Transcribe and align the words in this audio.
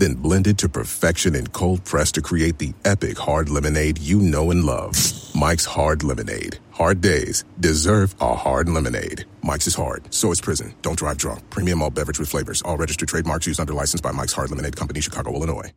then 0.00 0.14
blended 0.14 0.58
to 0.58 0.68
perfection 0.68 1.36
and 1.36 1.52
cold 1.52 1.84
pressed 1.84 2.16
to 2.16 2.22
create 2.22 2.58
the 2.58 2.72
epic 2.84 3.16
hard 3.16 3.48
lemonade 3.48 3.98
you 3.98 4.18
know 4.18 4.50
and 4.50 4.64
love. 4.64 4.96
Mike's 5.34 5.64
Hard 5.64 6.02
Lemonade. 6.02 6.58
Hard 6.72 7.00
days 7.00 7.44
deserve 7.60 8.14
a 8.20 8.34
hard 8.34 8.68
lemonade. 8.68 9.24
Mike's 9.42 9.66
is 9.68 9.74
hard, 9.74 10.12
so 10.12 10.32
is 10.32 10.40
prison. 10.40 10.74
Don't 10.82 10.98
drive 10.98 11.18
drunk. 11.18 11.48
Premium 11.50 11.82
all 11.82 11.90
beverage 11.90 12.18
with 12.18 12.28
flavors. 12.28 12.62
All 12.62 12.76
registered 12.76 13.08
trademarks 13.08 13.46
used 13.46 13.60
under 13.60 13.72
license 13.72 14.00
by 14.00 14.10
Mike's 14.10 14.32
Hard 14.32 14.50
Lemonade 14.50 14.76
Company, 14.76 15.00
Chicago, 15.00 15.32
Illinois. 15.32 15.72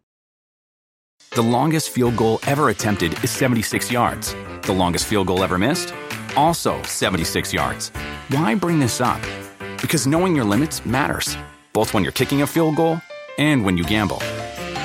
The 1.32 1.42
longest 1.42 1.90
field 1.90 2.16
goal 2.16 2.39
ever 2.46 2.69
attempted 2.69 3.24
is 3.24 3.32
76 3.32 3.92
yards. 3.92 4.36
The 4.64 4.74
longest 4.74 5.05
field 5.05 5.28
goal 5.28 5.44
ever 5.44 5.58
missed? 5.58 5.94
Also 6.36 6.82
76 6.83 7.54
yards. 7.54 7.89
Why 8.30 8.55
bring 8.55 8.80
this 8.80 9.02
up? 9.02 9.21
Because 9.82 10.08
knowing 10.08 10.36
your 10.36 10.46
limits 10.46 10.86
matters, 10.86 11.38
both 11.74 11.94
when 11.94 12.04
you're 12.04 12.11
kicking 12.11 12.42
a 12.42 12.47
field 12.47 12.75
goal 12.75 13.00
and 13.37 13.65
when 13.65 13.78
you 13.78 13.83
gamble. 13.83 14.19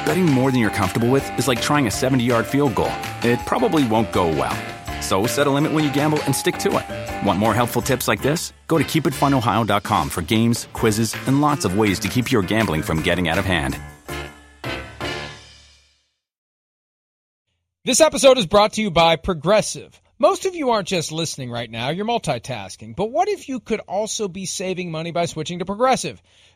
Betting 0.05 0.27
more 0.27 0.51
than 0.51 0.61
you're 0.61 0.70
comfortable 0.70 1.11
with 1.11 1.39
is 1.39 1.48
like 1.48 1.61
trying 1.61 1.87
a 1.87 1.91
70 1.91 2.25
yard 2.25 2.47
field 2.47 2.75
goal. 2.75 2.93
It 3.23 3.39
probably 3.47 3.87
won't 3.87 4.12
go 4.12 4.29
well. 4.29 4.56
So 5.02 5.27
set 5.27 5.47
a 5.47 5.51
limit 5.51 5.73
when 5.73 5.84
you 5.84 5.93
gamble 5.93 6.23
and 6.25 6.34
stick 6.34 6.59
to 6.59 6.79
it. 6.79 7.27
Want 7.27 7.39
more 7.39 7.55
helpful 7.55 7.83
tips 7.83 8.09
like 8.09 8.23
this? 8.23 8.53
Go 8.66 8.79
to 8.79 8.84
keepitfunohio.com 8.84 10.11
for 10.11 10.23
games, 10.23 10.66
quizzes, 10.73 11.15
and 11.27 11.41
lots 11.41 11.65
of 11.65 11.79
ways 11.79 11.98
to 12.01 12.09
keep 12.09 12.33
your 12.33 12.42
gambling 12.42 12.83
from 12.83 13.03
getting 13.03 13.29
out 13.29 13.39
of 13.39 13.45
hand. 13.45 13.79
This 17.84 18.03
episode 18.03 18.37
is 18.37 18.47
brought 18.47 18.75
to 18.75 18.83
you 18.83 18.91
by 18.91 19.17
Progressive. 19.17 19.98
Most 20.19 20.47
of 20.47 20.55
you 20.55 20.70
aren't 20.70 20.89
just 20.89 21.12
listening 21.12 21.51
right 21.51 21.70
now, 21.70 21.91
you're 21.91 22.05
multitasking. 22.05 22.95
But 22.95 23.11
what 23.11 23.28
if 23.28 23.48
you 23.48 23.61
could 23.61 23.80
also 23.80 24.28
be 24.28 24.47
saving 24.47 24.91
money 24.91 25.11
by 25.12 25.27
switching 25.27 25.61
to 25.61 25.64
Progressive? 25.64 26.20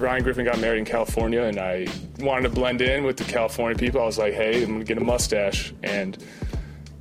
Ryan 0.00 0.22
Griffin 0.22 0.44
got 0.44 0.58
married 0.58 0.78
in 0.78 0.84
California, 0.84 1.42
and 1.42 1.58
I 1.58 1.86
wanted 2.18 2.48
to 2.48 2.54
blend 2.54 2.80
in 2.80 3.04
with 3.04 3.16
the 3.16 3.24
California 3.24 3.76
people. 3.78 4.00
I 4.00 4.04
was 4.04 4.18
like, 4.18 4.34
hey, 4.34 4.62
I'm 4.62 4.78
to 4.80 4.84
get 4.84 4.98
a 4.98 5.04
mustache. 5.04 5.72
And 5.82 6.16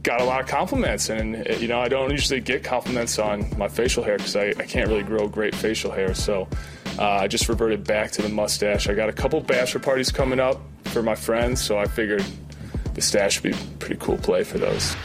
got 0.03 0.21
a 0.21 0.23
lot 0.23 0.41
of 0.41 0.47
compliments. 0.47 1.09
And, 1.09 1.45
you 1.59 1.67
know, 1.67 1.79
I 1.79 1.89
don't 1.89 2.11
usually 2.11 2.39
get 2.39 2.63
compliments 2.63 3.19
on 3.19 3.57
my 3.57 3.67
facial 3.67 4.03
hair 4.03 4.17
because 4.17 4.35
I, 4.35 4.47
I 4.47 4.65
can't 4.65 4.87
really 4.87 5.03
grow 5.03 5.27
great 5.27 5.53
facial 5.53 5.91
hair. 5.91 6.13
So 6.13 6.47
uh, 6.97 7.03
I 7.03 7.27
just 7.27 7.49
reverted 7.49 7.85
back 7.85 8.11
to 8.11 8.21
the 8.21 8.29
mustache. 8.29 8.87
I 8.87 8.93
got 8.93 9.09
a 9.09 9.13
couple 9.13 9.39
bachelor 9.41 9.81
parties 9.81 10.11
coming 10.11 10.39
up 10.39 10.61
for 10.85 11.03
my 11.03 11.15
friends, 11.15 11.61
so 11.61 11.77
I 11.77 11.85
figured 11.85 12.23
the 12.93 13.01
stash 13.01 13.43
would 13.43 13.51
be 13.51 13.57
a 13.57 13.61
pretty 13.77 13.97
cool 13.97 14.17
play 14.17 14.43
for 14.43 14.57
those. 14.57 14.95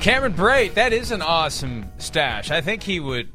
Cameron 0.00 0.32
Brate, 0.32 0.74
that 0.74 0.92
is 0.92 1.10
an 1.10 1.22
awesome 1.22 1.90
stash. 1.98 2.50
I 2.50 2.60
think 2.60 2.82
he 2.82 3.00
would 3.00 3.30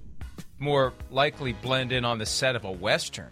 more 0.57 0.93
likely 1.11 1.53
blend 1.53 1.91
in 1.91 2.03
on 2.05 2.17
the 2.17 2.25
set 2.25 2.55
of 2.55 2.65
a 2.65 2.71
Western 2.71 3.29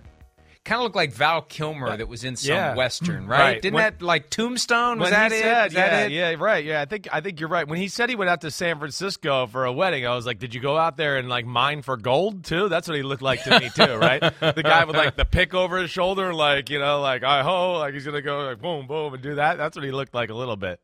kind 0.64 0.80
of 0.80 0.84
looked 0.84 0.96
like 0.96 1.14
Val 1.14 1.42
Kilmer 1.42 1.98
that 1.98 2.08
was 2.08 2.24
in 2.24 2.36
some 2.36 2.56
yeah. 2.56 2.76
western, 2.76 3.26
mm. 3.26 3.30
right? 3.30 3.40
right. 3.40 3.62
Didn't 3.62 3.76
when, 3.76 3.84
that 3.84 4.02
like 4.02 4.30
Tombstone? 4.30 5.00
Was 5.00 5.10
that 5.10 5.32
it? 5.32 5.42
Said, 5.42 5.64
was 5.66 5.74
that 5.74 6.12
yeah, 6.12 6.30
it? 6.30 6.38
yeah, 6.38 6.44
right. 6.44 6.64
Yeah, 6.64 6.82
I 6.82 6.86
think 6.86 7.08
I 7.12 7.22
think 7.22 7.40
you're 7.40 7.50
right. 7.50 7.68
When 7.68 7.80
he 7.80 7.88
said 7.88 8.10
he 8.10 8.16
went 8.16 8.30
out 8.30 8.42
to 8.42 8.52
San 8.52 8.80
Francisco 8.80 9.48
for 9.48 9.66
a 9.66 9.74
wedding, 9.74 10.06
I 10.06 10.16
was 10.16 10.26
like, 10.26 10.40
did 10.40 10.54
you 10.54 10.62
go 10.62 10.78
out 10.78 10.98
there 10.98 11.18
and 11.18 11.28
like 11.28 11.46
mine 11.46 11.82
for 11.82 11.98
gold 11.98 12.46
too? 12.46 12.70
That's 12.70 12.88
what 12.88 12.96
he 12.96 13.04
looked 13.04 13.22
like 13.22 13.44
to 13.44 13.60
me 13.60 13.70
too, 13.70 13.96
right? 13.98 14.22
the 14.22 14.64
guy 14.64 14.86
with 14.86 14.96
like 14.96 15.16
the 15.16 15.26
pick 15.26 15.54
over 15.54 15.82
his 15.82 15.92
shoulder, 15.92 16.34
like 16.34 16.70
you 16.70 16.80
know, 16.80 17.02
like 17.02 17.24
I 17.24 17.44
ho, 17.44 17.74
like 17.80 17.94
he's 17.94 18.06
gonna 18.06 18.22
go 18.22 18.46
like 18.46 18.62
boom, 18.62 18.88
boom, 18.88 19.14
and 19.14 19.22
do 19.22 19.36
that. 19.36 19.58
That's 19.58 19.76
what 19.76 19.84
he 19.86 19.92
looked 19.92 20.14
like 20.14 20.30
a 20.30 20.36
little 20.36 20.58
bit. 20.58 20.80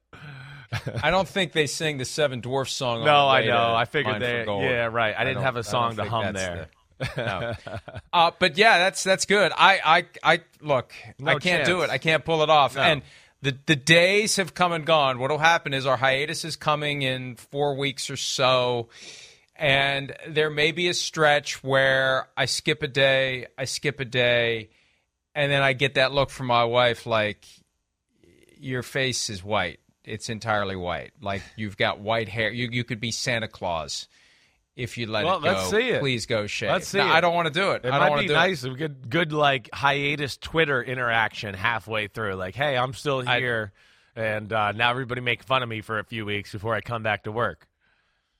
I 1.03 1.11
don't 1.11 1.27
think 1.27 1.51
they 1.51 1.67
sing 1.67 1.97
the 1.97 2.05
Seven 2.05 2.41
Dwarfs 2.41 2.73
song. 2.73 3.03
No, 3.03 3.27
I 3.27 3.45
know. 3.45 3.73
I 3.75 3.85
figured 3.85 4.21
they. 4.21 4.45
Yeah, 4.45 4.85
right. 4.85 5.15
I, 5.17 5.21
I 5.21 5.25
didn't 5.25 5.43
have 5.43 5.55
a 5.55 5.63
song 5.63 5.95
to 5.95 6.03
hum 6.05 6.33
there. 6.33 6.67
The, 6.99 7.09
no. 7.17 7.53
Uh, 8.11 8.31
but 8.39 8.57
yeah, 8.57 8.77
that's 8.79 9.03
that's 9.03 9.25
good. 9.25 9.51
I 9.55 9.79
I 10.23 10.35
I 10.35 10.41
look. 10.61 10.93
No 11.17 11.31
I 11.31 11.33
can't 11.33 11.43
chance. 11.43 11.67
do 11.67 11.81
it. 11.81 11.89
I 11.89 11.97
can't 11.97 12.25
pull 12.25 12.41
it 12.43 12.49
off. 12.49 12.75
No. 12.75 12.81
And 12.81 13.01
the 13.41 13.55
the 13.67 13.75
days 13.75 14.35
have 14.35 14.53
come 14.53 14.71
and 14.71 14.85
gone. 14.85 15.19
What'll 15.19 15.37
happen 15.37 15.73
is 15.73 15.85
our 15.85 15.95
hiatus 15.95 16.43
is 16.43 16.55
coming 16.55 17.03
in 17.03 17.35
four 17.35 17.75
weeks 17.75 18.09
or 18.09 18.17
so. 18.17 18.89
And 19.55 20.15
there 20.27 20.49
may 20.49 20.71
be 20.71 20.87
a 20.87 20.93
stretch 20.93 21.61
where 21.63 22.29
I 22.35 22.45
skip 22.45 22.81
a 22.81 22.87
day, 22.87 23.47
I 23.57 23.65
skip 23.65 23.99
a 23.99 24.05
day, 24.05 24.69
and 25.35 25.51
then 25.51 25.61
I 25.61 25.73
get 25.73 25.95
that 25.95 26.13
look 26.13 26.29
from 26.29 26.47
my 26.47 26.63
wife 26.63 27.05
like, 27.05 27.45
your 28.57 28.83
face 28.83 29.29
is 29.29 29.43
white. 29.43 29.79
It's 30.05 30.29
entirely 30.29 30.75
white. 30.75 31.11
Like 31.21 31.43
you've 31.55 31.77
got 31.77 31.99
white 31.99 32.29
hair. 32.29 32.51
You, 32.51 32.69
you 32.71 32.83
could 32.83 32.99
be 32.99 33.11
Santa 33.11 33.47
Claus 33.47 34.07
if 34.75 34.97
you 34.97 35.07
let 35.07 35.25
well, 35.25 35.37
it 35.37 35.43
go. 35.43 35.47
let's 35.51 35.69
see 35.69 35.89
it. 35.89 35.99
Please 35.99 36.25
go 36.25 36.47
shave. 36.47 36.71
Let's 36.71 36.87
see 36.87 36.97
No, 36.99 37.05
it. 37.07 37.11
I 37.11 37.21
don't 37.21 37.33
want 37.35 37.47
to 37.47 37.53
do 37.53 37.71
it. 37.71 37.83
It 37.83 37.87
I 37.87 37.91
don't 37.91 37.99
might 37.99 38.09
want 38.09 38.21
be 38.21 38.27
to 38.27 38.33
do 38.33 38.39
it. 38.39 38.41
nice. 38.41 38.63
A 38.63 38.69
good, 38.69 39.09
good 39.09 39.31
like 39.33 39.69
hiatus 39.73 40.37
Twitter 40.37 40.81
interaction 40.81 41.53
halfway 41.53 42.07
through. 42.07 42.35
Like, 42.35 42.55
hey, 42.55 42.77
I'm 42.77 42.93
still 42.93 43.23
I- 43.27 43.39
here, 43.39 43.73
and 44.15 44.51
uh, 44.53 44.71
now 44.71 44.89
everybody 44.91 45.21
make 45.21 45.43
fun 45.43 45.63
of 45.63 45.69
me 45.69 45.81
for 45.81 45.99
a 45.99 46.03
few 46.03 46.25
weeks 46.25 46.51
before 46.53 46.73
I 46.75 46.81
come 46.81 47.03
back 47.03 47.23
to 47.23 47.31
work. 47.31 47.67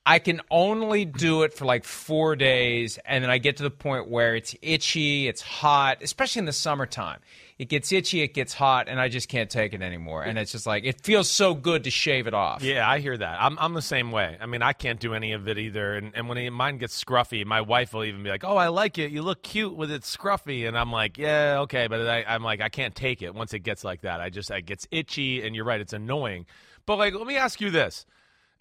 I 0.05 0.19
can 0.19 0.41
only 0.49 1.05
do 1.05 1.43
it 1.43 1.53
for 1.53 1.65
like 1.65 1.83
four 1.83 2.35
days, 2.35 2.97
and 3.05 3.23
then 3.23 3.29
I 3.29 3.37
get 3.37 3.57
to 3.57 3.63
the 3.63 3.69
point 3.69 4.09
where 4.09 4.35
it's 4.35 4.55
itchy, 4.61 5.27
it's 5.27 5.41
hot, 5.41 6.01
especially 6.01 6.39
in 6.39 6.45
the 6.45 6.53
summertime. 6.53 7.19
It 7.59 7.67
gets 7.67 7.91
itchy, 7.91 8.21
it 8.21 8.33
gets 8.33 8.53
hot, 8.53 8.87
and 8.87 9.01
I 9.01 9.09
just 9.09 9.27
can't 9.27 9.49
take 9.49 9.73
it 9.73 9.81
anymore. 9.81 10.23
And 10.23 10.39
it's 10.39 10.53
just 10.53 10.65
like 10.65 10.85
it 10.85 11.01
feels 11.03 11.29
so 11.29 11.53
good 11.53 11.83
to 11.83 11.91
shave 11.91 12.25
it 12.25 12.33
off. 12.33 12.63
Yeah, 12.63 12.89
I 12.89 12.99
hear 12.99 13.17
that. 13.17 13.37
I'm 13.41 13.59
I'm 13.59 13.73
the 13.73 13.81
same 13.81 14.11
way. 14.11 14.37
I 14.39 14.45
mean, 14.45 14.61
I 14.61 14.71
can't 14.71 14.99
do 14.99 15.13
any 15.13 15.33
of 15.33 15.47
it 15.49 15.57
either. 15.57 15.95
And 15.95 16.13
and 16.15 16.29
when 16.29 16.37
it, 16.37 16.49
mine 16.51 16.77
gets 16.77 17.03
scruffy, 17.03 17.45
my 17.45 17.59
wife 17.59 17.93
will 17.93 18.05
even 18.05 18.23
be 18.23 18.29
like, 18.29 18.45
"Oh, 18.45 18.55
I 18.55 18.69
like 18.69 18.97
it. 18.97 19.11
You 19.11 19.21
look 19.21 19.43
cute 19.43 19.75
with 19.75 19.91
it 19.91 20.03
scruffy." 20.03 20.67
And 20.67 20.77
I'm 20.77 20.91
like, 20.91 21.17
"Yeah, 21.17 21.59
okay," 21.63 21.87
but 21.87 22.07
I, 22.07 22.23
I'm 22.23 22.43
like, 22.43 22.61
I 22.61 22.69
can't 22.69 22.95
take 22.95 23.21
it 23.21 23.35
once 23.35 23.53
it 23.53 23.59
gets 23.59 23.83
like 23.83 24.01
that. 24.01 24.21
I 24.21 24.29
just 24.29 24.49
it 24.49 24.65
gets 24.65 24.87
itchy, 24.89 25.45
and 25.45 25.53
you're 25.53 25.65
right, 25.65 25.81
it's 25.81 25.93
annoying. 25.93 26.45
But 26.85 26.97
like, 26.97 27.13
let 27.13 27.27
me 27.27 27.35
ask 27.35 27.59
you 27.59 27.69
this. 27.69 28.05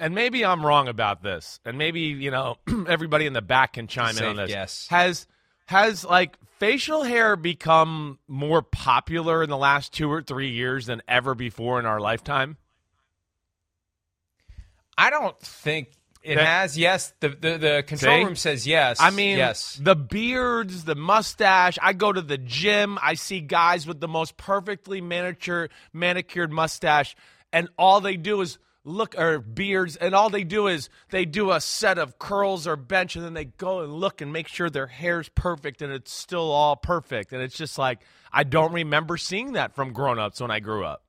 And 0.00 0.14
maybe 0.14 0.44
I'm 0.44 0.64
wrong 0.64 0.86
about 0.86 1.22
this, 1.22 1.58
and 1.64 1.76
maybe 1.76 2.00
you 2.02 2.30
know 2.30 2.56
everybody 2.88 3.26
in 3.26 3.32
the 3.32 3.42
back 3.42 3.72
can 3.72 3.88
chime 3.88 4.16
in 4.16 4.24
on 4.24 4.36
this. 4.36 4.48
guess. 4.50 4.86
Has 4.88 5.26
has 5.66 6.04
like 6.04 6.38
facial 6.58 7.02
hair 7.02 7.34
become 7.34 8.18
more 8.28 8.62
popular 8.62 9.42
in 9.42 9.50
the 9.50 9.56
last 9.56 9.92
two 9.92 10.10
or 10.10 10.22
three 10.22 10.50
years 10.50 10.86
than 10.86 11.02
ever 11.08 11.34
before 11.34 11.80
in 11.80 11.86
our 11.86 12.00
lifetime? 12.00 12.56
I 14.96 15.10
don't 15.10 15.38
think 15.40 15.88
it 16.22 16.36
That- 16.36 16.46
has. 16.46 16.78
Yes, 16.78 17.12
the 17.20 17.30
the, 17.30 17.58
the 17.58 17.84
control 17.86 18.16
See? 18.18 18.24
room 18.24 18.36
says 18.36 18.66
yes. 18.66 18.98
I 19.00 19.10
mean, 19.10 19.38
yes. 19.38 19.78
the 19.82 19.96
beards, 19.96 20.84
the 20.84 20.94
mustache. 20.96 21.78
I 21.82 21.92
go 21.92 22.12
to 22.12 22.22
the 22.22 22.38
gym. 22.38 22.98
I 23.02 23.14
see 23.14 23.40
guys 23.40 23.86
with 23.86 24.00
the 24.00 24.08
most 24.08 24.36
perfectly 24.36 25.00
manicured, 25.00 25.70
manicured 25.92 26.52
mustache, 26.52 27.16
and 27.52 27.68
all 27.78 28.00
they 28.00 28.16
do 28.16 28.40
is 28.40 28.58
look 28.88 29.16
or 29.18 29.38
beards, 29.38 29.96
and 29.96 30.14
all 30.14 30.30
they 30.30 30.44
do 30.44 30.66
is 30.66 30.88
they 31.10 31.24
do 31.24 31.52
a 31.52 31.60
set 31.60 31.98
of 31.98 32.18
curls 32.18 32.66
or 32.66 32.76
bench, 32.76 33.14
and 33.14 33.24
then 33.24 33.34
they 33.34 33.44
go 33.44 33.80
and 33.80 33.92
look 33.92 34.20
and 34.20 34.32
make 34.32 34.48
sure 34.48 34.70
their 34.70 34.86
hair's 34.86 35.28
perfect, 35.28 35.82
and 35.82 35.92
it's 35.92 36.12
still 36.12 36.50
all 36.50 36.74
perfect. 36.76 37.32
And 37.32 37.42
it's 37.42 37.56
just 37.56 37.78
like 37.78 38.00
I 38.32 38.44
don't 38.44 38.72
remember 38.72 39.16
seeing 39.16 39.52
that 39.52 39.74
from 39.74 39.92
grown-ups 39.92 40.40
when 40.40 40.50
I 40.50 40.60
grew 40.60 40.84
up. 40.84 41.04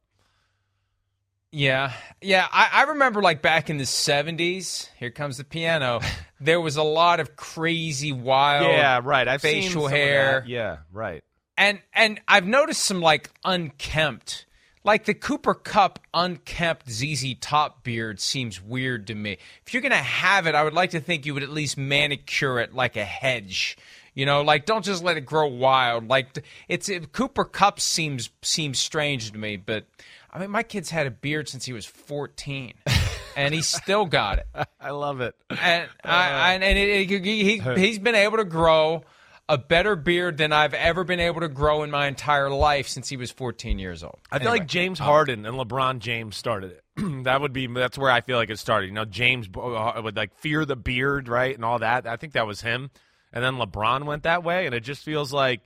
Yeah, 1.52 1.94
yeah. 2.22 2.48
I, 2.52 2.70
I 2.72 2.84
remember 2.84 3.22
like 3.22 3.42
back 3.42 3.70
in 3.70 3.78
the 3.78 3.86
seventies. 3.86 4.90
Here 5.00 5.10
comes 5.10 5.38
the 5.38 5.44
piano. 5.44 6.02
There 6.42 6.62
was 6.62 6.78
a 6.78 6.84
lot 6.84 7.20
of 7.20 7.36
crazy, 7.36 8.14
wild, 8.14 8.68
yeah, 8.72 9.02
right. 9.04 9.28
I've 9.28 9.42
facial 9.42 9.88
hair. 9.88 10.42
Yeah, 10.48 10.78
right. 10.90 11.22
and 11.58 11.82
and 11.94 12.22
I've 12.30 12.48
noticed 12.48 12.82
some 12.82 13.02
like 13.02 13.30
unkempt, 13.44 14.46
like 14.90 15.06
the 15.06 15.14
Cooper 15.14 15.54
Kupp 15.54 16.00
unkempt 16.16 16.90
ZZ 16.90 17.36
Top 17.40 17.84
beard 17.84 18.20
seems 18.20 18.60
weird 18.60 19.06
to 19.06 19.14
me. 19.14 19.38
If 19.64 19.72
you're 19.72 19.84
gonna 19.84 19.98
have 19.98 20.48
it, 20.48 20.56
I 20.56 20.64
would 20.64 20.74
like 20.74 20.90
to 20.92 21.00
think 21.00 21.28
you 21.28 21.36
would 21.36 21.44
at 21.44 21.52
least 21.52 21.78
manicure 21.78 22.58
it 22.58 22.74
like 22.74 22.98
a 22.98 23.06
hedge. 23.06 23.78
You 24.16 24.26
know, 24.26 24.42
like 24.42 24.66
don't 24.66 24.84
just 24.84 25.04
let 25.04 25.16
it 25.16 25.28
grow 25.28 25.46
wild. 25.46 26.08
Like 26.08 26.44
it's 26.68 26.90
it, 26.90 27.12
Cooper 27.12 27.46
Kupp 27.46 27.80
seems 27.80 28.32
seems 28.42 28.80
strange 28.80 29.32
to 29.32 29.38
me, 29.38 29.58
but 29.58 29.86
I 30.34 30.40
mean, 30.40 30.50
my 30.50 30.64
kid's 30.64 30.90
had 30.90 31.06
a 31.06 31.12
beard 31.12 31.48
since 31.48 31.66
he 31.66 31.74
was 31.74 31.86
14, 31.86 32.74
and 33.38 33.54
he 33.54 33.62
still 33.62 34.08
got 34.08 34.40
it. 34.40 34.48
I 34.82 34.90
love 34.90 35.22
it. 35.22 35.36
And 35.52 35.88
I, 36.04 36.32
uh, 36.32 36.54
and, 36.56 36.64
and 36.64 36.78
it, 36.80 37.12
it, 37.12 37.24
he 37.24 37.60
he's 37.60 38.00
been 38.00 38.16
able 38.16 38.38
to 38.38 38.44
grow 38.44 39.04
a 39.50 39.58
better 39.58 39.96
beard 39.96 40.38
than 40.38 40.54
I've 40.54 40.76
ever 40.76 41.04
been 41.04 41.20
able 41.20 41.42
to 41.42 41.50
grow 41.50 41.82
in 41.82 41.90
my 41.90 42.06
entire 42.06 42.52
life 42.52 42.88
since 42.88 43.10
he 43.10 43.18
was 43.18 43.32
14 43.32 43.80
years 43.80 44.04
old. 44.04 44.20
I 44.32 44.38
feel 44.38 44.48
Anyway, 44.48 44.60
like 44.60 44.68
James 44.68 45.00
Harden 45.00 45.46
and 45.48 45.58
LeBron 45.58 45.98
James 46.00 46.38
started 46.38 46.72
it. 46.72 46.84
that 47.24 47.42
would 47.42 47.52
be 47.52 47.66
that's 47.66 47.98
where 47.98 48.12
I 48.12 48.22
feel 48.22 48.38
like 48.38 48.52
it 48.52 48.60
started. 48.60 48.88
You 48.88 48.94
know, 48.94 49.06
James 49.06 49.50
uh, 49.58 50.00
would 50.04 50.16
like 50.16 50.38
fear 50.38 50.66
the 50.66 50.76
beard, 50.76 51.28
right, 51.28 51.54
and 51.56 51.66
all 51.66 51.80
that. 51.80 52.06
I 52.06 52.16
think 52.16 52.34
that 52.34 52.46
was 52.46 52.62
him. 52.62 52.92
And 53.34 53.44
then 53.44 53.56
LeBron 53.56 54.06
went 54.06 54.24
that 54.24 54.44
way, 54.44 54.68
and 54.68 54.76
it 54.76 54.82
just 54.82 55.04
feels 55.04 55.34
like 55.34 55.62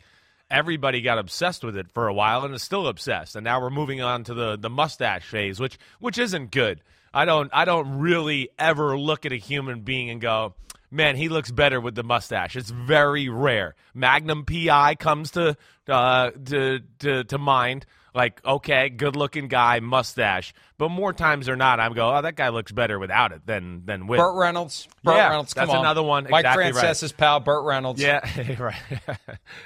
everybody 0.49 1.01
got 1.01 1.17
obsessed 1.17 1.63
with 1.63 1.75
it 1.75 1.91
for 1.93 2.07
a 2.07 2.13
while 2.13 2.45
and 2.45 2.53
is 2.55 2.63
still 2.63 2.87
obsessed. 2.87 3.35
And 3.35 3.43
now 3.43 3.59
we're 3.59 3.69
moving 3.69 4.01
on 4.01 4.23
to 4.25 4.33
the 4.33 4.57
the 4.57 4.69
mustache 4.69 5.25
phase, 5.27 5.59
which 5.59 5.77
which 5.99 6.17
isn't 6.17 6.51
good. 6.51 6.81
I 7.13 7.25
don't 7.25 7.49
I 7.53 7.65
don't 7.65 7.99
really 7.99 8.49
ever 8.57 8.97
look 8.97 9.25
at 9.25 9.33
a 9.33 9.37
human 9.37 9.81
being 9.81 10.09
and 10.09 10.21
go, 10.21 10.55
man, 10.93 11.15
he 11.15 11.27
looks 11.29 11.51
better 11.51 11.81
with 11.81 11.95
the 11.95 12.03
mustache. 12.03 12.55
It's 12.55 12.69
very 12.69 13.27
rare. 13.29 13.75
Magnum 13.93 14.45
PI 14.45 14.95
comes 14.95 15.31
to 15.31 15.57
uh, 15.87 16.31
to, 16.45 16.79
to 16.99 17.23
to 17.25 17.37
mind. 17.37 17.85
Like, 18.15 18.45
okay, 18.45 18.89
good 18.89 19.15
looking 19.15 19.47
guy, 19.47 19.79
mustache. 19.79 20.53
But 20.77 20.89
more 20.89 21.13
times 21.13 21.47
than 21.47 21.57
not, 21.57 21.79
I'm 21.79 21.93
go, 21.93 22.15
oh, 22.15 22.21
that 22.21 22.35
guy 22.35 22.49
looks 22.49 22.71
better 22.71 22.99
without 22.99 23.31
it 23.31 23.45
than 23.45 23.83
than 23.85 24.05
with. 24.05 24.19
Burt 24.19 24.35
Reynolds. 24.35 24.87
Burt 25.03 25.15
Yeah, 25.15 25.29
Reynolds. 25.29 25.53
Come 25.55 25.67
that's 25.67 25.75
on. 25.75 25.83
another 25.83 26.03
one. 26.03 26.27
Mike 26.29 26.45
Exactly 26.45 26.71
right. 26.73 27.17
Pal, 27.17 27.39
Burt 27.39 27.65
Reynolds. 27.65 28.01
Yeah, 28.01 28.21
right. 28.59 28.75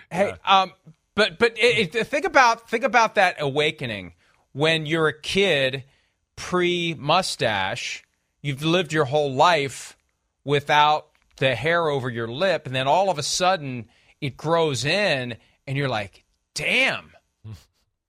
Hey, 0.09 0.33
um, 0.45 0.71
but 1.13 1.37
but 1.37 1.57
it, 1.57 1.93
it, 1.93 2.07
think 2.07 2.25
about 2.25 2.69
think 2.69 2.83
about 2.85 3.15
that 3.15 3.35
awakening 3.39 4.13
when 4.53 4.85
you're 4.85 5.09
a 5.09 5.19
kid 5.19 5.83
pre 6.37 6.93
mustache. 6.97 8.03
You've 8.41 8.63
lived 8.63 8.93
your 8.93 9.05
whole 9.05 9.33
life 9.33 9.97
without 10.45 11.09
the 11.37 11.55
hair 11.55 11.87
over 11.89 12.09
your 12.09 12.27
lip, 12.27 12.65
and 12.65 12.75
then 12.75 12.87
all 12.87 13.09
of 13.09 13.17
a 13.17 13.23
sudden 13.23 13.87
it 14.21 14.35
grows 14.37 14.85
in, 14.85 15.37
and 15.65 15.77
you're 15.77 15.89
like, 15.89 16.23
"Damn, 16.55 17.13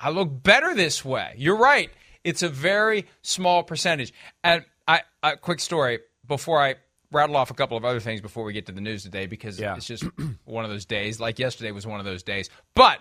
I 0.00 0.10
look 0.10 0.42
better 0.42 0.74
this 0.74 1.04
way." 1.04 1.34
You're 1.36 1.56
right. 1.58 1.90
It's 2.24 2.42
a 2.42 2.48
very 2.48 3.06
small 3.22 3.62
percentage. 3.62 4.12
And 4.44 4.64
I, 4.86 5.02
a 5.22 5.36
quick 5.36 5.60
story 5.60 6.00
before 6.26 6.60
I 6.60 6.76
rattle 7.10 7.36
off 7.36 7.50
a 7.50 7.54
couple 7.54 7.76
of 7.76 7.84
other 7.84 8.00
things 8.00 8.20
before 8.20 8.44
we 8.44 8.52
get 8.52 8.66
to 8.66 8.72
the 8.72 8.80
news 8.82 9.02
today 9.02 9.26
because 9.26 9.58
Yeah. 9.58 9.76
it's 9.76 9.86
just 9.86 10.04
one 10.44 10.64
of 10.64 10.70
those 10.70 10.84
days. 10.84 11.20
Like 11.20 11.38
yesterday 11.38 11.70
was 11.70 11.86
one 11.86 12.00
of 12.00 12.04
those 12.06 12.22
days. 12.22 12.50
But 12.74 12.98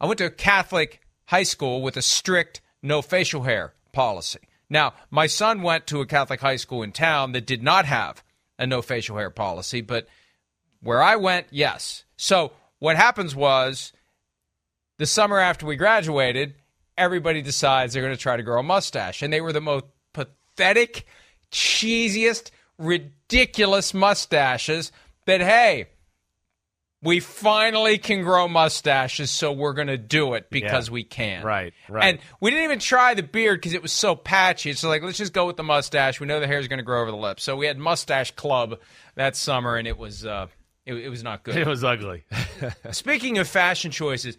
I 0.00 0.06
went 0.06 0.18
to 0.18 0.26
a 0.26 0.30
Catholic 0.30 1.00
high 1.26 1.44
school 1.44 1.80
with 1.80 1.96
a 1.96 2.02
strict 2.02 2.60
no 2.82 3.00
facial 3.02 3.42
hair 3.44 3.74
policy. 3.92 4.40
Now, 4.68 4.92
my 5.10 5.26
son 5.26 5.62
went 5.62 5.86
to 5.88 6.00
a 6.00 6.06
Catholic 6.06 6.40
high 6.40 6.56
school 6.56 6.82
in 6.82 6.92
town 6.92 7.32
that 7.32 7.46
did 7.46 7.62
not 7.62 7.86
have 7.86 8.22
a 8.60 8.66
no 8.66 8.82
facial 8.82 9.16
hair 9.16 9.30
policy, 9.30 9.80
but 9.80 10.06
where 10.82 11.02
I 11.02 11.16
went, 11.16 11.46
yes. 11.50 12.04
So 12.16 12.52
what 12.78 12.96
happens 12.96 13.34
was 13.34 13.92
the 14.98 15.06
summer 15.06 15.38
after 15.38 15.66
we 15.66 15.76
graduated, 15.76 16.54
everybody 16.96 17.42
decides 17.42 17.92
they're 17.92 18.02
going 18.02 18.14
to 18.14 18.20
try 18.20 18.36
to 18.36 18.42
grow 18.42 18.60
a 18.60 18.62
mustache. 18.62 19.22
And 19.22 19.32
they 19.32 19.40
were 19.40 19.52
the 19.52 19.60
most 19.60 19.86
pathetic, 20.12 21.06
cheesiest, 21.50 22.50
ridiculous 22.78 23.94
mustaches 23.94 24.92
that, 25.26 25.40
hey, 25.40 25.88
we 27.02 27.20
finally 27.20 27.96
can 27.96 28.22
grow 28.22 28.46
mustaches, 28.46 29.30
so 29.30 29.52
we're 29.52 29.72
going 29.72 29.88
to 29.88 29.96
do 29.96 30.34
it 30.34 30.50
because 30.50 30.88
Yeah. 30.88 30.92
we 30.92 31.04
can. 31.04 31.44
Right, 31.44 31.72
right. 31.88 32.04
And 32.04 32.18
we 32.40 32.50
didn't 32.50 32.64
even 32.64 32.78
try 32.78 33.14
the 33.14 33.22
beard 33.22 33.58
because 33.60 33.72
it 33.72 33.80
was 33.80 33.92
so 33.92 34.14
patchy. 34.14 34.74
So, 34.74 34.88
like, 34.88 35.02
let's 35.02 35.16
just 35.16 35.32
go 35.32 35.46
with 35.46 35.56
the 35.56 35.62
mustache. 35.62 36.20
We 36.20 36.26
know 36.26 36.40
the 36.40 36.46
hair 36.46 36.58
is 36.58 36.68
going 36.68 36.78
to 36.78 36.84
grow 36.84 37.00
over 37.00 37.10
the 37.10 37.16
lips. 37.16 37.42
So 37.42 37.56
we 37.56 37.66
had 37.66 37.78
Mustache 37.78 38.32
Club 38.32 38.78
that 39.14 39.34
summer, 39.36 39.76
and 39.76 39.88
it 39.88 39.96
was. 39.96 40.26
Uh, 40.26 40.48
it, 40.84 40.94
it 40.94 41.08
was 41.08 41.22
not 41.22 41.42
good. 41.42 41.56
it 41.58 41.66
was 41.66 41.84
ugly. 41.84 42.24
Speaking 42.90 43.38
of 43.38 43.48
fashion 43.48 43.90
choices, 43.90 44.36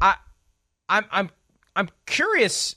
I, 0.00 0.14
I'm 0.88 1.04
I'm 1.10 1.30
I'm 1.74 1.88
curious. 2.06 2.76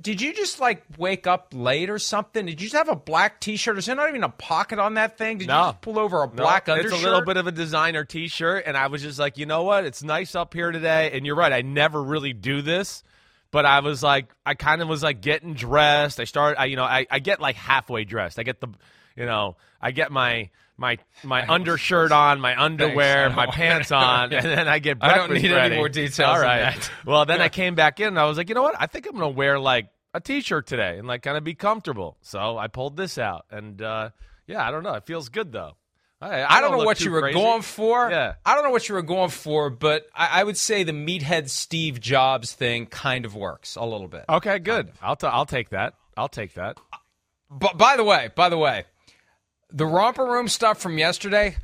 Did 0.00 0.20
you 0.20 0.32
just 0.34 0.60
like 0.60 0.82
wake 0.98 1.26
up 1.26 1.48
late 1.54 1.90
or 1.90 1.98
something? 1.98 2.46
Did 2.46 2.60
you 2.60 2.68
just 2.68 2.76
have 2.76 2.88
a 2.88 2.96
black 2.96 3.40
T-shirt? 3.40 3.78
Is 3.78 3.86
there 3.86 3.96
not 3.96 4.08
even 4.08 4.22
a 4.24 4.28
pocket 4.28 4.78
on 4.78 4.94
that 4.94 5.18
thing? 5.18 5.38
Did 5.38 5.48
No. 5.48 5.58
you 5.58 5.64
just 5.72 5.80
pull 5.80 5.98
over 5.98 6.22
a 6.22 6.28
black 6.28 6.66
No, 6.66 6.74
undershirt? 6.74 6.92
It's 6.94 7.02
a 7.02 7.04
little 7.04 7.22
bit 7.24 7.36
of 7.36 7.46
a 7.46 7.52
designer 7.52 8.04
T-shirt, 8.04 8.64
and 8.66 8.76
I 8.76 8.86
was 8.88 9.02
just 9.02 9.18
like, 9.18 9.38
you 9.38 9.46
know 9.46 9.62
what? 9.62 9.84
It's 9.84 10.02
nice 10.02 10.34
up 10.34 10.54
here 10.54 10.70
today. 10.72 11.10
And 11.12 11.24
you're 11.26 11.36
right, 11.36 11.52
I 11.52 11.62
never 11.62 12.02
really 12.02 12.32
do 12.32 12.62
this, 12.62 13.02
but 13.50 13.64
I 13.66 13.80
was 13.80 14.02
like, 14.02 14.26
I 14.44 14.54
kind 14.54 14.82
of 14.82 14.88
was 14.88 15.02
like 15.02 15.20
getting 15.20 15.54
dressed. 15.54 16.20
I 16.20 16.24
started, 16.24 16.60
I 16.60 16.66
you 16.66 16.76
know, 16.76 16.84
I, 16.84 17.06
I 17.10 17.18
get 17.18 17.40
like 17.40 17.56
halfway 17.56 18.04
dressed. 18.04 18.38
I 18.38 18.42
get 18.42 18.60
the, 18.60 18.68
you 19.16 19.26
know, 19.26 19.56
I 19.80 19.90
get 19.90 20.12
my 20.12 20.50
my 20.76 20.98
my 21.24 21.46
undershirt 21.48 22.12
on, 22.12 22.40
my 22.40 22.60
underwear, 22.60 23.30
I 23.30 23.34
my 23.34 23.46
pants 23.50 23.90
on, 23.92 24.32
and 24.32 24.44
then 24.44 24.68
I 24.68 24.78
get 24.78 24.98
I 25.00 25.16
don't 25.16 25.28
breakfast 25.28 25.50
need 25.50 25.56
any 25.56 25.76
more 25.76 25.88
details 25.88 26.28
All 26.28 26.40
right. 26.40 26.74
that. 26.74 26.90
Well, 27.06 27.24
then 27.24 27.40
I 27.40 27.48
came 27.48 27.74
back 27.74 28.00
in, 28.00 28.08
and 28.08 28.18
I 28.18 28.24
was 28.24 28.36
like, 28.36 28.48
you 28.48 28.54
know 28.54 28.62
what? 28.62 28.74
I 28.78 28.86
think 28.86 29.06
I'm 29.06 29.12
gonna 29.12 29.28
wear 29.28 29.58
like 29.58 29.88
a 30.14 30.20
T-shirt 30.20 30.66
today 30.66 30.98
and 30.98 31.06
like 31.06 31.22
kind 31.22 31.36
of 31.36 31.44
be 31.44 31.54
comfortable. 31.54 32.16
So 32.22 32.58
I 32.58 32.68
pulled 32.68 32.96
this 32.96 33.18
out, 33.18 33.46
and 33.50 33.80
uh, 33.80 34.10
yeah, 34.46 34.66
I 34.66 34.70
don't 34.70 34.82
know. 34.82 34.94
It 34.94 35.06
feels 35.06 35.28
good 35.28 35.52
though. 35.52 35.72
I, 36.20 36.44
I 36.44 36.60
don't 36.62 36.70
know 36.72 36.84
what 36.84 37.00
you 37.02 37.10
were 37.10 37.20
crazy. 37.20 37.38
going 37.38 37.60
for. 37.60 38.10
Yeah. 38.10 38.34
I 38.44 38.54
don't 38.54 38.64
know 38.64 38.70
what 38.70 38.88
you 38.88 38.94
were 38.94 39.02
going 39.02 39.28
for, 39.28 39.68
but 39.68 40.06
I, 40.14 40.40
I 40.40 40.44
would 40.44 40.56
say 40.56 40.82
the 40.82 40.92
meathead 40.92 41.50
Steve 41.50 42.00
Jobs 42.00 42.54
thing 42.54 42.86
kind 42.86 43.26
of 43.26 43.34
works 43.34 43.76
a 43.76 43.84
little 43.84 44.08
bit. 44.08 44.24
Okay, 44.26 44.58
good. 44.58 44.92
I'll 45.02 45.16
t- 45.16 45.26
I'll 45.26 45.44
take 45.44 45.70
that. 45.70 45.94
I'll 46.16 46.28
take 46.28 46.54
that. 46.54 46.78
But 47.50 47.76
by 47.76 47.96
the 47.96 48.04
way, 48.04 48.30
by 48.34 48.48
the 48.48 48.56
way, 48.56 48.84
the 49.76 49.86
romper 49.86 50.24
room 50.24 50.48
stuff 50.48 50.80
from 50.80 50.98
yesterday, 50.98 51.56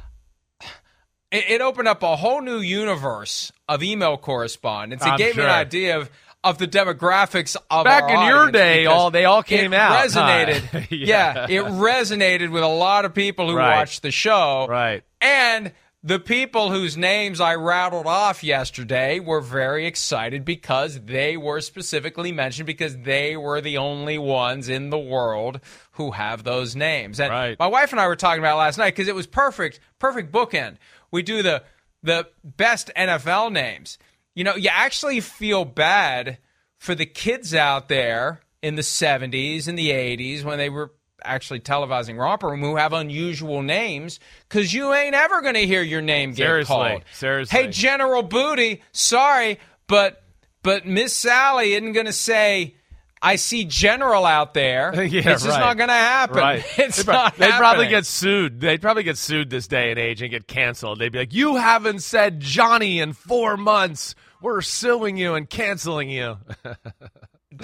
it, 1.30 1.44
it 1.48 1.60
opened 1.60 1.88
up 1.88 2.02
a 2.02 2.14
whole 2.16 2.40
new 2.42 2.58
universe 2.58 3.50
of 3.68 3.82
email 3.82 4.16
correspondence. 4.16 5.02
It 5.04 5.08
I'm 5.08 5.18
gave 5.18 5.36
me 5.36 5.42
an 5.42 5.50
idea 5.50 5.98
of 5.98 6.10
of 6.44 6.58
the 6.58 6.66
demographics 6.66 7.54
of 7.70 7.84
Back 7.84 8.10
in 8.10 8.20
your 8.26 8.50
day, 8.50 8.86
all- 8.86 9.12
they 9.12 9.24
all 9.26 9.44
came 9.44 9.72
out, 9.72 9.92
huh? 9.92 10.06
Resonated, 10.08 10.86
Yeah. 10.90 11.46
yeah. 11.48 11.60
it 11.60 11.64
resonated 11.66 12.50
with 12.50 12.64
a 12.64 12.68
lot 12.68 13.04
of 13.04 13.14
people 13.14 13.48
who 13.48 13.54
Right. 13.56 13.76
watched 13.76 14.02
the 14.02 14.10
show, 14.10 14.66
Right. 14.68 15.04
And 15.20 15.70
the 16.04 16.18
people 16.18 16.70
whose 16.70 16.96
names 16.96 17.40
I 17.40 17.54
rattled 17.54 18.06
off 18.06 18.42
yesterday 18.42 19.20
were 19.20 19.40
very 19.40 19.86
excited 19.86 20.44
because 20.44 21.00
they 21.00 21.36
were 21.36 21.60
specifically 21.60 22.32
mentioned 22.32 22.66
because 22.66 22.96
they 22.98 23.36
were 23.36 23.60
the 23.60 23.78
only 23.78 24.18
ones 24.18 24.68
in 24.68 24.90
the 24.90 24.98
world 24.98 25.60
who 25.92 26.10
have 26.10 26.42
those 26.42 26.74
names. 26.74 27.20
And 27.20 27.30
Right. 27.30 27.58
my 27.58 27.68
wife 27.68 27.92
and 27.92 28.00
I 28.00 28.08
were 28.08 28.16
talking 28.16 28.40
about 28.40 28.56
it 28.56 28.58
last 28.58 28.78
night 28.78 28.94
because 28.96 29.06
it 29.06 29.14
was 29.14 29.28
perfect, 29.28 29.78
perfect 30.00 30.32
bookend. 30.32 30.76
We 31.10 31.22
do 31.22 31.42
the 31.42 31.62
the 32.02 32.26
best 32.42 32.90
NFL 32.96 33.52
names. 33.52 33.96
You 34.34 34.42
know, 34.42 34.56
you 34.56 34.70
actually 34.72 35.20
feel 35.20 35.64
bad 35.64 36.38
for 36.78 36.96
the 36.96 37.06
kids 37.06 37.54
out 37.54 37.86
there 37.88 38.40
in 38.60 38.74
the 38.74 38.82
70s 38.82 39.68
and 39.68 39.78
the 39.78 39.90
80s 39.90 40.42
when 40.42 40.58
they 40.58 40.68
were 40.68 40.92
actually 41.24 41.60
televising 41.60 42.18
Romper 42.18 42.48
Room 42.48 42.60
who 42.60 42.76
have 42.76 42.92
unusual 42.92 43.62
names 43.62 44.20
because 44.48 44.72
you 44.72 44.92
ain't 44.92 45.14
ever 45.14 45.40
going 45.42 45.54
to 45.54 45.66
hear 45.66 45.82
your 45.82 46.02
name 46.02 46.30
get 46.30 46.36
Seriously, 46.46 46.66
called. 46.74 47.04
seriously. 47.12 47.58
Hey, 47.62 47.68
General 47.70 48.22
Booty, 48.22 48.82
sorry, 48.92 49.58
but 49.86 50.22
but 50.62 50.86
Miss 50.86 51.14
Sally 51.16 51.72
isn't 51.74 51.92
going 51.92 52.06
to 52.06 52.12
say, 52.12 52.76
I 53.20 53.36
see 53.36 53.64
General 53.64 54.24
out 54.26 54.54
there. 54.54 54.92
Yeah, 55.04 55.18
it's 55.32 55.44
just 55.44 55.46
right. 55.46 55.60
not 55.60 55.76
going 55.76 55.88
to 55.88 55.94
happen. 55.94 56.36
Right. 56.38 56.64
It's 56.78 57.02
They'd 57.04 57.12
not 57.12 57.36
They'd 57.36 57.50
probably 57.52 57.88
get 57.88 58.06
sued. 58.06 58.60
They'd 58.60 58.80
probably 58.82 59.02
get 59.04 59.18
sued 59.18 59.50
this 59.50 59.66
day 59.66 59.90
and 59.90 59.98
age 59.98 60.22
and 60.22 60.30
get 60.30 60.46
canceled. 60.48 60.98
They'd 60.98 61.12
be 61.12 61.18
like, 61.18 61.32
"You 61.34 61.56
haven't 61.56 62.00
said 62.00 62.40
Johnny 62.40 62.98
in 63.00 63.12
four 63.12 63.56
months. 63.56 64.14
We're 64.40 64.60
suing 64.60 65.16
you 65.16 65.34
and 65.34 65.48
canceling 65.48 66.10
you." 66.10 66.38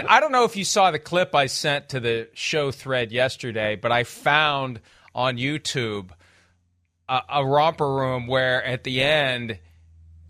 I 0.06 0.20
don't 0.20 0.32
know 0.32 0.44
if 0.44 0.56
you 0.56 0.64
saw 0.64 0.90
the 0.90 0.98
clip 0.98 1.34
I 1.34 1.46
sent 1.46 1.90
to 1.90 2.00
the 2.00 2.28
show 2.34 2.70
thread 2.70 3.12
yesterday, 3.12 3.76
but 3.76 3.92
I 3.92 4.04
found 4.04 4.80
on 5.14 5.36
YouTube 5.36 6.10
a, 7.08 7.22
a 7.28 7.46
romper 7.46 7.92
room 7.92 8.26
where 8.26 8.62
at 8.64 8.84
the 8.84 9.02
end 9.02 9.58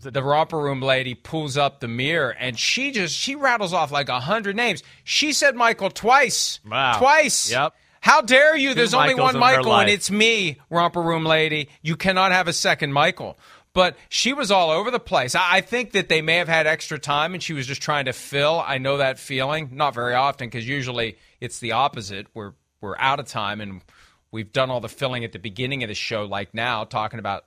the 0.01 0.23
romper 0.23 0.57
room 0.57 0.81
lady 0.81 1.13
pulls 1.13 1.57
up 1.57 1.81
the 1.81 1.87
mirror 1.87 2.29
and 2.29 2.57
she 2.57 2.91
just 2.91 3.13
she 3.13 3.35
rattles 3.35 3.73
off 3.73 3.91
like 3.91 4.09
a 4.09 4.19
hundred 4.19 4.55
names. 4.55 4.81
She 5.03 5.33
said 5.33 5.55
Michael 5.55 5.89
twice. 5.89 6.59
Wow. 6.65 6.97
Twice. 6.97 7.51
Yep. 7.51 7.73
How 8.01 8.21
dare 8.21 8.55
you? 8.55 8.73
There's 8.73 8.93
only 8.93 9.13
one 9.13 9.37
Michael, 9.37 9.75
and 9.75 9.89
it's 9.89 10.09
me, 10.09 10.57
romper 10.69 11.01
room 11.01 11.25
lady. 11.25 11.67
You 11.81 11.97
cannot 11.97 12.31
have 12.31 12.47
a 12.47 12.53
second 12.53 12.93
Michael. 12.93 13.37
But 13.79 13.95
she 14.09 14.33
was 14.33 14.51
all 14.51 14.71
over 14.71 14.91
the 14.91 14.99
place. 14.99 15.35
I, 15.35 15.61
think 15.61 15.93
that 15.93 16.09
they 16.09 16.21
may 16.21 16.35
have 16.35 16.49
had 16.49 16.67
extra 16.67 16.99
time, 16.99 17.33
and 17.33 17.41
she 17.41 17.53
was 17.53 17.65
just 17.65 17.81
trying 17.81 18.03
to 18.05 18.11
fill. 18.11 18.61
I 18.67 18.77
know 18.77 18.97
that 18.97 19.17
feeling. 19.17 19.69
Not 19.71 19.93
very 19.93 20.15
often, 20.15 20.47
because 20.47 20.67
usually 20.67 21.17
it's 21.39 21.59
the 21.59 21.71
opposite. 21.71 22.27
We're 22.33 22.51
we're 22.81 22.97
out 22.97 23.21
of 23.21 23.27
time, 23.27 23.61
and 23.61 23.81
we've 24.31 24.51
done 24.51 24.69
all 24.69 24.81
the 24.81 24.89
filling 24.89 25.23
at 25.23 25.31
the 25.31 25.39
beginning 25.39 25.81
of 25.83 25.87
the 25.87 25.95
show, 25.95 26.25
like 26.25 26.53
now, 26.53 26.83
talking 26.83 27.19
about 27.19 27.45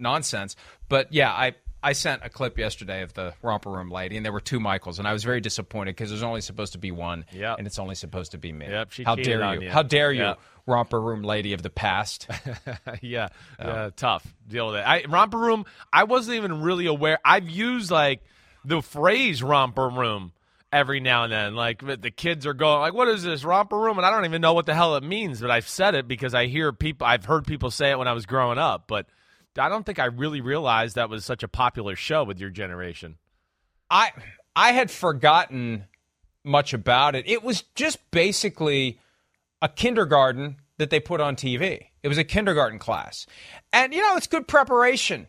nonsense. 0.00 0.56
But 0.88 1.12
yeah, 1.12 1.30
I 1.30 1.54
I 1.82 1.92
sent 1.92 2.24
a 2.24 2.28
clip 2.28 2.58
yesterday 2.58 3.02
of 3.02 3.14
the 3.14 3.34
romper 3.42 3.70
room 3.70 3.90
lady, 3.90 4.16
and 4.16 4.24
there 4.24 4.32
were 4.32 4.40
two 4.40 4.58
Michaels, 4.58 4.98
and 4.98 5.06
I 5.06 5.12
was 5.12 5.22
very 5.22 5.40
disappointed 5.40 5.94
because 5.94 6.10
there's 6.10 6.22
only 6.24 6.40
supposed 6.40 6.72
to 6.72 6.78
be 6.78 6.90
one, 6.90 7.24
Yep. 7.32 7.58
and 7.58 7.66
it's 7.66 7.78
only 7.78 7.94
supposed 7.94 8.32
to 8.32 8.38
be 8.38 8.52
me. 8.52 8.66
Yep, 8.66 8.92
How 9.04 9.14
dare 9.14 9.54
you? 9.54 9.60
you. 9.62 9.70
How 9.70 9.82
dare 9.82 10.10
you, 10.12 10.22
Yep. 10.22 10.40
romper 10.66 11.00
room 11.00 11.22
lady 11.22 11.52
of 11.52 11.62
the 11.62 11.70
past? 11.70 12.28
yeah, 13.02 13.28
oh. 13.60 13.66
yeah, 13.66 13.90
tough 13.96 14.26
deal 14.48 14.66
with 14.68 14.76
it. 14.76 14.84
I, 14.86 15.04
romper 15.08 15.38
room. 15.38 15.66
I 15.92 16.04
wasn't 16.04 16.36
even 16.36 16.62
really 16.62 16.86
aware. 16.86 17.18
I've 17.24 17.48
used 17.48 17.90
like 17.90 18.22
the 18.64 18.82
phrase 18.82 19.42
romper 19.42 19.88
room 19.88 20.32
every 20.72 20.98
now 21.00 21.24
and 21.24 21.32
then. 21.32 21.54
Like 21.54 21.80
the 22.00 22.10
kids 22.10 22.44
are 22.44 22.54
going 22.54 22.80
like, 22.80 22.92
"What 22.94 23.06
is 23.08 23.22
this 23.22 23.44
romper 23.44 23.78
room?" 23.78 23.98
And 23.98 24.06
I 24.06 24.10
don't 24.10 24.24
even 24.24 24.40
know 24.42 24.52
what 24.52 24.66
the 24.66 24.74
hell 24.74 24.96
it 24.96 25.04
means, 25.04 25.40
but 25.40 25.50
I've 25.50 25.68
said 25.68 25.94
it 25.94 26.08
because 26.08 26.34
I 26.34 26.46
hear 26.46 26.72
people. 26.72 27.06
I've 27.06 27.24
heard 27.24 27.46
people 27.46 27.70
say 27.70 27.92
it 27.92 27.98
when 27.98 28.08
I 28.08 28.12
was 28.14 28.26
growing 28.26 28.58
up, 28.58 28.84
but 28.88 29.06
I 29.58 29.68
don't 29.68 29.84
think 29.84 29.98
I 29.98 30.06
really 30.06 30.40
realized 30.40 30.96
that 30.96 31.10
was 31.10 31.24
such 31.24 31.42
a 31.42 31.48
popular 31.48 31.96
show 31.96 32.24
with 32.24 32.38
your 32.38 32.50
generation. 32.50 33.16
I 33.90 34.10
I 34.54 34.72
had 34.72 34.90
forgotten 34.90 35.84
much 36.44 36.72
about 36.72 37.14
it. 37.14 37.28
It 37.28 37.42
was 37.42 37.62
just 37.74 38.10
basically 38.10 38.98
a 39.60 39.68
kindergarten 39.68 40.56
that 40.78 40.90
they 40.90 41.00
put 41.00 41.20
on 41.20 41.36
TV. 41.36 41.86
It 42.02 42.08
was 42.08 42.18
a 42.18 42.24
kindergarten 42.24 42.78
class. 42.78 43.26
And 43.72 43.92
you 43.92 44.00
know, 44.00 44.16
it's 44.16 44.26
good 44.26 44.48
preparation 44.48 45.26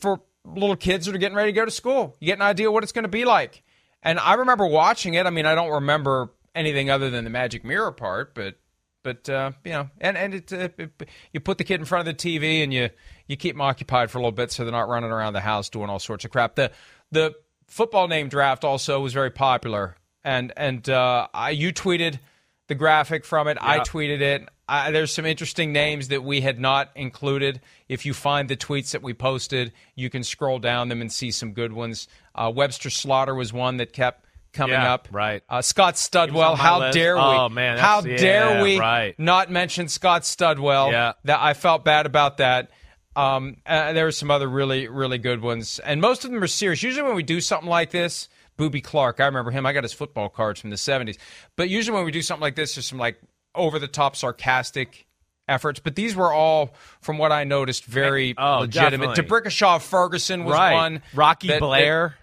for 0.00 0.20
little 0.44 0.76
kids 0.76 1.06
that 1.06 1.14
are 1.14 1.18
getting 1.18 1.36
ready 1.36 1.52
to 1.52 1.56
go 1.56 1.64
to 1.64 1.70
school. 1.70 2.16
You 2.20 2.26
get 2.26 2.38
an 2.38 2.42
idea 2.42 2.70
what 2.70 2.82
it's 2.82 2.92
going 2.92 3.04
to 3.04 3.08
be 3.08 3.24
like. 3.24 3.62
And 4.02 4.18
I 4.18 4.34
remember 4.34 4.66
watching 4.66 5.14
it. 5.14 5.26
I 5.26 5.30
mean, 5.30 5.46
I 5.46 5.54
don't 5.54 5.72
remember 5.72 6.30
anything 6.54 6.90
other 6.90 7.10
than 7.10 7.24
the 7.24 7.30
magic 7.30 7.64
mirror 7.64 7.92
part, 7.92 8.34
but 8.34 8.56
but 9.06 9.28
uh, 9.28 9.52
you 9.64 9.70
know, 9.70 9.88
and 10.00 10.16
and 10.16 10.34
it, 10.34 10.52
uh, 10.52 10.68
it, 10.76 11.08
you 11.32 11.38
put 11.38 11.58
the 11.58 11.64
kid 11.64 11.78
in 11.78 11.86
front 11.86 12.08
of 12.08 12.16
the 12.16 12.20
TV 12.20 12.64
and 12.64 12.74
you 12.74 12.90
you 13.28 13.36
keep 13.36 13.54
them 13.54 13.60
occupied 13.60 14.10
for 14.10 14.18
a 14.18 14.20
little 14.20 14.32
bit 14.32 14.50
so 14.50 14.64
they're 14.64 14.72
not 14.72 14.88
running 14.88 15.12
around 15.12 15.32
the 15.32 15.40
house 15.40 15.68
doing 15.68 15.88
all 15.88 16.00
sorts 16.00 16.24
of 16.24 16.32
crap. 16.32 16.56
The 16.56 16.72
the 17.12 17.32
football 17.68 18.08
name 18.08 18.28
draft 18.28 18.64
also 18.64 19.00
was 19.00 19.12
very 19.12 19.30
popular, 19.30 19.96
and 20.24 20.52
and 20.56 20.88
uh, 20.88 21.28
I 21.32 21.50
you 21.50 21.72
tweeted 21.72 22.18
the 22.66 22.74
graphic 22.74 23.24
from 23.24 23.46
it. 23.46 23.58
I 23.60 23.78
tweeted 23.78 24.20
it. 24.22 24.48
I, 24.68 24.90
there's 24.90 25.14
some 25.14 25.24
interesting 25.24 25.72
names 25.72 26.08
that 26.08 26.24
we 26.24 26.40
had 26.40 26.58
not 26.58 26.90
included. 26.96 27.60
If 27.88 28.04
you 28.04 28.12
find 28.12 28.48
the 28.48 28.56
tweets 28.56 28.90
that 28.90 29.02
we 29.04 29.14
posted, 29.14 29.72
you 29.94 30.10
can 30.10 30.24
scroll 30.24 30.58
down 30.58 30.88
them 30.88 31.00
and 31.00 31.12
see 31.12 31.30
some 31.30 31.52
good 31.52 31.72
ones. 31.72 32.08
Uh, 32.34 32.52
Webster 32.52 32.90
Slaughter 32.90 33.36
was 33.36 33.52
one 33.52 33.76
that 33.76 33.92
kept 33.92 34.25
coming 34.56 34.72
Yeah, 34.74 34.94
up. 34.94 35.08
right. 35.12 35.42
Uh, 35.48 35.62
Scott 35.62 35.94
Studwell. 35.94 36.56
How 36.56 36.80
list. 36.80 36.94
dare 36.94 37.14
we? 37.16 37.20
Oh, 37.22 37.48
man, 37.48 37.78
How 37.78 38.00
that's- 38.00 38.20
dare 38.20 38.54
yeah, 38.56 38.62
we 38.62 38.80
right. 38.80 39.14
not 39.18 39.50
mention 39.50 39.88
Scott 39.88 40.22
Studwell? 40.22 40.90
Yeah. 40.90 41.12
That 41.24 41.40
I 41.40 41.54
felt 41.54 41.84
bad 41.84 42.06
about 42.06 42.38
that. 42.38 42.70
Um, 43.14 43.56
uh, 43.64 43.92
there 43.92 44.04
were 44.04 44.12
some 44.12 44.30
other 44.30 44.48
really, 44.48 44.88
really 44.88 45.18
good 45.18 45.40
ones, 45.40 45.78
and 45.78 46.00
most 46.00 46.24
of 46.24 46.30
them 46.30 46.42
are 46.42 46.46
serious. 46.46 46.82
Usually, 46.82 47.06
when 47.06 47.16
we 47.16 47.22
do 47.22 47.40
something 47.40 47.68
like 47.68 47.90
this, 47.90 48.28
Boobie 48.58 48.84
Clark, 48.84 49.20
I 49.20 49.26
remember 49.26 49.50
him. 49.50 49.64
I 49.64 49.72
got 49.72 49.84
his 49.84 49.92
football 49.94 50.28
cards 50.28 50.60
from 50.60 50.70
the 50.70 50.76
'70s. 50.76 51.16
But 51.56 51.68
usually, 51.70 51.94
when 51.96 52.04
we 52.04 52.10
do 52.12 52.20
something 52.22 52.42
like 52.42 52.56
this, 52.56 52.74
there's 52.74 52.86
some 52.86 52.98
like 52.98 53.18
over 53.54 53.78
the 53.78 53.88
top 53.88 54.16
sarcastic 54.16 55.06
efforts. 55.48 55.80
But 55.80 55.94
these 55.96 56.14
were 56.14 56.30
all, 56.32 56.74
from 57.00 57.16
what 57.18 57.32
I 57.32 57.44
noticed, 57.44 57.84
very 57.86 58.34
Oh, 58.36 58.58
legitimate. 58.60 59.16
DeBrickashaw 59.16 59.80
Ferguson 59.80 60.44
was 60.44 60.52
right, 60.54 60.74
one. 60.74 61.02
Rocky 61.14 61.48
that- 61.48 61.60
Blair. 61.60 62.16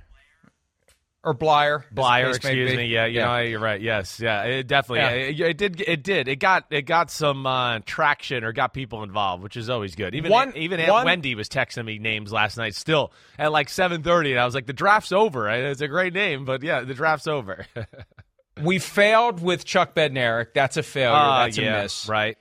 Or 1.25 1.33
Bleier. 1.33 1.83
Bleier, 1.95 2.35
excuse 2.35 2.75
me. 2.75 2.85
Yeah, 2.87 3.05
you 3.05 3.21
know, 3.21 3.37
you're 3.39 3.59
right. 3.59 3.79
Yes, 3.79 4.19
yeah, 4.19 4.43
it 4.43 4.67
definitely. 4.67 4.99
Yeah. 4.99 5.09
It, 5.11 5.39
it 5.39 5.57
did. 5.57 5.81
It 5.87 6.03
did. 6.03 6.27
It 6.27 6.35
got. 6.35 6.65
It 6.69 6.81
got 6.81 7.09
some 7.09 7.45
uh, 7.47 7.79
traction 7.85 8.43
or 8.43 8.51
got 8.51 8.73
people 8.73 9.03
involved, 9.03 9.41
which 9.41 9.55
is 9.55 9.69
always 9.69 9.95
good. 9.95 10.15
Even 10.15 10.31
One- 10.31 10.51
even 10.57 10.81
Aunt 10.81 10.91
one- 10.91 11.05
Wendy 11.05 11.35
was 11.35 11.47
texting 11.47 11.85
me 11.85 11.97
names 11.97 12.33
last 12.33 12.57
night. 12.57 12.75
Still 12.75 13.13
at 13.39 13.53
like 13.53 13.69
7:30, 13.69 14.31
and 14.31 14.39
I 14.39 14.43
was 14.43 14.53
like, 14.53 14.65
"The 14.65 14.73
draft's 14.73 15.13
over." 15.13 15.49
It's 15.49 15.79
a 15.79 15.87
great 15.87 16.13
name, 16.13 16.43
but 16.43 16.61
yeah, 16.61 16.81
the 16.81 16.93
draft's 16.93 17.27
over. 17.27 17.65
We 18.61 18.77
failed 18.77 19.41
with 19.41 19.65
Chuck 19.65 19.95
Bednarik. 19.95 20.53
That's 20.53 20.77
a 20.77 20.83
failure. 20.83 21.15
Uh, 21.17 21.45
That's 21.45 21.57
yeah, 21.57 21.79
a 21.79 21.83
miss. 21.83 22.07
right? 22.07 22.37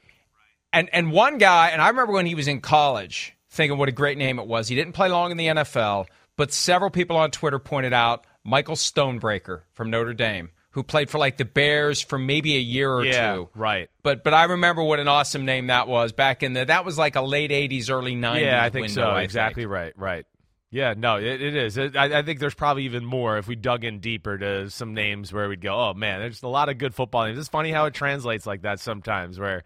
And 0.71 0.91
and 0.93 1.11
one 1.11 1.39
guy, 1.39 1.69
and 1.71 1.81
I 1.81 1.89
remember 1.89 2.13
when 2.13 2.27
he 2.27 2.35
was 2.35 2.49
in 2.49 2.61
college, 2.61 3.35
thinking 3.51 3.79
what 3.79 3.89
a 3.89 3.93
great 3.93 4.19
name 4.19 4.39
it 4.39 4.47
was. 4.47 4.69
He 4.69 4.75
didn't 4.75 4.93
play 4.93 5.09
long 5.09 5.31
in 5.31 5.39
the 5.39 5.47
NFL, 5.47 6.07
but 6.37 6.53
several 6.53 6.91
people 6.91 7.17
on 7.17 7.31
Twitter 7.31 7.59
pointed 7.59 7.95
out 7.95 8.27
Michael 8.45 8.77
Stonebreaker 8.77 9.63
from 9.73 9.91
Notre 9.91 10.15
Dame, 10.15 10.51
who 10.71 10.83
played 10.83 11.11
for 11.11 11.19
like 11.19 11.37
the 11.37 11.45
Bears 11.45 12.01
for 12.01 12.19
maybe 12.19 12.57
a 12.57 12.61
year 12.61 12.93
or 12.93 13.05
Yeah, 13.05 13.35
two. 13.35 13.49
right. 13.55 13.89
But 14.03 14.25
but 14.25 14.35
I 14.35 14.45
remember 14.45 14.83
what 14.83 14.99
an 15.01 15.09
awesome 15.09 15.45
name 15.45 15.69
that 15.69 15.89
was 15.89 16.13
back 16.13 16.43
in 16.43 16.53
the 16.53 16.65
that 16.65 16.85
was 16.85 16.99
like 16.99 17.17
a 17.17 17.23
late 17.23 17.51
'80s, 17.51 17.91
early 17.91 18.15
'90s. 18.15 18.41
Yeah, 18.41 18.63
I 18.63 18.71
think 18.71 18.87
window, 18.87 19.03
so. 19.03 19.11
I 19.11 19.15
think. 19.21 19.25
exactly 19.25 19.67
right. 19.67 19.93
Right. 19.97 20.27
Yeah, 20.75 20.95
no, 20.97 21.17
it, 21.17 21.43
it 21.43 21.55
is. 21.55 21.77
It, 21.77 21.97
I, 21.97 22.21
I 22.21 22.23
think 22.23 22.41
there's 22.41 22.55
probably 22.55 22.85
even 22.85 23.05
more 23.05 23.37
if 23.37 23.47
we 23.47 23.57
dug 23.57 23.85
in 23.85 24.01
deeper 24.01 24.39
to 24.39 24.71
some 24.71 24.95
names 24.95 25.31
where 25.31 25.47
we'd 25.47 25.61
go, 25.61 25.75
oh 25.79 25.93
man, 25.93 26.21
there's 26.21 26.43
a 26.43 26.49
lot 26.49 26.71
of 26.71 26.79
good 26.79 26.95
football 26.95 27.27
names. 27.27 27.39
It's 27.39 27.49
funny 27.51 27.71
how 27.73 27.85
it 27.85 27.93
translates 27.93 28.47
like 28.47 28.63
that 28.63 28.81
sometimes, 28.81 29.39
where 29.39 29.65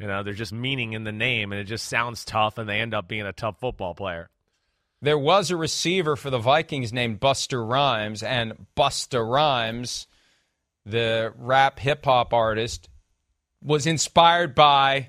you 0.00 0.06
know 0.06 0.22
there's 0.22 0.38
just 0.38 0.54
meaning 0.54 0.94
in 0.94 1.04
the 1.04 1.12
name 1.12 1.52
and 1.52 1.60
it 1.60 1.64
just 1.64 1.86
sounds 1.86 2.24
tough, 2.24 2.56
and 2.56 2.66
they 2.66 2.80
end 2.80 2.94
up 2.94 3.08
being 3.08 3.26
a 3.26 3.32
tough 3.34 3.60
football 3.60 3.94
player. 3.94 4.30
There 5.00 5.18
was 5.18 5.50
a 5.50 5.56
receiver 5.56 6.16
for 6.16 6.30
the 6.30 6.38
Vikings 6.38 6.92
named 6.92 7.20
Buster 7.20 7.64
Rhymes, 7.64 8.22
and 8.22 8.66
Busta 8.76 9.24
Rhymes, 9.28 10.06
the 10.84 11.32
rap 11.36 11.78
hip 11.78 12.04
hop 12.04 12.32
artist, 12.34 12.88
was 13.62 13.86
inspired 13.86 14.54
by 14.56 15.08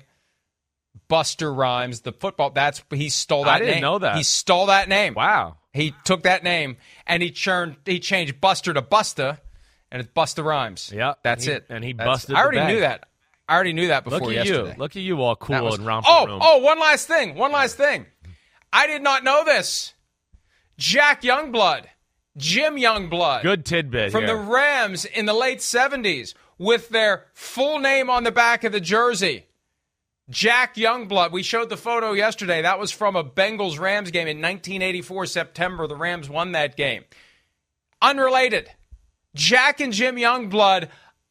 Buster 1.08 1.52
Rhymes, 1.52 2.02
the 2.02 2.12
football. 2.12 2.50
That's 2.50 2.82
he 2.90 3.08
stole 3.08 3.44
that. 3.44 3.54
I 3.54 3.58
didn't 3.58 3.74
name. 3.74 3.80
know 3.82 3.98
that. 3.98 4.16
He 4.16 4.22
stole 4.22 4.66
that 4.66 4.88
name. 4.88 5.14
Wow. 5.14 5.56
He 5.72 5.94
took 6.04 6.22
that 6.22 6.44
name 6.44 6.76
and 7.06 7.22
he 7.22 7.30
churned. 7.30 7.76
He 7.84 7.98
changed 8.00 8.40
Buster 8.40 8.72
to 8.74 8.82
Busta, 8.82 9.38
and 9.90 10.00
it's 10.00 10.10
Busta 10.12 10.44
Rhymes. 10.44 10.92
Yep, 10.94 11.18
that's 11.24 11.44
he- 11.44 11.52
it. 11.52 11.66
and 11.68 11.84
he 11.84 11.92
That's- 11.94 12.14
busted 12.16 12.36
I 12.36 12.42
already 12.42 12.72
knew 12.72 12.80
that. 12.80 13.06
I 13.48 13.54
already 13.54 13.72
knew 13.72 13.88
that 13.88 14.04
before 14.04 14.20
Look 14.20 14.28
at 14.30 14.46
yesterday. 14.46 14.72
you. 14.74 14.78
Look 14.78 14.94
at 14.94 15.02
you 15.02 15.20
all 15.22 15.34
cool 15.34 15.64
was- 15.64 15.78
and 15.78 15.86
romper 15.86 16.06
oh, 16.08 16.26
room. 16.26 16.38
oh, 16.40 16.58
one 16.58 16.78
last 16.78 17.08
thing. 17.08 17.34
One 17.34 17.50
last 17.50 17.76
thing. 17.76 18.06
I 18.72 18.86
did 18.86 19.02
not 19.02 19.24
know 19.24 19.44
this. 19.44 19.94
Jack 20.78 21.22
Youngblood, 21.22 21.84
Jim 22.36 22.76
Youngblood, 22.76 23.42
Good 23.42 23.64
tidbit 23.66 24.12
from 24.12 24.24
here. 24.24 24.36
the 24.36 24.42
Rams 24.42 25.04
in 25.04 25.26
the 25.26 25.34
late 25.34 25.58
70s 25.58 26.34
with 26.58 26.88
their 26.90 27.26
full 27.34 27.78
name 27.78 28.08
on 28.08 28.24
the 28.24 28.32
back 28.32 28.64
of 28.64 28.72
the 28.72 28.80
jersey. 28.80 29.46
Jack 30.30 30.76
Youngblood. 30.76 31.32
We 31.32 31.42
showed 31.42 31.70
the 31.70 31.76
photo 31.76 32.12
yesterday. 32.12 32.62
That 32.62 32.78
was 32.78 32.92
from 32.92 33.16
a 33.16 33.24
Bengals 33.24 33.80
Rams 33.80 34.12
game 34.12 34.28
in 34.28 34.36
1984 34.36 35.26
September. 35.26 35.86
The 35.88 35.96
Rams 35.96 36.30
won 36.30 36.52
that 36.52 36.76
game. 36.76 37.02
Unrelated. 38.00 38.70
Jack 39.34 39.80
and 39.80 39.92
Jim 39.92 40.16
Youngblood, 40.16 40.88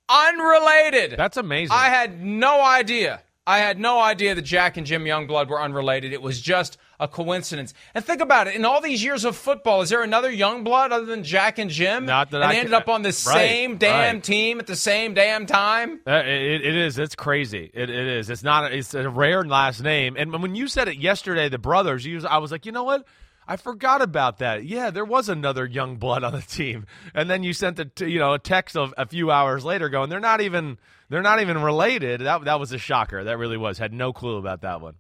unrelated. 0.10 1.16
That's 1.18 1.38
amazing. 1.38 1.72
I 1.72 1.86
had 1.90 2.22
no 2.22 2.62
idea. 2.62 3.22
I 3.48 3.60
had 3.60 3.80
no 3.80 4.00
idea 4.00 4.36
that 4.36 4.44
Jack 4.44 4.78
and 4.78 4.86
Jim 4.86 5.04
Youngblood 5.06 5.48
were 5.50 5.62
unrelated. 5.62 6.14
It 6.14 6.22
was 6.22 6.40
just 6.42 6.78
a 7.00 7.08
coincidence. 7.08 7.74
And 7.96 8.04
think 8.04 8.22
about 8.22 8.48
it. 8.48 8.56
In 8.56 8.66
all 8.66 8.82
these 8.82 9.04
years 9.04 9.24
of 9.26 9.36
football, 9.36 9.82
is 9.82 9.90
there 9.90 10.04
another 10.04 10.32
Youngblood 10.32 10.92
other 10.92 11.06
than 11.06 11.24
Jack 11.24 11.58
and 11.58 11.70
Jim? 11.70 12.06
Not 12.06 12.32
that 12.32 12.38
and 12.38 12.44
I 12.44 12.48
they 12.48 12.54
can- 12.56 12.60
ended 12.66 12.74
up 12.74 12.90
on 12.90 13.02
the 13.04 13.10
right, 13.10 13.14
same 13.14 13.78
damn 13.78 14.16
right. 14.18 14.24
team 14.24 14.60
at 14.60 14.68
the 14.68 14.76
same 14.76 15.14
damn 15.14 15.46
time. 15.46 16.00
Uh, 16.06 16.22
it, 16.26 16.66
it 16.66 16.76
is. 16.76 16.98
It's 16.98 17.16
crazy. 17.16 17.72
It, 17.74 17.90
it 17.90 18.08
is. 18.08 18.30
It's 18.30 18.44
not. 18.44 18.74
It's 18.74 18.94
a 18.94 19.10
rare 19.10 19.44
last 19.44 19.82
name. 19.82 20.16
And 20.18 20.34
when 20.42 20.56
you 20.56 20.68
said 20.68 20.88
it 20.88 20.98
yesterday, 20.98 21.50
the 21.50 21.58
brothers, 21.58 22.06
you, 22.06 22.22
I 22.28 22.40
was 22.40 22.52
like, 22.52 22.66
you 22.66 22.72
know 22.72 22.84
what? 22.84 23.06
I 23.48 23.58
forgot 23.58 24.04
about 24.04 24.38
that. 24.40 24.64
Yeah, 24.66 24.92
there 24.92 25.06
was 25.06 25.28
another 25.28 25.68
Youngblood 25.68 26.24
on 26.24 26.34
the 26.34 26.42
team. 26.42 26.86
And 27.16 27.28
then 27.30 27.42
you 27.44 27.54
sent 27.54 27.80
a 27.80 27.86
t- 27.86 28.08
you 28.12 28.20
know 28.20 28.34
a 28.34 28.40
text 28.40 28.78
of 28.78 28.94
a 28.96 29.08
few 29.08 29.32
hours 29.32 29.66
later 29.66 29.90
going, 29.90 30.10
they're 30.12 30.20
not 30.20 30.42
even 30.42 30.78
they're 31.10 31.24
not 31.24 31.42
even 31.42 31.60
related. 31.64 32.22
That 32.22 32.44
that 32.46 32.60
was 32.60 32.72
a 32.74 32.78
shocker. 32.78 33.24
That 33.24 33.40
really 33.40 33.58
was. 33.58 33.80
Had 33.80 33.92
no 33.92 34.14
clue 34.14 34.38
about 34.38 34.62
that 34.62 34.82
one. 34.82 34.96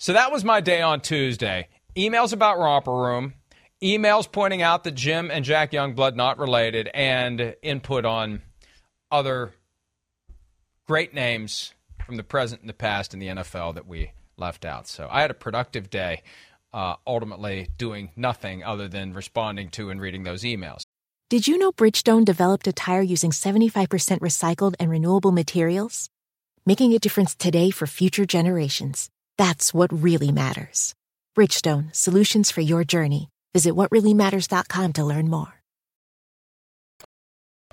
So 0.00 0.14
that 0.14 0.32
was 0.32 0.44
my 0.44 0.62
day 0.62 0.80
on 0.80 1.02
Tuesday. 1.02 1.68
Emails 1.94 2.32
about 2.32 2.58
Romper 2.58 2.90
Room, 2.90 3.34
emails 3.82 4.32
pointing 4.32 4.62
out 4.62 4.82
that 4.84 4.94
Jim 4.94 5.30
and 5.30 5.44
Jack 5.44 5.72
Youngblood 5.72 6.16
not 6.16 6.38
related, 6.38 6.88
and 6.94 7.54
input 7.60 8.06
on 8.06 8.40
other 9.10 9.52
great 10.88 11.12
names 11.12 11.74
from 12.06 12.16
the 12.16 12.22
present 12.22 12.62
and 12.62 12.70
the 12.70 12.74
past 12.74 13.12
in 13.12 13.20
the 13.20 13.26
NFL 13.26 13.74
that 13.74 13.86
we 13.86 14.12
left 14.38 14.64
out. 14.64 14.88
So 14.88 15.06
I 15.10 15.20
had 15.20 15.30
a 15.30 15.34
productive 15.34 15.90
day, 15.90 16.22
uh, 16.72 16.94
ultimately 17.06 17.68
doing 17.76 18.10
nothing 18.16 18.64
other 18.64 18.88
than 18.88 19.12
responding 19.12 19.68
to 19.72 19.90
and 19.90 20.00
reading 20.00 20.22
those 20.22 20.44
emails. 20.44 20.80
Did 21.28 21.46
you 21.46 21.58
know 21.58 21.72
Bridgestone 21.72 22.24
developed 22.24 22.66
a 22.66 22.72
tire 22.72 23.02
using 23.02 23.32
75% 23.32 23.86
recycled 24.20 24.76
and 24.80 24.90
renewable 24.90 25.30
materials? 25.30 26.08
Making 26.64 26.94
a 26.94 26.98
difference 26.98 27.34
today 27.34 27.70
for 27.70 27.86
future 27.86 28.24
generations. 28.24 29.10
That's 29.40 29.72
what 29.72 29.90
really 29.90 30.32
matters. 30.32 30.94
Bridgestone, 31.34 31.96
solutions 31.96 32.50
for 32.50 32.60
your 32.60 32.84
journey. 32.84 33.30
Visit 33.54 33.72
whatreallymatters.com 33.72 34.92
to 34.92 35.02
learn 35.02 35.30
more. 35.30 35.62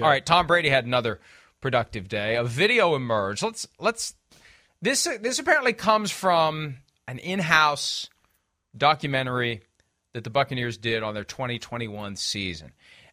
All 0.02 0.08
right, 0.08 0.26
Tom 0.26 0.48
Brady 0.48 0.70
had 0.70 0.86
another 0.86 1.20
productive 1.60 2.08
day. 2.08 2.38
A 2.38 2.46
video 2.46 2.96
emerged. 2.96 3.44
Let's 3.44 3.68
let's 3.80 4.16
this 4.82 5.10
this 5.22 5.40
apparently 5.40 5.74
comes 5.74 6.10
from 6.10 6.78
an 7.06 7.20
in-house 7.20 8.10
documentary 8.78 9.60
that 10.14 10.24
the 10.24 10.30
Buccaneers 10.30 10.78
did 10.78 11.04
on 11.04 11.16
their 11.16 11.26
2021 11.26 12.16
season. 12.16 12.72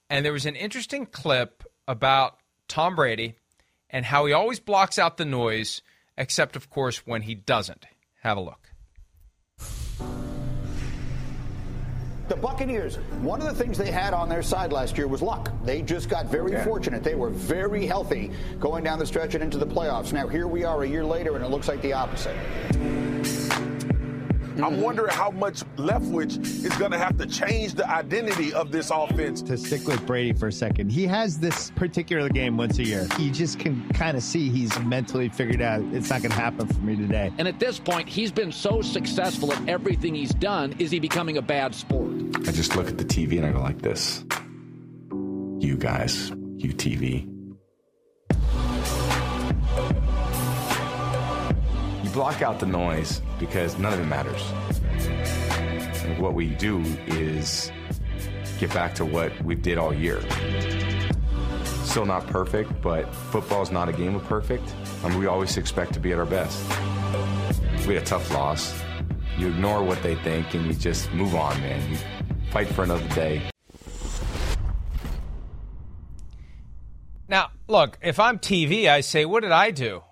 And 0.08 0.25
there 0.25 0.32
was 0.32 0.46
an 0.46 0.54
interesting 0.54 1.06
clip 1.06 1.64
about 1.88 2.38
Tom 2.68 2.94
Brady 2.94 3.34
and 3.90 4.04
how 4.04 4.26
he 4.26 4.32
always 4.32 4.61
blocks 4.61 4.96
out 4.96 5.16
the 5.16 5.25
noise, 5.25 5.82
except, 6.16 6.54
of 6.54 6.70
course, 6.70 7.04
when 7.04 7.23
he 7.23 7.34
doesn't. 7.34 7.84
Have 8.25 8.38
a 8.38 8.40
look. 8.40 8.71
The 12.26 12.37
Buccaneers, 12.37 12.97
one 13.21 13.43
of 13.43 13.47
the 13.47 13.62
things 13.62 13.76
they 13.76 13.90
had 13.90 14.14
on 14.14 14.31
their 14.31 14.43
side 14.43 14.73
last 14.73 14.97
year 14.97 15.07
was 15.07 15.21
luck. 15.21 15.52
They 15.62 15.83
just 15.83 16.09
got 16.09 16.25
very 16.25 16.52
yeah. 16.52 16.64
fortunate. 16.64 17.04
They 17.04 17.14
were 17.14 17.28
very 17.28 17.85
healthy 17.87 18.31
going 18.59 18.83
down 18.83 18.99
the 18.99 19.04
stretch 19.04 19.35
and 19.35 19.45
into 19.45 19.59
the 19.59 19.66
playoffs. 19.66 20.14
Now, 20.14 20.26
here 20.26 20.49
we 20.49 20.64
are 20.64 20.85
a 20.85 20.88
year 20.88 21.04
later, 21.04 21.37
and 21.37 21.45
it 21.45 21.49
looks 21.50 21.69
like 21.69 21.83
the 21.83 21.93
opposite. 21.93 22.35
Mm-hmm. 24.54 24.64
I'm 24.64 24.80
wondering 24.80 25.11
how 25.11 25.30
much 25.30 25.64
Leftwich 25.76 26.38
is 26.38 26.76
going 26.76 26.92
to 26.92 26.99
have 26.99 27.18
to 27.18 27.26
change 27.26 27.75
the 27.75 27.88
identity 27.90 28.52
of 28.52 28.70
this 28.70 28.90
offense. 28.90 29.42
To 29.42 29.58
stick 29.58 29.87
with 29.87 30.06
Brady 30.06 30.32
for 30.32 30.46
a 30.49 30.52
second, 30.52 30.90
he 30.90 31.06
has 31.06 31.38
this 31.38 31.73
particular 31.73 32.28
game 32.28 32.56
once 32.56 32.78
a 32.78 32.84
year. 32.84 33.08
You 33.18 33.32
just 33.32 33.58
can 33.58 33.88
kind 33.90 34.16
of 34.16 34.23
see 34.23 34.50
he's 34.50 34.78
mentally 34.80 35.28
figured 35.28 35.61
out 35.61 35.82
it's 35.92 36.08
not 36.08 36.23
going 36.23 36.30
to 36.30 36.37
happen 36.37 36.68
for 36.68 36.80
me 36.80 36.94
today. 36.94 37.32
And 37.38 37.49
at 37.49 37.58
this 37.58 37.80
point, 37.80 38.08
he's 38.08 38.30
been 38.30 38.52
so 38.52 38.80
successful 38.80 39.52
at 39.52 39.68
everything 39.68 40.14
he's 40.14 40.34
done. 40.34 40.75
Is 40.78 40.92
he 40.92 41.00
becoming 41.00 41.37
a 41.37 41.42
bad 41.42 41.75
sport? 41.75 42.12
I 42.46 42.52
just 42.52 42.76
look 42.76 42.87
at 42.87 42.99
the 42.99 43.04
TV 43.04 43.38
and 43.38 43.46
I 43.46 43.52
go 43.52 43.61
like 43.61 43.82
this. 43.82 44.25
You 45.58 45.76
guys, 45.76 46.30
you 46.58 46.73
TV. 46.73 47.34
Block 52.14 52.42
out 52.42 52.61
the 52.61 52.66
noise 52.66 53.21
because 53.40 53.76
none 53.76 53.92
of 53.92 53.99
it 53.99 54.04
matters. 54.04 54.40
And 56.04 56.16
what 56.23 56.35
we 56.35 56.47
do 56.54 56.80
is 57.09 57.73
get 58.61 58.73
back 58.73 58.94
to 58.94 59.04
what 59.04 59.33
we 59.42 59.56
did 59.56 59.78
all 59.78 59.92
year. 59.92 60.21
Still 61.64 62.06
not 62.06 62.26
perfect, 62.28 62.80
but 62.80 63.12
football 63.12 63.62
is 63.62 63.73
not 63.73 63.88
a 63.88 63.92
game 63.92 64.14
of 64.14 64.23
perfect. 64.25 64.62
Mean, 65.02 65.18
we 65.18 65.26
always 65.26 65.56
expect 65.56 65.92
to 65.94 66.00
be 66.00 66.12
at 66.12 66.18
our 66.21 66.25
best. 66.25 66.56
We 67.87 67.94
had 67.94 68.04
a 68.04 68.06
tough 68.06 68.33
loss. 68.33 68.80
You 69.37 69.49
ignore 69.49 69.83
what 69.83 70.00
they 70.04 70.14
think 70.14 70.54
and 70.54 70.64
you 70.66 70.73
just 70.73 71.12
move 71.12 71.35
on, 71.35 71.61
man. 71.61 71.90
You 71.90 71.99
fight 72.52 72.68
for 72.68 72.85
another 72.85 73.09
day. 73.09 73.42
Now, 77.28 77.50
look, 77.66 77.99
if 78.02 78.21
I'm 78.21 78.38
TV, 78.38 78.88
I 78.88 79.00
say, 79.00 79.25
what 79.25 79.42
did 79.42 79.50
I 79.50 79.73
do? 79.73 80.02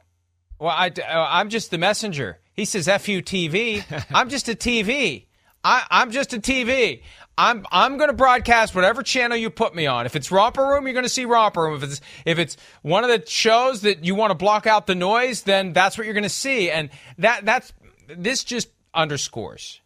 Well, 0.62 0.70
I, 0.70 0.92
uh, 0.96 1.26
I'm 1.28 1.48
just 1.48 1.72
the 1.72 1.78
messenger. 1.78 2.38
He 2.54 2.66
says 2.66 2.86
"fu 2.86 3.20
TV." 3.20 3.84
I'm 4.14 4.28
just 4.28 4.48
a 4.48 4.54
TV. 4.54 5.26
I, 5.64 5.84
I'm 5.90 6.12
just 6.12 6.34
a 6.34 6.38
TV. 6.38 7.02
I'm 7.36 7.66
I'm 7.72 7.96
going 7.96 8.10
to 8.10 8.14
broadcast 8.14 8.72
whatever 8.72 9.02
channel 9.02 9.36
you 9.36 9.50
put 9.50 9.74
me 9.74 9.88
on. 9.88 10.06
If 10.06 10.14
it's 10.14 10.30
Romper 10.30 10.64
Room, 10.64 10.84
you're 10.84 10.92
going 10.92 11.02
to 11.02 11.08
see 11.08 11.24
Romper 11.24 11.62
Room. 11.62 11.74
If 11.74 11.82
it's 11.82 12.00
if 12.24 12.38
it's 12.38 12.56
one 12.82 13.02
of 13.02 13.10
the 13.10 13.28
shows 13.28 13.80
that 13.80 14.04
you 14.04 14.14
want 14.14 14.30
to 14.30 14.36
block 14.36 14.68
out 14.68 14.86
the 14.86 14.94
noise, 14.94 15.42
then 15.42 15.72
that's 15.72 15.98
what 15.98 16.04
you're 16.04 16.14
going 16.14 16.22
to 16.22 16.28
see. 16.28 16.70
And 16.70 16.90
that 17.18 17.44
that's 17.44 17.72
this 18.06 18.44
just 18.44 18.68
underscores 18.94 19.80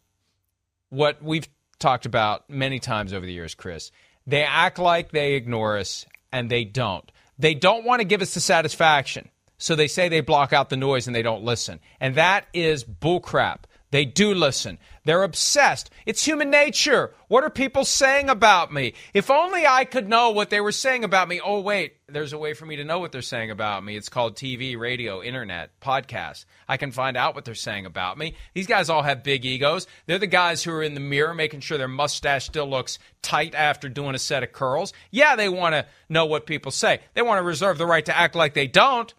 what 0.89 1.23
we've 1.23 1.49
talked 1.79 2.05
about 2.05 2.51
many 2.51 2.77
times 2.77 3.13
over 3.13 3.25
the 3.25 3.33
years, 3.33 3.55
Chris. 3.55 3.89
They 4.27 4.43
act 4.43 4.77
like 4.77 5.09
they 5.09 5.33
ignore 5.33 5.79
us, 5.79 6.05
and 6.31 6.51
they 6.51 6.65
don't. 6.65 7.11
They 7.39 7.55
don't 7.55 7.83
want 7.83 8.01
to 8.01 8.05
give 8.05 8.21
us 8.21 8.35
the 8.35 8.41
satisfaction. 8.41 9.29
So 9.57 9.75
they 9.75 9.87
say 9.87 10.07
they 10.07 10.21
block 10.21 10.53
out 10.53 10.69
the 10.69 10.77
noise 10.77 11.07
and 11.07 11.15
they 11.15 11.23
don't 11.23 11.43
listen. 11.43 11.79
And 11.99 12.15
that 12.15 12.45
is 12.53 12.83
bullcrap. 12.83 13.61
They 13.89 14.03
do 14.03 14.33
listen. 14.33 14.79
They're 15.05 15.23
obsessed. 15.23 15.89
It's 16.05 16.25
human 16.25 16.49
nature. 16.49 17.13
What 17.29 17.45
are 17.45 17.49
people 17.49 17.85
saying 17.85 18.29
about 18.29 18.73
me? 18.73 18.93
If 19.13 19.31
only 19.31 19.65
I 19.65 19.85
could 19.85 20.09
know 20.09 20.31
what 20.31 20.49
they 20.49 20.59
were 20.59 20.73
saying 20.73 21.05
about 21.05 21.29
me. 21.29 21.39
Oh, 21.41 21.61
wait, 21.61 21.95
there's 22.09 22.33
a 22.33 22.37
way 22.37 22.53
for 22.53 22.65
me 22.65 22.75
to 22.75 22.83
know 22.83 22.99
what 22.99 23.13
they're 23.13 23.21
saying 23.21 23.49
about 23.49 23.85
me. 23.85 23.95
It's 23.95 24.09
called 24.09 24.35
TV, 24.35 24.77
radio, 24.77 25.23
internet, 25.23 25.79
podcast. 25.79 26.43
I 26.67 26.75
can 26.75 26.91
find 26.91 27.15
out 27.15 27.33
what 27.33 27.45
they're 27.45 27.55
saying 27.55 27.85
about 27.85 28.17
me. 28.17 28.35
These 28.53 28.67
guys 28.67 28.89
all 28.89 29.03
have 29.03 29.23
big 29.23 29.45
egos. 29.45 29.87
They're 30.05 30.19
the 30.19 30.27
guys 30.27 30.63
who 30.63 30.73
are 30.73 30.83
in 30.83 30.93
the 30.93 30.99
mirror 30.99 31.33
making 31.33 31.61
sure 31.61 31.77
their 31.77 31.87
mustache 31.87 32.45
still 32.45 32.69
looks 32.69 32.99
tight 33.21 33.55
after 33.55 33.87
doing 33.87 34.15
a 34.15 34.19
set 34.19 34.43
of 34.43 34.51
curls. 34.51 34.91
Yeah, 35.11 35.37
they 35.37 35.47
want 35.47 35.75
to 35.75 35.85
know 36.09 36.25
what 36.25 36.45
people 36.45 36.71
say. 36.71 36.99
They 37.13 37.21
want 37.21 37.39
to 37.39 37.43
reserve 37.43 37.77
the 37.77 37.85
right 37.85 38.05
to 38.05 38.17
act 38.17 38.35
like 38.35 38.53
they 38.53 38.67
don't 38.67 39.13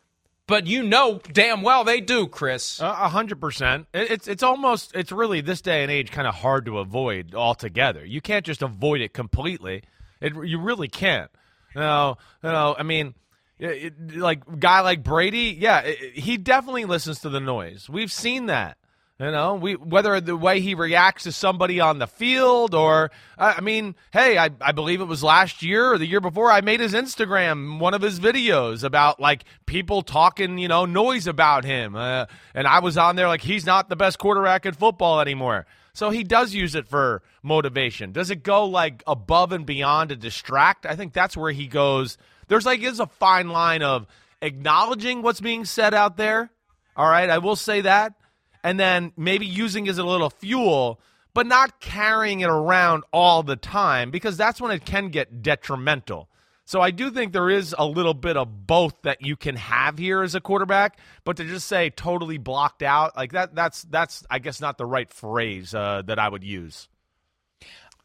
but 0.49 0.67
you 0.67 0.83
know 0.83 1.21
damn 1.33 1.63
well 1.63 1.85
they 1.85 2.01
do, 2.01 2.27
Chris. 2.27 2.81
A 2.81 3.09
hundred 3.09 3.41
percent. 3.41 3.87
It's 3.95 4.27
it's 4.27 4.43
almost 4.43 4.97
it's 4.97 5.13
really 5.13 5.41
this 5.41 5.61
day 5.61 5.83
and 5.83 5.93
age 5.93 6.11
kind 6.11 6.27
of 6.27 6.35
hard 6.35 6.67
to 6.67 6.79
avoid 6.79 7.35
altogether. 7.35 8.05
You 8.05 8.21
can't 8.21 8.45
just 8.45 8.63
avoid 8.63 9.01
it 9.01 9.13
completely. 9.13 9.83
It 10.21 10.33
you 10.35 10.59
really 10.59 10.89
can't. 10.89 11.31
You 11.75 11.83
know. 11.83 12.17
I 12.43 12.83
mean, 12.83 13.15
it, 13.59 14.17
like 14.17 14.59
guy 14.59 14.81
like 14.81 15.05
Brady, 15.05 15.57
yeah, 15.61 15.81
it, 15.81 16.15
he 16.15 16.39
definitely 16.39 16.87
listens 16.87 17.21
to 17.21 17.29
the 17.29 17.41
noise. 17.41 17.89
We've 17.89 18.11
seen 18.11 18.47
that. 18.47 18.78
You 19.21 19.33
know, 19.33 19.57
we 19.57 19.75
whether 19.75 20.21
the 20.21 20.37
way 20.37 20.61
he 20.61 20.77
reacts 20.77 21.25
to 21.25 21.33
somebody 21.33 21.81
on 21.81 21.99
the 21.99 22.07
field 22.07 22.73
or 22.73 23.11
I 23.37 23.61
mean, 23.61 23.97
hey, 24.13 24.39
I, 24.39 24.51
I 24.61 24.71
believe 24.71 25.01
it 25.01 25.07
was 25.07 25.25
last 25.25 25.61
year 25.61 25.93
or 25.93 25.99
the 25.99 26.07
year 26.07 26.21
before 26.21 26.53
I 26.53 26.61
made 26.61 26.79
his 26.79 26.95
Instagram 26.95 27.81
one 27.81 27.95
of 27.95 28.03
his 28.03 28.21
videos 28.21 28.85
about 28.85 29.19
like 29.19 29.43
people 29.67 30.03
talking, 30.03 30.57
you 30.59 30.69
know, 30.69 30.85
noise 30.85 31.27
about 31.27 31.65
him. 31.65 31.97
Uh, 31.97 32.27
and 32.55 32.69
I 32.69 32.79
was 32.79 32.97
on 32.97 33.17
there 33.17 33.27
like 33.27 33.41
he's 33.41 33.67
not 33.67 33.89
the 33.89 33.97
best 33.97 34.21
quarterback 34.21 34.67
in 34.67 34.75
football 34.75 35.21
anymore. 35.21 35.67
So 35.95 36.11
he 36.11 36.23
does 36.23 36.55
use 36.55 36.77
it 36.77 36.87
for 36.87 37.25
motivation. 37.43 38.13
Does 38.13 38.31
it 38.31 38.45
go 38.45 38.67
like 38.67 39.03
above 39.05 39.51
and 39.51 39.67
beyond 39.67 40.11
to 40.11 40.17
distract? 40.17 40.87
I 40.87 40.95
think 40.95 41.13
that's 41.13 41.37
where 41.37 41.51
he 41.51 41.67
goes. 41.67 42.19
There's 42.47 42.67
like 42.67 42.85
is 42.85 43.01
a 43.01 43.07
fine 43.07 43.49
line 43.49 43.83
of 43.83 44.07
acknowledging 44.41 45.23
what's 45.23 45.41
being 45.41 45.65
said 45.65 45.93
out 45.93 46.17
there. 46.17 46.53
All 46.97 47.09
right, 47.09 47.29
I 47.29 47.39
will 47.39 47.57
say 47.57 47.81
that 47.81 48.15
and 48.63 48.79
then 48.79 49.13
maybe 49.17 49.47
using 49.47 49.87
it 49.87 49.91
as 49.91 49.99
a 49.99 50.05
little 50.05 50.31
fuel, 50.31 51.01
but 51.35 51.47
not 51.47 51.81
carrying 51.81 52.41
it 52.41 52.49
around 52.49 53.05
all 53.13 53.43
the 53.43 53.57
time 53.57 54.11
because 54.11 54.37
that's 54.37 54.61
when 54.61 54.71
it 54.71 54.85
can 54.85 55.09
get 55.09 55.43
detrimental. 55.43 56.29
So 56.65 56.83
I 56.83 56.91
do 56.91 57.11
think 57.11 57.33
there 57.33 57.49
is 57.49 57.75
a 57.79 57.87
little 57.87 58.13
bit 58.13 58.37
of 58.37 58.67
both 58.67 59.01
that 59.03 59.23
you 59.23 59.37
can 59.37 59.57
have 59.57 59.97
here 59.97 60.23
as 60.23 60.35
a 60.35 60.41
quarterback, 60.41 60.99
but 61.25 61.39
to 61.39 61.45
just 61.45 61.67
say 61.67 61.89
totally 61.89 62.37
blocked 62.37 62.83
out 62.83 63.17
like 63.17 63.33
that 63.33 63.55
that's 63.55 63.85
that's 63.85 64.23
I 64.29 64.39
guess 64.39 64.61
not 64.61 64.77
the 64.77 64.85
right 64.85 65.11
phrase 65.11 65.75
uh, 65.75 66.03
that 66.05 66.19
I 66.19 66.29
would 66.29 66.45
use. 66.45 66.89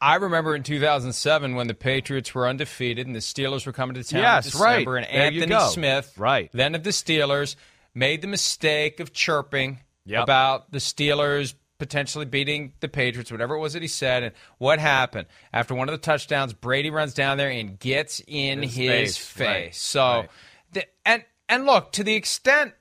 I 0.00 0.14
remember 0.16 0.54
in 0.54 0.62
2007 0.62 1.54
when 1.54 1.66
the 1.66 1.74
Patriots 1.74 2.34
were 2.34 2.48
undefeated 2.48 3.06
and 3.06 3.14
the 3.14 3.20
Steelers 3.20 3.66
were 3.66 3.72
coming 3.72 3.94
to 3.94 4.04
town 4.04 4.20
yes, 4.20 4.46
in 4.46 4.52
December, 4.52 4.92
right. 4.92 5.06
and 5.10 5.34
Anthony 5.34 5.70
Smith, 5.70 6.14
right. 6.16 6.50
then 6.52 6.74
of 6.74 6.84
the 6.84 6.90
Steelers, 6.90 7.56
made 7.94 8.22
the 8.22 8.28
mistake 8.28 9.00
of 9.00 9.12
chirping 9.12 9.80
yep. 10.04 10.22
about 10.22 10.70
the 10.72 10.78
Steelers 10.78 11.54
potentially 11.78 12.24
beating 12.24 12.72
the 12.80 12.88
Patriots, 12.88 13.30
whatever 13.30 13.54
it 13.54 13.58
was 13.58 13.72
that 13.72 13.82
he 13.82 13.88
said. 13.88 14.22
And 14.22 14.34
what 14.58 14.78
happened? 14.78 15.26
After 15.52 15.74
one 15.74 15.88
of 15.88 15.92
the 15.92 15.98
touchdowns, 15.98 16.52
Brady 16.52 16.90
runs 16.90 17.14
down 17.14 17.36
there 17.36 17.50
and 17.50 17.78
gets 17.78 18.22
in 18.26 18.62
his, 18.62 18.72
his 18.74 19.16
face. 19.16 19.36
face. 19.36 19.78
So, 19.78 20.02
right. 20.02 20.28
The, 20.72 20.84
and 21.04 21.24
and 21.48 21.66
look, 21.66 21.92
to 21.92 22.04
the 22.04 22.14
extent, 22.14 22.74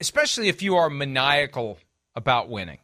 especially 0.00 0.48
if 0.48 0.62
you 0.62 0.76
are 0.76 0.88
maniacal 0.88 1.78
about 2.14 2.48
winning, 2.48 2.78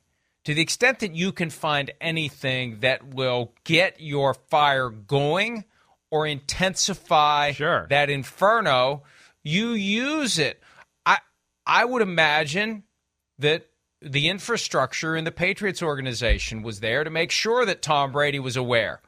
to 0.44 0.54
the 0.54 0.62
extent 0.62 1.00
that 1.00 1.14
you 1.14 1.32
can 1.32 1.50
find 1.50 1.90
anything 2.00 2.80
that 2.80 3.14
will 3.14 3.54
get 3.64 4.00
your 4.00 4.34
fire 4.34 4.90
going 4.90 5.64
or 6.10 6.26
intensify 6.26 7.52
sure. 7.52 7.86
that 7.88 8.10
inferno, 8.10 9.04
you 9.42 9.70
use 9.70 10.38
it. 10.38 10.60
I 11.06 11.18
I 11.66 11.84
would 11.84 12.02
imagine 12.02 12.84
that 13.40 13.66
the 14.00 14.28
infrastructure 14.28 15.16
in 15.16 15.24
the 15.24 15.32
Patriots 15.32 15.82
organization 15.82 16.62
was 16.62 16.80
there 16.80 17.04
to 17.04 17.10
make 17.10 17.30
sure 17.30 17.66
that 17.66 17.82
Tom 17.82 18.12
Brady 18.12 18.38
was 18.38 18.56
aware 18.56 19.00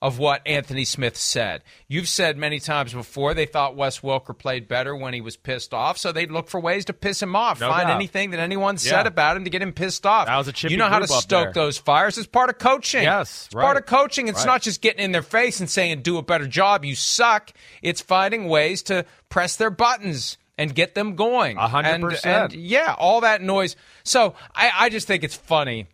of 0.00 0.18
what 0.18 0.46
Anthony 0.46 0.84
Smith 0.84 1.16
said. 1.16 1.62
You've 1.88 2.08
said 2.08 2.36
many 2.36 2.60
times 2.60 2.92
before 2.92 3.34
they 3.34 3.46
thought 3.46 3.76
Wes 3.76 4.00
Welker 4.00 4.36
played 4.36 4.68
better 4.68 4.94
when 4.94 5.12
he 5.12 5.20
was 5.20 5.36
pissed 5.36 5.74
off, 5.74 5.98
so 5.98 6.12
they'd 6.12 6.30
look 6.30 6.48
for 6.48 6.60
ways 6.60 6.84
to 6.84 6.92
piss 6.92 7.20
him 7.20 7.34
off, 7.34 7.60
no 7.60 7.68
find 7.68 7.88
doubt. 7.88 7.96
anything 7.96 8.30
that 8.30 8.40
anyone 8.40 8.76
yeah. 8.76 8.78
said 8.78 9.06
about 9.06 9.36
him 9.36 9.44
to 9.44 9.50
get 9.50 9.60
him 9.60 9.72
pissed 9.72 10.06
off. 10.06 10.26
That 10.26 10.36
was 10.36 10.48
a 10.48 10.52
chippy 10.52 10.74
You 10.74 10.78
know 10.78 10.88
how 10.88 11.00
to 11.00 11.08
stoke 11.08 11.52
those 11.52 11.78
fires. 11.78 12.16
It's 12.16 12.28
part 12.28 12.48
of 12.48 12.58
coaching. 12.58 13.02
Yes, 13.02 13.46
it's 13.46 13.54
right. 13.54 13.64
part 13.64 13.76
of 13.76 13.86
coaching. 13.86 14.28
It's 14.28 14.38
right. 14.40 14.46
not 14.46 14.62
just 14.62 14.80
getting 14.80 15.04
in 15.04 15.12
their 15.12 15.22
face 15.22 15.58
and 15.58 15.68
saying, 15.68 16.02
"Do 16.02 16.16
a 16.18 16.22
better 16.22 16.46
job. 16.46 16.84
You 16.84 16.94
suck." 16.94 17.52
It's 17.82 18.00
finding 18.00 18.48
ways 18.48 18.84
to 18.84 19.04
press 19.28 19.56
their 19.56 19.70
buttons 19.70 20.38
and 20.58 20.74
get 20.74 20.94
them 20.94 21.16
going. 21.16 21.56
A 21.56 21.68
hundred 21.68 22.02
percent. 22.02 22.54
Yeah, 22.54 22.94
all 22.98 23.22
that 23.22 23.40
noise. 23.40 23.76
So 24.02 24.34
I, 24.54 24.70
I 24.76 24.88
just 24.90 25.06
think 25.06 25.24
it's 25.24 25.36
funny, 25.36 25.86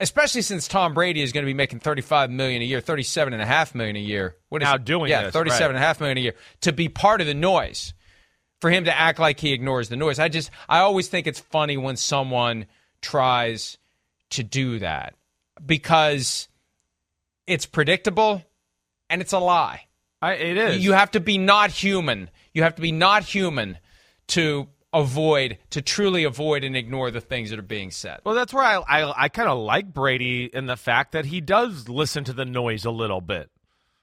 especially 0.00 0.42
since 0.42 0.68
Tom 0.68 0.92
Brady 0.92 1.22
is 1.22 1.32
going 1.32 1.44
to 1.44 1.48
be 1.48 1.54
making 1.54 1.78
thirty-five 1.78 2.30
million 2.30 2.60
a 2.60 2.66
year, 2.66 2.82
thirty-seven 2.82 3.32
and 3.32 3.40
a 3.42 3.46
half 3.46 3.74
million 3.74 3.96
a 3.96 4.00
year. 4.00 4.36
What 4.50 4.60
is 4.60 4.66
now 4.66 4.76
doing? 4.76 5.08
Yeah, 5.10 5.22
this, 5.22 5.32
thirty-seven 5.32 5.68
right. 5.68 5.76
and 5.76 5.82
a 5.82 5.86
half 5.86 6.00
million 6.00 6.18
a 6.18 6.20
year 6.20 6.34
to 6.60 6.72
be 6.72 6.90
part 6.90 7.22
of 7.22 7.26
the 7.26 7.34
noise. 7.34 7.94
For 8.60 8.70
him 8.70 8.86
to 8.86 8.98
act 8.98 9.20
like 9.20 9.38
he 9.38 9.52
ignores 9.52 9.88
the 9.88 9.94
noise, 9.94 10.18
I 10.18 10.28
just 10.28 10.50
I 10.68 10.80
always 10.80 11.06
think 11.06 11.28
it's 11.28 11.38
funny 11.38 11.76
when 11.76 11.96
someone 11.96 12.66
tries 13.00 13.78
to 14.30 14.42
do 14.42 14.80
that. 14.80 15.14
because 15.64 16.48
it's 17.46 17.66
predictable 17.66 18.42
and 19.10 19.20
it's 19.20 19.32
a 19.32 19.38
lie. 19.38 19.84
I, 20.20 20.32
it 20.34 20.56
is. 20.56 20.84
You 20.84 20.92
have 20.92 21.12
to 21.12 21.20
be 21.20 21.38
not 21.38 21.70
human. 21.70 22.30
You 22.58 22.64
have 22.64 22.74
to 22.74 22.82
be 22.82 22.90
not 22.90 23.22
human 23.22 23.78
to 24.28 24.66
avoid, 24.92 25.58
to 25.70 25.80
truly 25.80 26.24
avoid 26.24 26.64
and 26.64 26.76
ignore 26.76 27.12
the 27.12 27.20
things 27.20 27.50
that 27.50 27.58
are 27.60 27.62
being 27.62 27.92
said. 27.92 28.18
Well, 28.24 28.34
that's 28.34 28.52
where 28.52 28.64
I 28.64 28.78
I, 28.78 29.24
I 29.24 29.28
kind 29.28 29.48
of 29.48 29.58
like 29.58 29.94
Brady 29.94 30.50
in 30.52 30.66
the 30.66 30.76
fact 30.76 31.12
that 31.12 31.26
he 31.26 31.40
does 31.40 31.88
listen 31.88 32.24
to 32.24 32.32
the 32.32 32.44
noise 32.44 32.84
a 32.84 32.90
little 32.90 33.20
bit, 33.20 33.48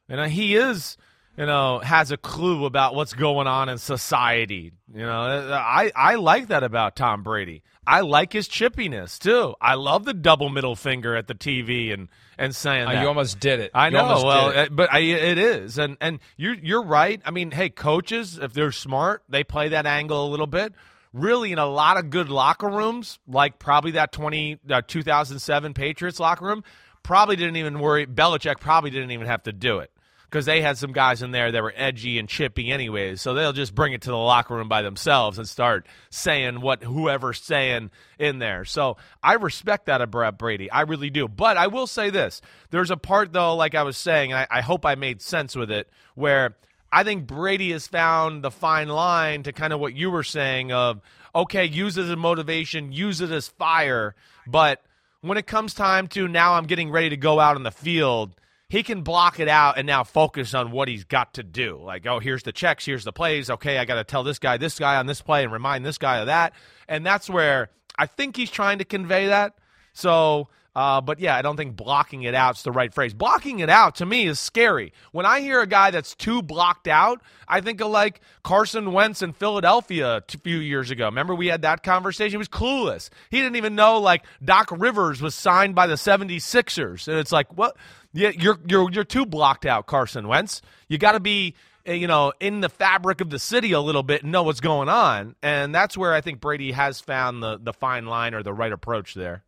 and 0.08 0.32
he 0.32 0.56
is 0.56 0.96
you 1.38 1.46
know 1.46 1.80
has 1.80 2.12
a 2.12 2.18
clue 2.18 2.66
about 2.66 2.96
what's 2.96 3.14
going 3.14 3.48
on 3.48 3.70
in 3.70 3.78
society. 3.78 4.72
You 4.94 5.02
know, 5.04 5.22
I 5.54 5.92
I 5.96 6.16
like 6.16 6.48
that 6.48 6.64
about 6.64 6.96
Tom 6.96 7.24
Brady. 7.24 7.64
I 7.88 8.02
like 8.02 8.34
his 8.34 8.48
chippiness 8.50 9.20
too. 9.20 9.54
I 9.62 9.76
love 9.76 10.06
the 10.06 10.14
double 10.14 10.50
middle 10.50 10.76
finger 10.76 11.16
at 11.16 11.28
the 11.28 11.36
TV 11.36 11.94
and 11.94 12.08
and 12.38 12.56
saying 12.56 12.88
Uh, 12.88 12.94
that. 12.94 13.02
you 13.02 13.08
almost 13.08 13.40
did 13.40 13.60
it. 13.60 13.72
I 13.74 13.88
You 13.88 13.92
know. 13.94 14.24
Well, 14.26 14.50
it. 14.50 14.76
but 14.76 14.92
I, 14.94 15.00
it 15.00 15.38
is, 15.38 15.78
and 15.78 15.98
and 16.02 16.20
you're 16.38 16.56
you're 16.56 16.84
right. 16.84 17.22
I 17.26 17.32
mean, 17.32 17.52
hey, 17.52 17.70
coaches, 17.70 18.38
if 18.42 18.54
they're 18.54 18.72
smart, 18.72 19.24
they 19.30 19.44
play 19.44 19.70
that 19.70 19.86
angle 19.86 20.28
a 20.28 20.30
little 20.30 20.48
bit. 20.48 20.74
Really, 21.14 21.54
in 21.54 21.60
a 21.60 21.66
lot 21.66 21.96
of 21.96 22.10
good 22.10 22.28
locker 22.28 22.68
rooms, 22.68 23.20
like 23.26 23.58
probably 23.58 23.92
that 23.92 24.12
20, 24.12 24.60
uh, 24.70 24.82
2007 24.86 25.74
Patriots 25.74 26.20
locker 26.20 26.44
room, 26.44 26.62
probably 27.04 27.38
didn't 27.38 27.56
even 27.56 27.80
worry. 27.80 28.06
Belichick 28.06 28.60
probably 28.60 28.90
didn't 28.90 29.12
even 29.12 29.26
have 29.28 29.44
to 29.44 29.54
do 29.54 29.80
it 29.80 29.92
because 30.36 30.46
they 30.46 30.60
had 30.60 30.78
some 30.78 30.92
guys 30.92 31.22
in 31.22 31.32
there 31.32 31.50
that 31.50 31.64
were 31.64 31.74
edgy 31.78 32.20
and 32.20 32.28
chippy 32.28 32.70
anyways. 32.70 33.22
So 33.22 33.34
they'll 33.34 33.54
just 33.54 33.74
bring 33.74 33.94
it 33.94 34.02
to 34.02 34.10
the 34.10 34.18
locker 34.18 34.54
room 34.54 34.68
by 34.68 34.82
themselves 34.82 35.38
and 35.38 35.48
start 35.48 35.88
saying 36.10 36.60
what 36.60 36.84
whoever's 36.84 37.42
saying 37.42 37.90
in 38.20 38.40
there. 38.40 38.66
So 38.66 38.98
I 39.24 39.36
respect 39.36 39.86
that 39.86 40.02
of 40.02 40.12
Brad 40.12 40.38
Brady. 40.38 40.70
I 40.70 40.82
really 40.82 41.10
do. 41.10 41.30
But 41.30 41.56
I 41.56 41.68
will 41.68 41.88
say 41.88 42.10
this. 42.10 42.42
There's 42.70 42.92
a 42.92 42.98
part 42.98 43.32
though, 43.32 43.56
like 43.56 43.76
I 43.76 43.84
was 43.84 43.96
saying, 43.96 44.34
and 44.34 44.40
I, 44.42 44.58
I 44.58 44.60
hope 44.60 44.86
I 44.86 44.96
made 44.96 45.22
sense 45.22 45.56
with 45.56 45.72
it, 45.72 45.90
where 46.16 46.58
I 46.92 47.06
think 47.06 47.28
Brady 47.28 47.72
has 47.72 47.88
found 47.88 48.44
the 48.44 48.52
fine 48.52 48.90
line 48.90 49.44
to 49.44 49.54
kind 49.54 49.72
of 49.72 49.80
what 49.80 49.96
you 49.96 50.12
were 50.12 50.24
saying 50.24 50.74
of 50.74 51.00
okay, 51.34 51.64
use 51.64 51.96
it 51.96 52.10
as 52.10 52.18
motivation, 52.18 52.92
use 52.92 53.22
it 53.22 53.32
as 53.32 53.48
fire, 53.48 54.16
but 54.46 54.82
when 55.22 55.38
it 55.38 55.48
comes 55.48 55.74
time 55.74 56.10
to 56.10 56.28
now 56.28 56.56
I'm 56.56 56.66
getting 56.66 56.92
ready 56.92 57.08
to 57.12 57.18
go 57.18 57.40
out 57.40 57.56
on 57.56 57.64
the 57.64 57.72
field, 57.72 58.36
he 58.68 58.84
can 58.84 59.02
block 59.02 59.40
it 59.40 59.48
out 59.48 59.78
and 59.78 59.86
now 59.86 60.04
focus 60.04 60.54
on 60.54 60.72
what 60.72 60.88
he's 60.88 61.04
got 61.04 61.36
to 61.36 61.44
do. 61.44 61.80
Like, 61.84 62.06
oh, 62.08 62.20
here's 62.20 62.44
the 62.44 62.52
checks, 62.52 62.86
here's 62.86 63.04
the 63.04 63.14
plays. 63.14 63.50
Okay, 63.50 63.78
I 63.78 63.86
got 63.86 63.96
to 63.96 64.04
tell 64.04 64.24
this 64.24 64.40
guy 64.40 64.58
this 64.58 64.80
guy 64.80 64.96
on 64.96 65.06
this 65.06 65.22
play 65.22 65.44
and 65.44 65.52
remind 65.52 65.86
this 65.86 65.98
guy 65.98 66.18
of 66.18 66.28
that. 66.28 66.54
And 66.88 67.06
that's 67.06 67.30
where 67.30 67.70
I 67.98 68.08
think 68.08 68.36
he's 68.36 68.52
trying 68.52 68.80
to 68.80 68.86
convey 68.86 69.28
that. 69.28 69.54
So, 69.94 70.50
uh, 70.76 71.00
but 71.00 71.20
yeah, 71.20 71.38
I 71.38 71.42
don't 71.42 71.56
think 71.56 71.78
blocking 71.78 72.24
it 72.24 72.36
out's 72.36 72.64
the 72.64 72.72
right 72.72 72.94
phrase. 72.94 73.14
Blocking 73.14 73.60
it 73.60 73.70
out 73.70 73.96
to 73.96 74.06
me 74.06 74.28
is 74.28 74.40
scary. 74.40 74.92
When 75.14 75.26
I 75.26 75.40
hear 75.40 75.62
a 75.62 75.68
guy 75.68 75.92
that's 75.92 76.16
too 76.16 76.42
blocked 76.42 76.88
out, 76.88 77.22
I 77.48 77.62
think 77.62 77.80
of 77.80 77.92
like 77.92 78.20
Carson 78.44 78.92
Wentz 78.92 79.22
in 79.22 79.32
Philadelphia 79.32 80.18
a 80.18 80.38
few 80.44 80.58
years 80.58 80.92
ago. 80.92 81.06
Remember 81.06 81.34
we 81.34 81.48
had 81.48 81.62
that 81.62 81.84
conversation? 81.84 82.32
He 82.32 82.38
was 82.38 82.50
clueless. 82.50 83.10
He 83.30 83.38
didn't 83.38 83.56
even 83.56 83.76
know 83.76 84.00
like 84.00 84.26
Doc 84.44 84.70
Rivers 84.72 85.22
was 85.22 85.34
signed 85.34 85.76
by 85.76 85.88
the 85.88 85.96
76ers. 85.96 87.08
And 87.08 87.18
it's 87.20 87.32
like, 87.32 87.56
what? 87.56 87.78
Yeah, 88.16 88.30
you're 88.30 88.58
you're 88.66 88.90
you're 88.92 89.04
too 89.04 89.26
blocked 89.26 89.66
out, 89.66 89.86
Carson 89.88 90.28
Wentz. 90.28 90.62
You 90.88 90.98
got 90.98 91.12
to 91.12 91.20
be 91.20 91.54
uh, 91.88 91.92
you 91.92 92.08
know, 92.08 92.32
in 92.40 92.62
the 92.62 92.70
fabric 92.70 93.20
of 93.22 93.30
the 93.30 93.38
city 93.38 93.74
a 93.74 93.80
little 93.82 94.04
bit 94.04 94.24
and 94.24 94.32
know 94.32 94.42
what's 94.44 94.62
going 94.62 94.90
on. 94.90 95.36
And 95.44 95.76
that's 95.76 95.96
where 95.98 96.14
I 96.14 96.22
think 96.22 96.40
Brady 96.40 96.72
has 96.72 97.02
found 97.02 97.44
the 97.44 97.60
the 97.62 97.74
fine 97.74 98.06
line 98.06 98.34
or 98.34 98.42
the 98.42 98.54
right 98.54 98.72
approach 98.72 99.14
there. 99.14 99.44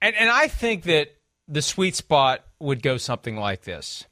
And 0.00 0.16
and 0.16 0.30
I 0.30 0.48
think 0.48 0.84
that 0.84 1.08
the 1.46 1.60
sweet 1.62 1.94
spot 1.94 2.44
would 2.58 2.82
go 2.82 2.96
something 2.96 3.36
like 3.36 3.62
this. 3.62 4.06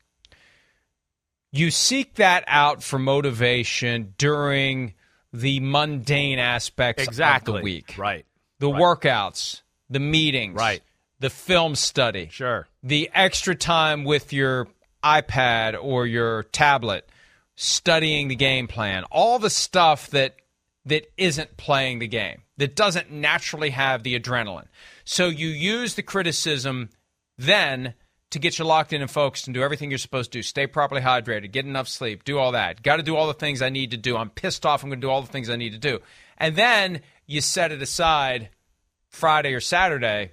You 1.51 1.71
seek 1.71 2.17
that 2.17 2.45
out 2.47 2.83
for 2.83 2.99
motivation 2.99 4.15
during 4.19 4.95
the 5.33 5.61
mundane 5.61 6.39
aspects 6.39 7.03
Exactly. 7.03 7.53
of 7.55 7.57
the 7.61 7.65
week. 7.65 7.95
Right. 7.97 8.27
The 8.59 8.69
Right. 8.71 8.81
workouts, 8.83 9.63
the 9.89 10.01
meetings, 10.01 10.55
Right. 10.57 10.83
The 11.21 11.31
film 11.31 11.75
study, 11.75 12.29
Sure. 12.31 12.67
the 12.83 13.11
extra 13.15 13.55
time 13.55 14.05
with 14.05 14.33
your 14.33 14.69
iPad 15.03 15.77
or 15.81 16.07
your 16.07 16.45
tablet 16.45 17.09
studying 17.55 18.29
the 18.29 18.37
game 18.37 18.69
plan, 18.69 19.05
all 19.11 19.39
the 19.39 19.51
stuff 19.51 20.11
that 20.11 20.37
that 20.85 21.11
isn't 21.19 21.57
playing 21.59 21.99
the 21.99 22.09
game, 22.09 22.43
that 22.57 22.75
doesn't 22.75 23.11
naturally 23.11 23.71
have 23.71 24.03
the 24.05 24.19
adrenaline. 24.19 24.67
So 25.05 25.29
you 25.29 25.49
use 25.49 25.95
the 25.95 26.03
criticism 26.03 26.89
then 27.37 27.93
to 28.31 28.39
get 28.39 28.59
you 28.59 28.65
locked 28.65 28.93
in 28.95 29.03
and 29.03 29.11
focused 29.11 29.47
and 29.47 29.55
do 29.55 29.63
everything 29.63 29.91
you're 29.91 29.99
supposed 29.99 30.33
to 30.33 30.39
do. 30.39 30.43
Stay 30.43 30.67
properly 30.67 31.03
hydrated, 31.03 31.53
get 31.53 31.67
enough 31.67 31.89
sleep, 31.89 32.25
do 32.25 32.39
all 32.39 32.53
that. 32.53 32.83
Got 32.83 32.97
to 32.97 33.03
do 33.03 33.17
all 33.17 33.27
the 33.27 33.35
things 33.35 33.61
I 33.61 33.69
need 33.69 33.91
to 33.91 33.97
do. 33.99 34.17
I'm 34.17 34.31
pissed 34.31 34.65
off. 34.65 34.83
I'm 34.83 34.89
going 34.89 35.01
to 35.01 35.07
do 35.07 35.11
all 35.11 35.21
the 35.21 35.29
things 35.33 35.51
I 35.51 35.57
need 35.57 35.73
to 35.73 35.79
do. 35.79 36.01
And 36.39 36.57
then 36.57 37.01
you 37.27 37.41
set 37.41 37.73
it 37.73 37.83
aside 37.83 38.49
Friday 39.11 39.53
or 39.53 39.61
Saturday 39.61 40.33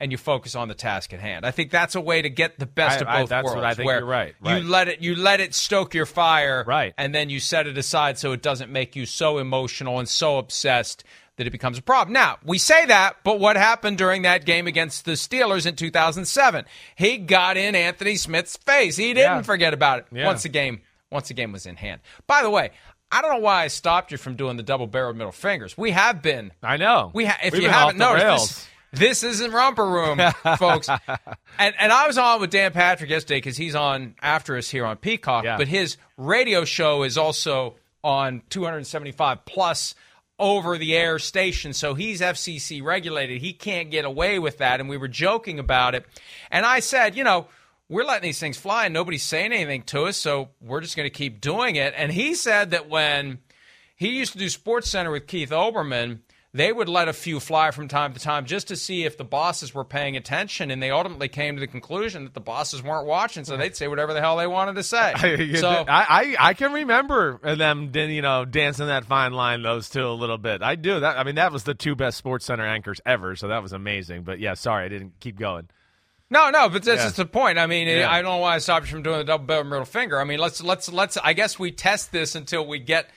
and 0.00 0.10
you 0.12 0.18
focus 0.18 0.54
on 0.54 0.68
the 0.68 0.74
task 0.74 1.12
at 1.12 1.20
hand. 1.20 1.46
I 1.46 1.50
think 1.50 1.70
that's 1.70 1.94
a 1.94 2.00
way 2.00 2.20
to 2.20 2.28
get 2.28 2.58
the 2.58 2.66
best 2.66 2.98
I- 2.98 3.02
of 3.02 3.08
I- 3.08 3.20
both 3.20 3.28
that's 3.30 3.44
what 3.44 3.54
worlds. 3.56 3.66
I 3.66 3.74
think 3.74 3.90
you're 3.90 4.04
right, 4.04 4.34
You 4.42 4.50
right. 4.50 4.64
let 4.64 4.88
it 4.88 5.00
you 5.00 5.14
let 5.14 5.40
it 5.40 5.54
stoke 5.54 5.94
your 5.94 6.06
fire, 6.06 6.64
Right. 6.66 6.92
and 6.98 7.14
then 7.14 7.30
you 7.30 7.40
set 7.40 7.66
it 7.66 7.78
aside 7.78 8.18
so 8.18 8.32
it 8.32 8.42
doesn't 8.42 8.70
make 8.70 8.96
you 8.96 9.06
so 9.06 9.38
emotional 9.38 9.98
and 9.98 10.08
so 10.08 10.38
obsessed 10.38 11.04
that 11.36 11.46
it 11.46 11.50
becomes 11.50 11.78
a 11.78 11.82
problem. 11.82 12.12
Now 12.12 12.38
we 12.44 12.58
say 12.58 12.86
that, 12.86 13.16
but 13.24 13.40
what 13.40 13.56
happened 13.56 13.98
during 13.98 14.22
that 14.22 14.44
game 14.44 14.66
against 14.66 15.04
the 15.04 15.12
Steelers 15.12 15.66
in 15.66 15.74
2007? 15.76 16.64
He 16.96 17.16
got 17.18 17.56
in 17.56 17.74
Anthony 17.74 18.16
Smith's 18.16 18.56
face. 18.56 18.96
He 18.96 19.14
didn't 19.14 19.18
Yeah. 19.38 19.42
forget 19.42 19.74
about 19.74 20.00
it 20.00 20.06
Yeah. 20.12 20.26
once 20.26 20.42
the 20.42 20.48
game 20.48 20.82
once 21.10 21.28
the 21.28 21.34
game 21.34 21.52
was 21.52 21.64
in 21.66 21.76
hand. 21.76 22.00
By 22.26 22.42
the 22.42 22.50
way. 22.50 22.70
I 23.12 23.22
don't 23.22 23.30
know 23.34 23.38
why 23.38 23.62
I 23.62 23.68
stopped 23.68 24.10
you 24.10 24.18
from 24.18 24.34
doing 24.34 24.56
the 24.56 24.64
double-barreled 24.64 25.14
middle 25.16 25.30
fingers. 25.30 25.78
We 25.78 25.92
have 25.92 26.20
been 26.20 26.50
I 26.64 26.76
know. 26.78 27.12
we 27.14 27.26
ha- 27.26 27.38
if 27.44 27.52
We've 27.52 27.62
you 27.62 27.68
haven't 27.68 27.96
noticed, 27.98 28.48
this, 28.48 28.68
this 28.96 29.22
isn't 29.22 29.52
romper 29.52 29.86
room, 29.86 30.18
folks. 30.58 30.88
And 30.88 31.74
and 31.78 31.92
I 31.92 32.06
was 32.06 32.18
on 32.18 32.40
with 32.40 32.50
Dan 32.50 32.72
Patrick 32.72 33.10
yesterday 33.10 33.38
because 33.38 33.56
he's 33.56 33.74
on 33.74 34.14
after 34.22 34.56
us 34.56 34.68
here 34.70 34.84
on 34.86 34.96
Peacock, 34.96 35.44
Yeah. 35.44 35.56
but 35.56 35.68
his 35.68 35.96
radio 36.16 36.64
show 36.64 37.02
is 37.02 37.16
also 37.18 37.76
on 38.02 38.42
275 38.50 39.44
plus 39.44 39.94
over 40.38 40.76
the 40.78 40.96
air 40.96 41.18
station. 41.18 41.72
So 41.72 41.94
he's 41.94 42.20
FCC 42.20 42.82
regulated. 42.82 43.40
He 43.40 43.52
can't 43.52 43.90
get 43.90 44.04
away 44.04 44.38
with 44.38 44.58
that. 44.58 44.80
And 44.80 44.88
we 44.88 44.96
were 44.96 45.08
joking 45.08 45.58
about 45.58 45.94
it. 45.94 46.04
And 46.50 46.64
I 46.66 46.80
said, 46.80 47.16
you 47.16 47.24
know. 47.24 47.48
We're 47.86 48.04
letting 48.04 48.22
these 48.22 48.40
things 48.40 48.56
fly 48.56 48.86
and 48.86 48.94
nobody's 48.94 49.22
saying 49.22 49.52
anything 49.52 49.82
to 49.82 50.04
us, 50.04 50.16
so 50.16 50.48
we're 50.58 50.80
just 50.80 50.96
going 50.96 51.04
to 51.04 51.14
keep 51.14 51.42
doing 51.42 51.76
it. 51.76 51.92
And 51.94 52.10
he 52.10 52.34
said 52.34 52.70
that 52.70 52.88
when 52.88 53.40
he 53.94 54.08
used 54.18 54.32
to 54.32 54.38
do 54.38 54.46
SportsCenter 54.46 55.12
with 55.12 55.26
Keith 55.26 55.50
Olbermann. 55.50 56.20
They 56.56 56.72
would 56.72 56.88
let 56.88 57.08
a 57.08 57.12
few 57.12 57.40
fly 57.40 57.72
from 57.72 57.88
time 57.88 58.12
to 58.12 58.20
time 58.20 58.46
just 58.46 58.68
to 58.68 58.76
see 58.76 59.02
if 59.02 59.16
the 59.16 59.24
bosses 59.24 59.74
were 59.74 59.82
paying 59.84 60.16
attention, 60.16 60.70
and 60.70 60.80
they 60.80 60.88
ultimately 60.92 61.26
came 61.26 61.56
to 61.56 61.60
the 61.60 61.66
conclusion 61.66 62.22
that 62.22 62.32
the 62.32 62.40
bosses 62.40 62.80
weren't 62.80 63.06
watching, 63.06 63.44
so 63.44 63.54
mm-hmm. 63.54 63.62
they'd 63.62 63.76
say 63.76 63.88
whatever 63.88 64.14
the 64.14 64.20
hell 64.20 64.36
they 64.36 64.46
wanted 64.46 64.76
to 64.76 64.84
say. 64.84 65.56
so 65.58 65.68
I, 65.68 66.36
I 66.38 66.50
I 66.50 66.54
can 66.54 66.72
remember 66.72 67.40
them, 67.56 67.90
you 67.92 68.22
know, 68.22 68.44
dancing 68.44 68.86
that 68.86 69.04
fine 69.04 69.32
line 69.32 69.62
those 69.62 69.90
two 69.90 70.06
a 70.06 70.14
little 70.14 70.38
bit. 70.38 70.62
I 70.62 70.76
do 70.76 71.00
that. 71.00 71.18
I 71.18 71.24
mean, 71.24 71.34
that 71.34 71.50
was 71.50 71.64
the 71.64 71.74
two 71.74 71.96
best 71.96 72.22
SportsCenter 72.22 72.64
anchors 72.64 73.00
ever, 73.04 73.34
so 73.34 73.48
that 73.48 73.60
was 73.60 73.72
amazing. 73.72 74.22
But 74.22 74.38
yeah, 74.38 74.54
sorry, 74.54 74.84
I 74.84 74.88
didn't 74.88 75.14
keep 75.18 75.36
going. 75.36 75.68
no, 76.30 76.50
no, 76.50 76.68
but 76.68 76.84
that's 76.84 76.98
Yeah. 77.00 77.06
just 77.06 77.16
the 77.16 77.26
point. 77.26 77.58
I 77.58 77.66
mean, 77.66 77.88
Yeah. 77.88 78.08
I 78.08 78.22
don't 78.22 78.30
know 78.30 78.38
why 78.38 78.54
I 78.54 78.58
stopped 78.58 78.86
you 78.86 78.92
from 78.92 79.02
doing 79.02 79.18
the 79.18 79.24
double 79.24 79.44
barrel 79.46 79.64
middle 79.64 79.84
finger. 79.84 80.20
I 80.20 80.24
mean, 80.24 80.38
let's 80.38 80.62
let's 80.62 80.88
let's. 80.92 81.16
I 81.16 81.32
guess 81.32 81.58
we 81.58 81.72
test 81.72 82.12
this 82.12 82.36
until 82.36 82.64
we 82.64 82.78
get. 82.78 83.10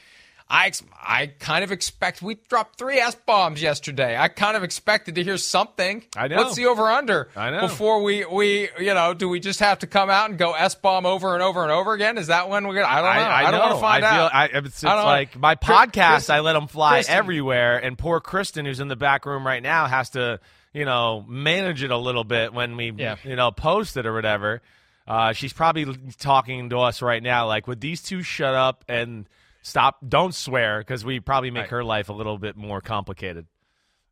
I 0.50 0.68
ex- 0.68 0.84
I 0.96 1.28
kind 1.28 1.64
of 1.66 1.74
expect 1.74 2.22
we 2.22 2.36
dropped 2.48 2.78
three 2.78 3.00
s 3.00 3.16
bombs 3.16 3.62
yesterday. 3.62 4.16
I 4.18 4.30
kind 4.30 4.56
of 4.56 4.64
expected 4.64 5.16
to 5.16 5.24
hear 5.24 5.36
something. 5.38 6.06
I 6.16 6.30
know. 6.30 6.38
What's 6.38 6.56
the 6.56 6.68
over 6.68 6.84
under? 6.90 7.28
I 7.36 7.50
know. 7.52 7.60
Before 7.62 8.02
we 8.02 8.24
we 8.26 8.70
you 8.80 8.94
know, 8.94 9.14
do 9.14 9.28
we 9.28 9.42
just 9.42 9.60
have 9.60 9.80
to 9.80 9.88
come 9.88 10.10
out 10.10 10.30
and 10.30 10.40
go 10.40 10.54
s 10.54 10.74
bomb 10.76 11.06
over 11.06 11.34
and 11.34 11.44
over 11.44 11.64
and 11.64 11.72
over 11.72 11.94
again? 11.94 12.18
Is 12.18 12.28
that 12.28 12.48
when 12.50 12.66
we're 12.66 12.76
gonna? 12.76 12.88
I 12.88 12.96
don't 13.02 13.04
know. 13.24 13.30
I, 13.30 13.52
don't 13.52 13.60
want 13.60 13.76
to 13.76 13.82
find 13.82 14.06
I 14.06 14.10
feel, 14.16 14.24
out. 14.24 14.34
I, 14.36 14.46
it's 14.46 14.68
it's 14.68 14.84
I 14.86 14.90
don't 14.96 15.00
know. 15.00 15.06
like 15.06 15.38
my 15.38 15.56
podcast. 15.56 16.10
Kristen- 16.14 16.36
I 16.36 16.40
let 16.40 16.54
them 16.54 16.68
fly 16.68 16.92
Kristen- 17.00 17.16
everywhere, 17.16 17.78
and 17.78 17.98
poor 17.98 18.22
Kristen, 18.22 18.66
who's 18.66 18.80
in 18.80 18.88
the 18.88 18.96
back 18.96 19.26
room 19.26 19.46
right 19.46 19.62
now, 19.62 19.88
has 19.88 20.12
to 20.12 20.40
you 20.74 20.86
know 20.86 21.26
manage 21.28 21.84
it 21.84 21.92
a 21.92 21.98
little 21.98 22.24
bit 22.24 22.54
when 22.54 22.78
we 22.78 22.92
Yeah. 22.92 23.18
you 23.26 23.36
know 23.36 23.52
post 23.52 23.98
it 23.98 24.06
or 24.06 24.14
whatever. 24.14 24.62
Uh, 25.06 25.34
she's 25.34 25.52
probably 25.54 25.86
talking 26.20 26.70
to 26.70 26.80
us 26.80 27.02
right 27.02 27.24
now, 27.24 27.48
like, 27.48 27.66
would 27.66 27.80
these 27.80 28.02
two 28.02 28.22
shut 28.24 28.54
up 28.54 28.84
and 28.90 29.26
stop? 29.68 29.98
Don't 30.08 30.34
swear, 30.34 30.80
because 30.80 31.06
we 31.06 31.20
probably 31.20 31.52
make 31.52 31.64
Right. 31.64 31.70
her 31.72 31.84
life 31.84 32.10
a 32.10 32.14
little 32.14 32.38
bit 32.38 32.56
more 32.56 32.82
complicated. 32.82 33.46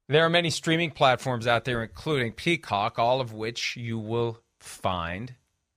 There 0.07 0.23
are 0.23 0.29
many 0.29 0.51
streaming 0.51 0.91
platforms 0.91 1.47
out 1.47 1.65
there, 1.65 1.81
including 1.81 2.33
Peacock, 2.33 2.99
all 2.99 3.21
of 3.21 3.33
which 3.33 3.75
you 3.75 3.97
will 3.97 4.39
find 4.59 5.35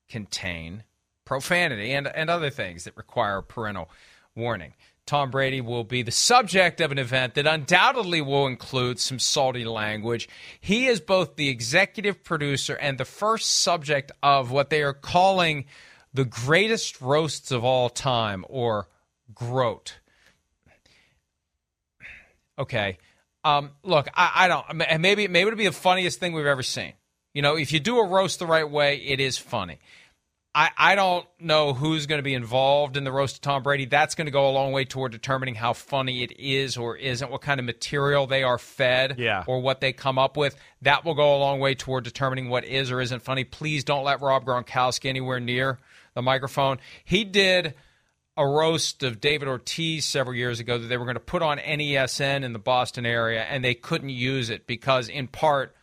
contain 0.08 0.84
profanity 1.24 1.92
and, 1.92 2.06
and 2.06 2.28
other 2.30 2.50
things 2.50 2.84
that 2.84 2.96
require 2.96 3.40
parental 3.42 3.90
warning. 4.34 4.74
Tom 5.06 5.30
Brady 5.30 5.62
will 5.62 5.84
be 5.84 6.02
the 6.02 6.10
subject 6.10 6.82
of 6.82 6.92
an 6.92 6.98
event 6.98 7.34
that 7.34 7.46
undoubtedly 7.46 8.20
will 8.20 8.46
include 8.46 8.98
some 9.00 9.18
salty 9.18 9.64
language. 9.64 10.28
He 10.60 10.86
is 10.86 11.00
both 11.00 11.36
the 11.36 11.48
executive 11.48 12.22
producer 12.22 12.74
and 12.74 12.98
the 12.98 13.06
first 13.06 13.50
subject 13.62 14.12
of 14.22 14.50
what 14.50 14.68
they 14.68 14.82
are 14.82 14.92
calling 14.92 15.64
the 16.12 16.26
greatest 16.26 17.00
roasts 17.00 17.50
of 17.50 17.64
all 17.64 17.88
time, 17.88 18.44
or 18.48 18.88
GROAT. 19.34 19.98
Okay. 22.58 22.98
Um, 23.44 23.70
look, 23.82 24.08
I, 24.14 24.32
I 24.34 24.48
don't. 24.48 25.00
Maybe 25.00 25.28
maybe 25.28 25.46
it'll 25.46 25.56
be 25.56 25.66
the 25.66 25.72
funniest 25.72 26.18
thing 26.20 26.32
we've 26.32 26.46
ever 26.46 26.62
seen. 26.62 26.92
You 27.34 27.42
know, 27.42 27.56
if 27.56 27.72
you 27.72 27.80
do 27.80 27.98
a 27.98 28.06
roast 28.06 28.40
the 28.40 28.46
right 28.46 28.68
way, 28.68 28.96
it 28.96 29.20
is 29.20 29.38
funny. 29.38 29.78
I, 30.54 30.70
I 30.76 30.94
don't 30.96 31.26
know 31.38 31.72
who's 31.72 32.06
going 32.06 32.18
to 32.18 32.24
be 32.24 32.34
involved 32.34 32.96
in 32.96 33.04
the 33.04 33.12
roast 33.12 33.36
of 33.36 33.40
Tom 33.42 33.62
Brady. 33.62 33.84
That's 33.84 34.16
going 34.16 34.26
to 34.26 34.32
go 34.32 34.48
a 34.48 34.50
long 34.50 34.72
way 34.72 34.84
toward 34.84 35.12
determining 35.12 35.54
how 35.54 35.72
funny 35.72 36.24
it 36.24 36.32
is 36.38 36.76
or 36.76 36.96
isn't, 36.96 37.30
what 37.30 37.42
kind 37.42 37.60
of 37.60 37.66
material 37.66 38.26
they 38.26 38.42
are 38.42 38.58
fed, 38.58 39.16
yeah. 39.18 39.44
or 39.46 39.60
what 39.60 39.80
they 39.80 39.92
come 39.92 40.18
up 40.18 40.36
with. 40.36 40.56
That 40.82 41.04
will 41.04 41.14
go 41.14 41.36
a 41.36 41.38
long 41.38 41.60
way 41.60 41.74
toward 41.76 42.02
determining 42.02 42.48
what 42.48 42.64
is 42.64 42.90
or 42.90 43.00
isn't 43.00 43.22
funny. 43.22 43.44
Please 43.44 43.84
don't 43.84 44.04
let 44.04 44.20
Rob 44.20 44.44
Gronkowski 44.44 45.08
anywhere 45.08 45.38
near 45.38 45.78
the 46.14 46.22
microphone. 46.22 46.78
He 47.04 47.22
did 47.22 47.74
a 48.38 48.46
roast 48.46 49.03
of 49.03 49.20
David 49.20 49.48
Ortiz 49.48 50.05
several 50.05 50.37
years 50.37 50.61
ago 50.61 50.79
that 50.79 50.87
they 50.87 50.96
were 50.96 51.05
going 51.05 51.16
to 51.16 51.20
put 51.20 51.42
on 51.42 51.59
NESN 51.59 52.44
in 52.44 52.53
the 52.53 52.61
Boston 52.61 53.05
area, 53.05 53.42
and 53.42 53.64
they 53.64 53.74
couldn't 53.74 54.11
use 54.11 54.48
it 54.48 54.66
because, 54.66 55.09
in 55.09 55.27
part, 55.27 55.74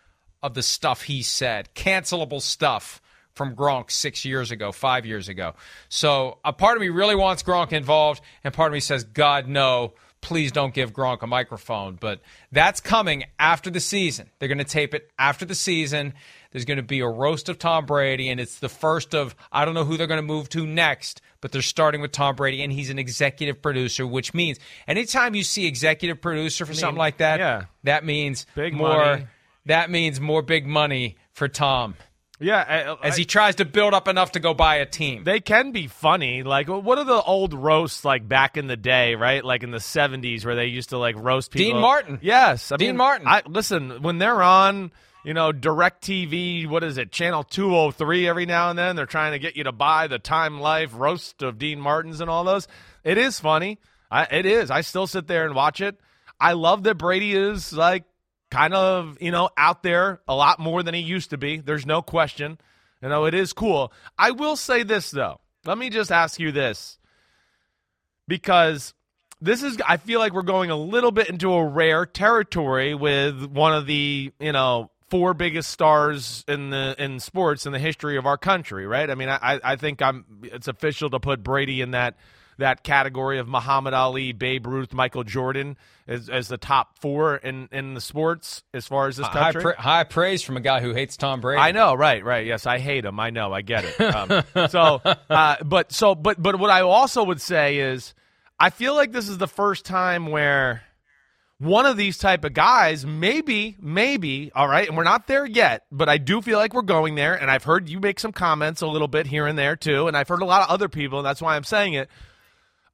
of 0.41 0.53
the 0.53 0.63
stuff 0.63 1.01
he 1.01 1.21
said, 1.21 1.67
cancelable 1.75 2.41
stuff 2.41 3.01
from 3.33 3.55
Gronk 3.55 3.91
six 3.91 4.23
years 4.23 4.51
ago, 4.51 4.71
five 4.71 5.05
years 5.05 5.27
ago. 5.27 5.55
So 5.89 6.37
a 6.45 6.53
part 6.53 6.77
of 6.77 6.81
me 6.81 6.87
really 6.87 7.15
wants 7.15 7.43
Gronk 7.43 7.73
involved, 7.73 8.21
and 8.43 8.53
part 8.53 8.71
of 8.71 8.73
me 8.73 8.79
says, 8.79 9.03
God, 9.03 9.49
no, 9.49 9.95
please 10.21 10.53
don't 10.53 10.73
give 10.73 10.93
Gronk 10.93 11.23
a 11.23 11.27
microphone. 11.27 11.97
But 11.99 12.21
that's 12.53 12.79
coming 12.79 13.25
after 13.37 13.69
the 13.69 13.81
season. 13.81 14.29
They're 14.39 14.47
going 14.47 14.59
to 14.59 14.63
tape 14.63 14.93
it 14.93 15.11
after 15.19 15.43
the 15.43 15.55
season. 15.55 16.13
There's 16.51 16.65
going 16.65 16.77
to 16.77 16.83
be 16.83 17.01
a 17.01 17.07
roast 17.07 17.49
of 17.49 17.59
Tom 17.59 17.85
Brady, 17.85 18.29
and 18.29 18.39
it's 18.39 18.59
the 18.59 18.69
first 18.69 19.13
of, 19.13 19.35
I 19.51 19.65
don't 19.65 19.73
know 19.73 19.83
who 19.83 19.97
they're 19.97 20.07
going 20.07 20.19
to 20.19 20.21
move 20.21 20.47
to 20.49 20.65
next, 20.65 21.21
but 21.45 21.51
they're 21.51 21.61
starting 21.61 22.01
with 22.01 22.11
Tom 22.11 22.35
Brady, 22.35 22.63
and 22.63 22.73
he's 22.73 22.89
an 22.89 22.97
executive 22.97 23.61
producer, 23.61 24.07
which 24.07 24.33
means 24.33 24.57
anytime 24.87 25.35
you 25.35 25.43
see 25.43 25.67
executive 25.67 26.19
producer 26.19 26.65
for 26.65 26.71
I 26.71 26.73
mean, 26.73 26.79
something 26.79 26.97
like 26.97 27.17
that, 27.17 27.39
yeah. 27.39 27.65
that 27.83 28.03
means 28.03 28.47
Big 28.55 28.73
more. 28.73 28.97
money. 28.97 29.27
That 29.67 29.91
means 29.91 30.19
more 30.19 30.41
big 30.41 30.65
money 30.65 31.17
for 31.33 31.47
Tom. 31.47 31.93
Yeah, 32.39 32.97
I, 33.03 33.07
as 33.07 33.15
he 33.15 33.25
tries 33.25 33.57
to 33.57 33.65
build 33.65 33.93
up 33.93 34.07
enough 34.07 34.31
to 34.31 34.39
go 34.39 34.55
buy 34.55 34.77
a 34.77 34.87
team. 34.87 35.23
They 35.23 35.39
can 35.39 35.71
be 35.71 35.85
funny. 35.85 36.41
Like, 36.41 36.67
what 36.67 36.97
are 36.97 37.03
the 37.03 37.21
old 37.21 37.53
roasts 37.53 38.03
like 38.03 38.27
back 38.27 38.57
in 38.57 38.65
the 38.65 38.75
day, 38.75 39.13
right? 39.13 39.45
Like 39.45 39.61
in 39.61 39.69
the 39.69 39.77
'70s, 39.77 40.45
where 40.45 40.55
they 40.55 40.65
used 40.65 40.89
to 40.89 40.97
like 40.97 41.15
roast 41.15 41.51
people. 41.51 41.73
Dean 41.73 41.79
Martin. 41.79 42.17
Yes, 42.23 42.71
I 42.71 42.77
Dean 42.77 42.87
mean, 42.87 42.97
Martin. 42.97 43.27
I, 43.27 43.43
listen, 43.45 44.01
when 44.01 44.17
they're 44.17 44.41
on, 44.41 44.91
you 45.25 45.33
know, 45.33 45.51
DirecTV, 45.51 46.67
what 46.67 46.83
is 46.83 46.99
it, 46.99 47.11
Channel 47.11 47.43
203 47.43 48.27
every 48.27 48.45
now 48.45 48.69
and 48.69 48.77
then, 48.77 48.95
they're 48.95 49.07
trying 49.07 49.31
to 49.31 49.39
get 49.39 49.55
you 49.55 49.63
to 49.63 49.71
buy 49.71 50.05
the 50.05 50.19
Time 50.19 50.59
Life 50.59 50.91
roast 50.93 51.41
of 51.41 51.57
Dean 51.57 51.79
Martins 51.81 52.21
and 52.21 52.29
all 52.29 52.43
those. 52.43 52.67
It 53.03 53.17
is 53.17 53.39
funny. 53.39 53.79
I, 54.11 54.27
it 54.29 54.45
is. 54.45 54.69
I 54.69 54.81
still 54.81 55.07
sit 55.07 55.27
there 55.27 55.45
and 55.45 55.55
watch 55.55 55.81
it. 55.81 55.99
I 56.39 56.53
love 56.53 56.83
that 56.83 56.95
Brady 56.95 57.33
is 57.33 57.73
like 57.73 58.03
kind 58.51 58.75
of, 58.75 59.17
you 59.19 59.31
know, 59.31 59.49
out 59.57 59.81
there 59.81 60.21
a 60.27 60.35
lot 60.35 60.59
more 60.59 60.83
than 60.83 60.93
he 60.93 61.01
used 61.01 61.31
to 61.31 61.37
be. 61.37 61.57
There's 61.57 61.87
no 61.87 62.03
question. 62.03 62.59
You 63.01 63.09
know, 63.09 63.25
it 63.25 63.33
is 63.33 63.51
cool. 63.51 63.91
I 64.17 64.31
will 64.31 64.55
say 64.55 64.83
this, 64.83 65.09
though. 65.09 65.39
Let 65.65 65.77
me 65.77 65.89
just 65.89 66.11
ask 66.11 66.39
you 66.39 66.51
this. 66.51 66.99
Because 68.27 68.93
this 69.41 69.63
is, 69.63 69.77
I 69.87 69.97
feel 69.97 70.19
like 70.19 70.33
we're 70.33 70.43
going 70.43 70.69
a 70.69 70.75
little 70.75 71.11
bit 71.11 71.29
into 71.29 71.51
a 71.51 71.65
rare 71.65 72.05
territory 72.05 72.93
with 72.93 73.45
one 73.45 73.73
of 73.73 73.85
the, 73.87 74.31
you 74.39 74.51
know, 74.51 74.91
four 75.15 75.33
biggest 75.33 75.71
stars 75.71 76.43
in 76.45 76.71
the 76.71 76.93
in 76.99 77.21
sports 77.21 77.65
in 77.65 77.71
the 77.71 77.79
history 77.79 78.17
of 78.17 78.25
our 78.25 78.37
country, 78.37 78.85
right? 78.85 79.09
I 79.09 79.15
mean, 79.15 79.29
I, 79.29 79.61
I 79.63 79.77
think 79.77 80.01
I'm 80.01 80.25
it's 80.43 80.67
official 80.67 81.09
to 81.11 81.21
put 81.21 81.41
Brady 81.41 81.79
in 81.79 81.91
that 81.91 82.17
that 82.57 82.83
category 82.83 83.39
of 83.39 83.47
Muhammad 83.47 83.93
Ali, 83.93 84.33
Babe 84.33 84.67
Ruth, 84.67 84.93
Michael 84.93 85.23
Jordan 85.23 85.77
as, 86.05 86.27
as 86.27 86.49
the 86.49 86.57
top 86.57 86.99
four 86.99 87.37
in, 87.37 87.69
in 87.71 87.93
the 87.93 88.01
sports 88.01 88.63
as 88.73 88.85
far 88.87 89.07
as 89.07 89.15
this 89.15 89.25
high, 89.27 89.51
country. 89.53 89.61
pra- 89.61 89.81
high 89.81 90.03
praise 90.03 90.41
from 90.41 90.57
a 90.57 90.61
guy 90.61 90.81
who 90.81 90.93
hates 90.93 91.15
Tom 91.15 91.39
Brady. 91.39 91.61
I 91.61 91.71
know, 91.71 91.93
right, 91.93 92.23
right. 92.23 92.45
Yes, 92.45 92.65
I 92.65 92.79
hate 92.79 93.05
him. 93.05 93.17
I 93.17 93.29
know, 93.29 93.53
I 93.53 93.61
get 93.61 93.85
it. 93.85 94.01
Um, 94.01 94.43
so, 94.69 95.01
uh, 95.29 95.55
but 95.63 95.93
so, 95.93 96.13
but 96.13 96.41
but 96.41 96.59
what 96.59 96.71
I 96.71 96.81
also 96.81 97.23
would 97.23 97.39
say 97.39 97.77
is, 97.77 98.13
I 98.59 98.69
feel 98.69 98.95
like 98.95 99.13
this 99.13 99.29
is 99.29 99.37
the 99.37 99.47
first 99.47 99.85
time 99.85 100.27
where 100.27 100.83
one 101.57 101.85
of 101.85 101.95
these 101.95 102.17
type 102.17 102.43
of 102.43 102.53
guys, 102.53 103.05
maybe, 103.05 103.77
maybe, 103.79 104.51
all 104.53 104.67
right, 104.67 104.87
and 104.87 104.97
we're 104.97 105.03
not 105.03 105.27
there 105.27 105.45
yet, 105.45 105.85
but 105.91 106.09
I 106.09 106.17
do 106.17 106.41
feel 106.41 106.59
like 106.59 106.73
we're 106.73 106.81
going 106.81 107.15
there. 107.15 107.33
And 107.33 107.49
I've 107.49 107.63
heard 107.63 107.87
you 107.87 107.99
make 107.99 108.19
some 108.19 108.33
comments 108.33 108.81
a 108.81 108.87
little 108.87 109.07
bit 109.07 109.27
here 109.27 109.47
and 109.47 109.57
there 109.57 109.75
too, 109.75 110.07
and 110.07 110.17
I've 110.17 110.27
heard 110.27 110.41
a 110.41 110.45
lot 110.45 110.63
of 110.63 110.69
other 110.69 110.89
people, 110.89 111.19
and 111.19 111.25
that's 111.25 111.41
why 111.41 111.55
I'm 111.55 111.63
saying 111.63 111.93
it. 111.93 112.09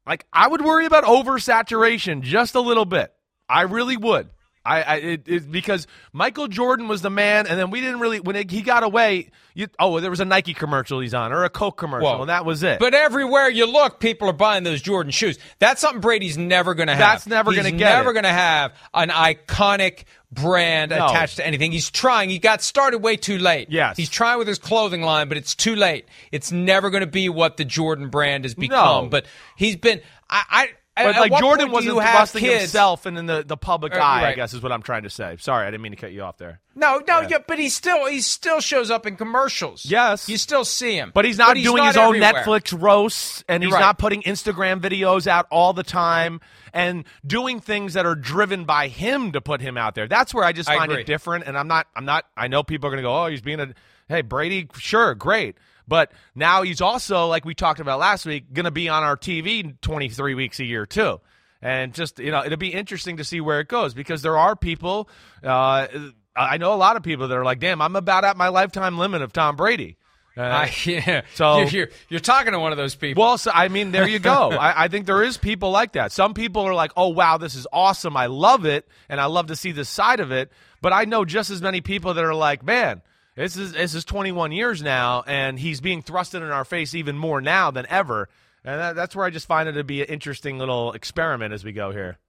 Like 0.06 0.26
I 0.32 0.48
would 0.48 0.62
worry 0.62 0.86
about 0.86 1.04
oversaturation 1.06 2.22
just 2.22 2.56
a 2.56 2.62
little 2.62 2.86
bit. 2.86 3.12
I 3.50 3.64
really 3.64 3.98
would. 3.98 4.30
I, 4.64 4.82
I 4.82 4.96
it, 4.98 5.22
it, 5.26 5.52
because 5.52 5.88
Michael 6.14 6.48
Jordan 6.48 6.88
was 6.88 7.02
the 7.02 7.10
man, 7.10 7.48
and 7.48 7.60
then 7.60 7.72
we 7.72 7.82
didn't 7.82 8.00
really 8.00 8.20
when 8.20 8.36
it, 8.36 8.52
he 8.52 8.62
got 8.62 8.84
away. 8.84 9.32
You, 9.54 9.68
oh, 9.80 10.00
there 10.00 10.10
was 10.10 10.20
a 10.20 10.26
Nike 10.26 10.54
commercial 10.54 11.00
he's 11.00 11.14
on, 11.14 11.34
or 11.34 11.44
a 11.44 11.50
Coke 11.50 11.78
commercial, 11.78 12.08
Whoa. 12.08 12.22
and 12.22 12.30
that 12.30 12.46
was 12.46 12.64
it. 12.64 12.80
But 12.80 12.94
everywhere 12.94 13.50
you 13.50 13.66
look, 13.66 14.00
people 14.00 14.30
are 14.30 14.34
buying 14.34 14.64
those 14.64 14.82
Jordan 14.82 15.12
shoes. 15.12 15.40
That's 15.60 15.82
something 15.82 16.00
Brady's 16.00 16.38
never 16.38 16.74
going 16.74 16.88
to 16.88 16.96
have. 16.96 17.00
That's 17.00 17.28
never 17.28 17.54
gonna 17.54 17.72
get 17.72 17.92
Never 17.92 18.14
going 18.14 18.24
to 18.24 18.30
have 18.30 18.74
an 18.94 19.10
iconic 19.10 20.04
brand 20.32 20.92
No. 20.92 21.08
attached 21.08 21.38
to 21.38 21.46
anything. 21.46 21.72
He's 21.72 21.90
trying. 21.90 22.30
He 22.30 22.40
got 22.40 22.62
started 22.62 23.00
way 23.00 23.18
too 23.18 23.38
late. 23.40 23.70
Yes. 23.70 23.98
He's 23.98 24.10
trying 24.10 24.38
with 24.38 24.48
his 24.48 24.60
clothing 24.60 25.02
line, 25.02 25.28
but 25.28 25.38
it's 25.38 25.56
too 25.56 25.76
late. 25.76 26.06
It's 26.32 26.52
never 26.52 26.90
going 26.90 27.02
to 27.02 27.08
be 27.08 27.28
what 27.28 27.58
the 27.58 27.66
Jordan 27.66 28.10
brand 28.10 28.46
has 28.46 28.54
become. 28.56 29.06
No. 29.06 29.10
But 29.10 29.26
he's 29.56 29.76
been. 29.76 30.02
I. 30.30 30.44
I 30.50 30.70
But 31.04 31.30
like 31.32 31.40
Jordan 31.40 31.72
wasn't 31.72 31.98
thrusting 31.98 32.42
kids? 32.42 32.62
himself 32.62 33.06
and 33.06 33.18
in 33.18 33.26
the, 33.26 33.44
the 33.46 33.58
public 33.58 33.94
Uh, 33.96 34.00
eye, 34.00 34.28
I 34.30 34.34
guess 34.34 34.54
is 34.54 34.62
what 34.62 34.72
I'm 34.72 34.82
trying 34.82 35.04
to 35.04 35.10
say. 35.10 35.38
Sorry, 35.40 35.66
I 35.68 35.72
didn't 35.72 35.82
mean 35.84 35.92
to 35.94 35.98
cut 35.98 36.12
you 36.12 36.22
off 36.24 36.38
there. 36.38 36.60
No, 36.76 37.02
no, 37.06 37.22
yeah. 37.22 37.40
but 37.46 37.60
he 37.60 37.68
still 37.70 38.06
he 38.06 38.22
still 38.22 38.62
shows 38.62 38.90
up 38.90 39.06
in 39.06 39.18
commercials. 39.18 39.86
Yes. 39.86 40.30
you 40.30 40.38
still 40.38 40.64
see 40.64 40.96
him, 40.96 41.12
But 41.14 41.26
he's 41.26 41.38
not 41.38 41.56
doing 41.58 41.84
his 41.84 41.98
own. 41.98 42.16
Netflix 42.16 42.80
roasts, 42.80 43.44
and 43.48 43.64
he's 43.64 43.74
right. 43.74 43.80
not 43.80 43.98
putting 43.98 44.22
Instagram 44.22 44.80
videos 44.80 45.28
out 45.28 45.48
all 45.52 45.74
the 45.74 45.84
time 45.84 46.40
and 46.74 47.04
doing 47.26 47.60
things 47.60 47.94
that 47.94 48.06
are 48.06 48.16
driven 48.16 48.64
by 48.66 48.88
him 48.88 49.34
to 49.34 49.42
put 49.42 49.60
him 49.62 49.78
out 49.78 49.96
there. 49.96 50.08
That's 50.08 50.34
where 50.34 50.44
I 50.46 50.54
just 50.54 50.70
find 50.70 50.92
agree. 50.92 51.02
it 51.02 51.08
different. 51.08 51.46
And 51.46 51.58
I'm 51.58 51.68
not, 51.68 51.88
I'm 51.96 52.06
not. 52.06 52.26
I 52.38 52.48
know 52.48 52.64
people 52.64 52.88
are 52.88 52.92
going 52.92 53.04
to 53.04 53.08
go, 53.08 53.24
"Oh, 53.24 53.28
he's 53.28 53.42
being 53.42 53.60
a 53.60 53.74
hey 54.08 54.22
Brady, 54.22 54.70
sure, 54.78 55.14
great." 55.16 55.58
But 55.92 56.14
now 56.36 56.62
he's 56.62 56.80
also, 56.80 57.28
like 57.28 57.44
we 57.44 57.54
talked 57.54 57.82
about 57.82 58.00
last 58.00 58.26
week, 58.26 58.54
going 58.54 58.64
to 58.64 58.72
be 58.72 58.88
on 58.88 59.04
our 59.04 59.18
TV 59.18 59.76
23 59.82 60.36
weeks 60.36 60.62
a 60.62 60.64
year 60.64 60.86
too. 60.86 61.20
And 61.62 61.94
just 61.94 62.18
you 62.18 62.32
know, 62.32 62.46
it'll 62.46 62.58
be 62.58 62.74
interesting 62.74 63.18
to 63.18 63.26
see 63.26 63.42
where 63.42 63.60
it 63.60 63.68
goes 63.68 63.94
because 63.94 64.22
there 64.22 64.38
are 64.38 64.56
people. 64.56 65.10
Uh, 65.44 65.88
I 66.34 66.60
know 66.60 66.74
a 66.74 66.76
lot 66.76 66.96
of 66.96 67.04
people 67.04 67.28
that 67.28 67.38
are 67.38 67.44
like, 67.44 67.60
"Damn, 67.60 67.82
I'm 67.82 67.98
about 67.98 68.24
at 68.24 68.38
my 68.38 68.48
lifetime 68.48 68.98
limit 68.98 69.22
of 69.22 69.34
Tom 69.34 69.58
Brady." 69.58 69.98
Uh, 70.38 70.44
I, 70.44 70.74
yeah. 70.86 71.24
So- 71.36 71.58
you're, 71.58 71.68
you're 71.68 71.88
you're 72.08 72.20
talking 72.22 72.54
to 72.54 72.60
one 72.60 72.72
of 72.72 72.78
those 72.78 72.96
people. 72.96 73.22
well, 73.22 73.38
so, 73.38 73.52
I 73.54 73.68
mean, 73.68 73.92
there 73.92 74.08
you 74.08 74.20
go. 74.20 74.52
I, 74.52 74.86
I 74.86 74.88
think 74.88 75.08
there 75.08 75.22
is 75.22 75.38
people 75.38 75.72
like 75.72 75.92
that. 75.92 76.14
Some 76.14 76.34
people 76.34 76.62
are 76.62 76.74
like, 76.74 76.94
"Oh, 76.96 77.10
wow, 77.10 77.38
this 77.38 77.54
is 77.54 77.68
awesome. 77.74 78.16
I 78.16 78.28
love 78.28 78.64
it, 78.66 78.88
and 79.10 79.20
I 79.20 79.26
love 79.26 79.48
to 79.48 79.58
see 79.58 79.74
this 79.74 79.90
side 79.90 80.22
of 80.22 80.32
it." 80.32 80.54
But 80.82 80.94
I 80.94 81.04
know 81.04 81.26
just 81.26 81.50
as 81.50 81.62
many 81.62 81.82
people 81.82 82.14
that 82.14 82.24
are 82.24 82.34
like, 82.34 82.64
"Man, 82.64 83.02
this 83.36 83.56
is 83.58 83.74
this 83.74 83.96
is 83.96 84.06
21 84.06 84.52
years 84.52 84.82
now, 84.82 85.24
and 85.26 85.60
he's 85.60 85.82
being 85.82 86.04
thrusted 86.04 86.42
in 86.42 86.52
our 86.52 86.66
face 86.66 86.94
even 86.94 87.18
more 87.18 87.42
now 87.42 87.72
than 87.72 87.86
ever." 87.90 88.30
And 88.64 88.80
that, 88.80 88.96
that's 88.96 89.16
where 89.16 89.26
I 89.26 89.30
just 89.30 89.48
find 89.48 89.68
it 89.68 89.74
to 89.74 89.84
be 89.84 90.02
an 90.02 90.08
interesting 90.08 90.60
little 90.60 90.92
experiment 90.94 91.54
as 91.54 91.64
we 91.64 91.72
go 91.72 91.92
here. 91.92 92.20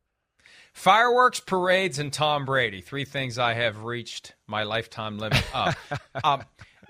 Fireworks, 0.72 1.40
parades, 1.40 1.98
and 1.98 2.12
Tom 2.12 2.46
Brady. 2.46 2.80
Three 2.80 3.04
things 3.04 3.38
I 3.38 3.54
have 3.54 3.84
reached 3.84 4.34
my 4.46 4.62
lifetime 4.62 5.18
limit 5.18 5.44
of. 5.54 5.76
um, 6.24 6.42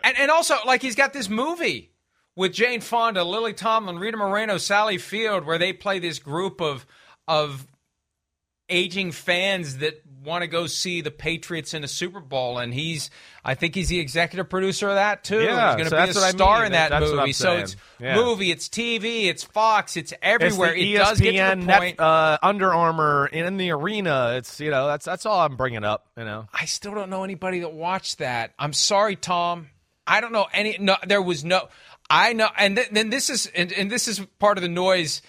and, 0.05 0.17
and 0.19 0.31
also, 0.31 0.55
like, 0.65 0.83
he's 0.83 0.95
got 0.95 1.13
this 1.13 1.29
movie 1.29 1.91
with 2.37 2.53
Jane 2.53 2.81
Fonda, 2.81 3.25
Lily 3.25 3.53
Tomlin, 3.53 3.99
Rita 3.99 4.17
Moreno, 4.17 4.57
Sally 4.57 4.99
Field, 4.99 5.45
where 5.45 5.59
they 5.59 5.73
play 5.73 5.99
this 5.99 6.19
group 6.19 6.61
of 6.61 6.87
of 7.29 7.67
aging 8.73 9.13
fans 9.13 9.79
that 9.79 10.03
want 10.25 10.43
to 10.43 10.47
go 10.49 10.67
see 10.67 11.01
the 11.01 11.11
Patriots 11.11 11.75
in 11.75 11.83
a 11.83 11.89
Super 11.89 12.21
Bowl, 12.21 12.59
and 12.59 12.73
he's, 12.73 13.11
I 13.45 13.55
think 13.57 13.75
he's 13.75 13.89
the 13.89 13.99
executive 13.99 14.49
producer 14.49 14.89
of 14.89 14.95
that 14.95 15.25
too. 15.25 15.43
Yeah, 15.43 15.77
he's 15.77 15.91
going 15.91 15.91
to 15.91 15.91
so 15.91 15.97
be 15.97 16.03
a 16.11 16.15
what 16.15 16.17
I 16.25 16.31
star 16.31 16.57
mean. 16.59 16.67
in 16.67 16.73
that 16.73 16.91
That's 16.91 17.11
movie. 17.11 17.33
So 17.33 17.57
it's 17.57 17.77
Yeah. 17.99 18.15
movie, 18.15 18.51
it's 18.53 18.69
TV, 18.69 19.27
it's 19.27 19.43
Fox, 19.43 19.97
it's 19.97 20.13
everywhere. 20.23 20.75
It's 20.75 20.85
it 20.85 20.97
does 20.97 21.21
get 21.21 21.33
to 21.33 21.39
ESPN, 21.39 21.61
the 21.61 21.67
Net- 21.67 22.01
uh, 22.01 22.39
Under 22.43 22.73
Armour 22.73 23.27
in 23.27 23.57
the 23.57 23.71
arena. 23.73 24.35
It's 24.37 24.61
you 24.61 24.71
know 24.71 24.87
that's 24.87 25.05
that's 25.05 25.27
all 25.27 25.41
I'm 25.41 25.57
bringing 25.57 25.83
up. 25.85 26.07
You 26.17 26.25
know, 26.25 26.47
I 26.55 26.67
still 26.67 26.95
don't 26.95 27.11
know 27.11 27.25
anybody 27.25 27.61
that 27.61 27.73
watched 27.73 28.19
that. 28.19 28.53
I'm 28.59 28.73
sorry, 28.73 29.17
Tom. 29.17 29.71
I 30.07 30.21
don't 30.21 30.33
know 30.33 30.47
any. 30.53 30.77
No, 30.79 30.97
there 31.07 31.21
was 31.23 31.45
no. 31.45 31.69
I 32.09 32.33
know, 32.33 32.49
and 32.59 32.77
th- 32.77 32.91
then 32.91 33.11
this 33.11 33.31
is, 33.31 33.47
and, 33.55 33.73
and 33.73 33.91
this 33.91 34.07
is 34.07 34.21
part 34.39 34.59
of 34.59 34.63
the 34.63 34.69
noise 34.69 35.23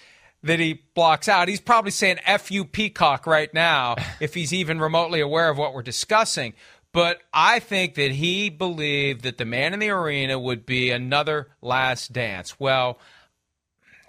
that 0.44 0.60
he 0.60 0.82
blocks 0.94 1.28
out. 1.28 1.48
He's 1.48 1.60
probably 1.60 1.90
saying 1.90 2.18
F 2.24 2.50
you 2.50 2.64
peacock 2.64 3.26
right 3.26 3.52
now 3.52 3.96
if 4.20 4.34
he's 4.34 4.52
even 4.52 4.80
remotely 4.80 5.20
aware 5.20 5.50
of 5.50 5.58
what 5.58 5.74
we're 5.74 5.82
discussing. 5.82 6.54
But 6.92 7.22
I 7.32 7.58
think 7.58 7.94
that 7.94 8.12
he 8.12 8.50
believed 8.50 9.22
that 9.22 9.36
the 9.36 9.44
man 9.44 9.74
in 9.74 9.80
the 9.80 9.90
arena 9.90 10.38
would 10.38 10.64
be 10.64 10.90
another 10.90 11.48
last 11.60 12.12
dance. 12.12 12.60
Well, 12.60 13.00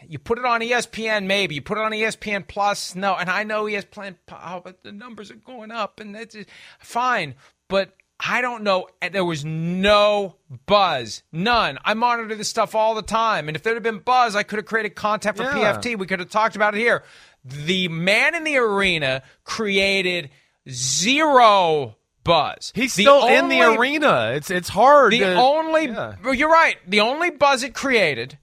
you 0.08 0.20
put 0.20 0.38
it 0.38 0.46
on 0.46 0.62
ESPN, 0.62 1.26
maybe. 1.26 1.56
You 1.56 1.64
put 1.64 1.80
it 1.80 1.84
on 1.84 1.94
ESPN 1.94 2.48
Plus, 2.48 2.94
no. 2.94 3.16
And 3.16 3.28
I 3.28 3.44
know 3.44 3.64
ESPN, 3.64 4.18
oh, 4.32 4.62
but 4.64 4.84
the 4.84 4.92
numbers 4.92 5.32
are 5.32 5.36
going 5.36 5.72
up, 5.72 6.00
and 6.00 6.14
that's 6.14 6.36
fine. 6.78 7.34
But 7.70 7.96
I 8.20 8.42
don't 8.42 8.64
know. 8.64 8.88
There 9.12 9.26
was 9.26 9.44
no 9.44 10.36
buzz, 10.66 11.24
none. 11.32 11.78
I 11.84 11.94
monitor 11.96 12.34
this 12.36 12.48
stuff 12.48 12.74
all 12.74 12.96
the 12.96 13.02
time, 13.02 13.48
and 13.50 13.56
if 13.58 13.64
there 13.64 13.74
had 13.74 13.84
been 13.84 14.00
buzz, 14.00 14.36
I 14.36 14.44
could 14.44 14.58
have 14.58 14.66
created 14.66 14.96
content 14.96 15.36
for 15.38 15.44
Yeah. 15.44 15.54
PFT. 15.74 15.98
We 15.98 16.08
could 16.08 16.20
have 16.20 16.30
talked 16.30 16.56
about 16.56 16.76
it 16.76 16.80
here. 16.80 17.04
The 17.44 17.88
man 17.90 18.34
in 18.34 18.44
the 18.46 18.58
arena 18.58 19.22
created 19.44 20.30
zero 20.70 21.96
buzz. 22.24 22.72
He's 22.74 22.96
The 22.96 23.04
still 23.04 23.28
in 23.28 23.50
the 23.50 23.62
arena. 23.62 24.32
It's 24.36 24.50
it's 24.50 24.70
hard. 24.70 25.12
the 25.14 25.20
to- 25.20 25.36
only, 25.36 25.88
yeah. 25.88 26.16
you're 26.34 26.50
right. 26.50 26.78
The 26.88 27.02
only 27.02 27.30
buzz 27.32 27.64
it 27.64 27.74
created 27.76 28.38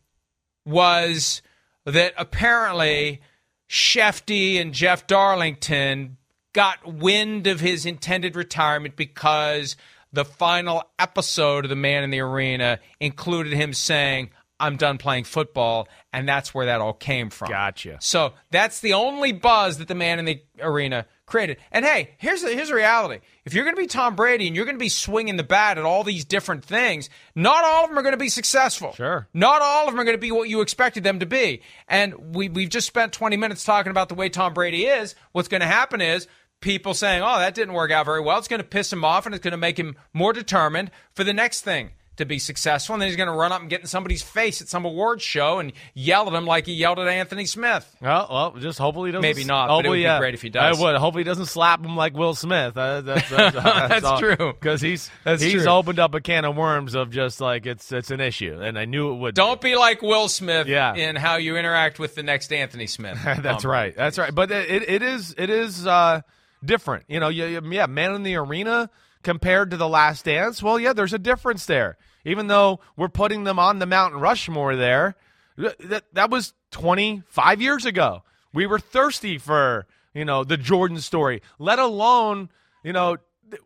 was 0.65 1.43
that 1.85 2.15
apparently 2.17 3.21
Schefty 3.69 4.61
and 4.61 4.73
Jeff 4.73 5.07
Darlington 5.07 6.19
got 6.53 6.87
wind 6.87 7.47
of 7.47 7.61
his 7.61 7.87
intended 7.87 8.37
retirement 8.37 8.97
because 8.97 9.77
the 10.13 10.25
final 10.25 10.85
episode 10.99 11.65
of 11.65 11.71
The 11.71 11.77
Man 11.77 12.05
in 12.05 12.11
the 12.11 12.21
Arena 12.21 12.79
included 13.01 13.53
him 13.53 13.73
saying, 13.73 14.31
I'm 14.63 14.77
done 14.77 14.97
playing 14.97 15.25
football, 15.25 15.89
and 16.13 16.29
that's 16.29 16.55
where 16.55 16.67
that 16.67 16.81
all 16.81 16.93
came 16.93 17.31
from. 17.31 17.49
Gotcha. 17.49 17.99
So 18.01 18.35
that's 18.53 18.79
the 18.79 18.93
only 18.93 19.33
buzz 19.33 19.79
that 19.79 19.89
the 19.89 19.97
man 19.97 20.21
in 20.21 20.25
the 20.25 20.41
arena 20.61 21.07
created. 21.27 21.57
And 21.73 21.85
hey, 21.85 22.11
here's 22.19 22.43
the, 22.43 22.51
here's 22.51 22.69
the 22.69 22.77
reality: 22.77 23.25
if 23.45 23.55
you're 23.55 23.65
going 23.65 23.75
to 23.75 23.83
be 23.83 23.89
Tom 23.89 24.15
Brady 24.15 24.47
and 24.47 24.55
you're 24.55 24.65
going 24.65 24.77
to 24.77 24.81
be 24.83 24.89
swinging 24.89 25.37
the 25.37 25.43
bat 25.43 25.79
at 25.79 25.85
all 25.85 26.05
these 26.05 26.25
different 26.25 26.65
things, 26.65 27.11
not 27.35 27.65
all 27.65 27.83
of 27.83 27.91
them 27.91 27.99
are 27.99 28.03
going 28.03 28.13
to 28.13 28.19
be 28.19 28.29
successful. 28.29 28.93
Sure. 28.93 29.27
Not 29.35 29.63
all 29.63 29.89
of 29.89 29.93
them 29.93 30.01
are 30.01 30.05
going 30.05 30.17
to 30.17 30.21
be 30.21 30.31
what 30.31 30.49
you 30.49 30.61
expected 30.61 31.03
them 31.03 31.19
to 31.19 31.27
be. 31.27 31.63
And 31.89 32.37
we 32.37 32.49
we've 32.49 32.69
just 32.69 32.87
spent 32.87 33.13
20 33.13 33.37
minutes 33.37 33.65
talking 33.65 33.91
about 33.91 34.11
the 34.11 34.15
way 34.15 34.29
Tom 34.29 34.55
Brady 34.55 34.87
is. 34.87 35.17
What's 35.33 35.49
going 35.49 35.63
to 35.63 35.67
happen 35.67 36.01
is 36.01 36.29
people 36.63 36.95
saying, 36.95 37.23
"Oh, 37.23 37.39
that 37.39 37.55
didn't 37.55 37.75
work 37.75 37.91
out 37.91 38.07
very 38.07 38.21
well." 38.23 38.39
It's 38.39 38.49
going 38.49 38.63
to 38.63 38.67
piss 38.67 38.91
him 38.93 39.05
off, 39.05 39.27
and 39.27 39.35
it's 39.35 39.43
going 39.45 39.53
to 39.53 39.59
make 39.59 39.79
him 39.79 39.97
more 40.15 40.33
determined 40.33 40.91
for 41.15 41.25
the 41.25 41.35
next 41.35 41.61
thing 41.61 41.91
to 42.17 42.27
be 42.27 42.39
successful. 42.39 42.95
And 42.95 43.01
then 43.01 43.09
he's 43.09 43.17
going 43.17 43.31
to 43.31 43.35
run 43.35 43.53
up 43.53 43.63
and 43.63 43.71
get 43.71 43.81
in 43.81 43.87
somebody's 43.87 44.23
face 44.23 44.61
at 44.61 44.69
some 44.69 44.85
awards 44.85 45.23
show 45.23 45.61
and 45.61 45.73
yell 45.95 46.27
at 46.27 46.35
him 46.35 46.45
like 46.45 46.67
he 46.67 46.75
yelled 46.75 46.99
at 46.99 47.09
Anthony 47.09 47.47
Smith. 47.47 47.91
Well, 48.03 48.29
well, 48.31 48.51
just 48.61 48.79
hopefully 48.79 49.09
he 49.09 49.13
doesn't. 49.13 49.23
Maybe 49.23 49.45
not, 49.45 49.69
but 49.69 49.73
it 49.73 49.77
would 49.77 49.85
hopefully, 49.87 49.99
be 50.01 50.03
yeah. 50.03 50.19
great 50.19 50.35
if 50.35 50.43
he 50.43 50.51
does. 50.51 50.79
I 50.79 50.83
would. 50.83 50.95
Hopefully, 50.97 51.23
he 51.23 51.25
doesn't 51.25 51.47
slap 51.47 51.83
him 51.83 51.97
like 51.97 52.15
Will 52.15 52.35
Smith. 52.35 52.77
Uh, 52.77 53.01
that's 53.01 53.31
that's, 53.31 53.55
that's, 53.65 54.03
That's 54.03 54.21
true. 54.21 54.37
Because 54.53 54.83
he's 54.83 55.11
That's 55.25 55.41
he's 55.41 55.63
true. 55.63 55.67
opened 55.73 55.99
up 55.99 56.15
a 56.15 56.21
can 56.21 56.45
of 56.45 56.55
worms 56.55 56.95
of 56.95 57.11
just 57.11 57.41
like 57.41 57.65
it's 57.65 57.91
it's 57.91 58.11
an 58.11 58.21
issue, 58.21 58.61
and 58.61 58.79
I 58.79 58.85
knew 58.85 59.13
it 59.15 59.17
would. 59.17 59.35
Don't 59.35 59.63
be 59.63 59.75
like 59.75 60.03
Will 60.03 60.29
Smith 60.29 60.67
Yeah. 60.67 60.95
in 60.95 61.17
how 61.17 61.37
you 61.37 61.57
interact 61.57 61.99
with 61.99 62.15
the 62.15 62.23
next 62.23 62.53
Anthony 62.53 62.87
Smith. 62.89 63.19
That's 63.25 63.65
Um, 63.65 63.71
right. 63.71 63.97
That's 63.97 64.19
right. 64.19 64.35
But 64.35 64.51
it, 64.51 64.87
it 64.87 65.03
is 65.03 65.35
it 65.39 65.49
is 65.49 65.87
uh, 65.87 66.21
different. 66.65 67.05
You 67.09 67.21
know, 67.21 67.29
you, 67.29 67.61
yeah, 67.71 67.87
man 67.87 68.15
in 68.15 68.23
the 68.23 68.37
arena 68.37 68.91
compared 69.23 69.71
to 69.71 69.77
the 69.77 69.89
Last 69.89 70.25
Dance. 70.25 70.63
Well, 70.63 70.79
yeah, 70.79 70.93
there's 70.93 71.13
a 71.13 71.19
difference 71.19 71.67
there. 71.67 71.97
Even 72.25 72.47
though 72.47 72.81
we're 72.97 73.09
putting 73.09 73.45
them 73.45 73.59
on 73.59 73.79
the 73.79 73.87
Mountain 73.87 74.21
Rushmore 74.21 74.77
there, 74.77 75.17
that 75.57 76.05
that 76.13 76.31
was 76.31 76.55
25 76.71 77.61
years 77.61 77.85
ago. 77.85 78.23
We 78.55 78.67
were 78.67 78.79
thirsty 78.79 79.39
for 79.39 79.87
you 80.15 80.25
know 80.25 80.45
the 80.45 80.57
Jordan 80.57 80.99
story. 80.99 81.43
Let 81.59 81.79
alone 81.79 82.51
you 82.83 82.93
know 82.93 83.19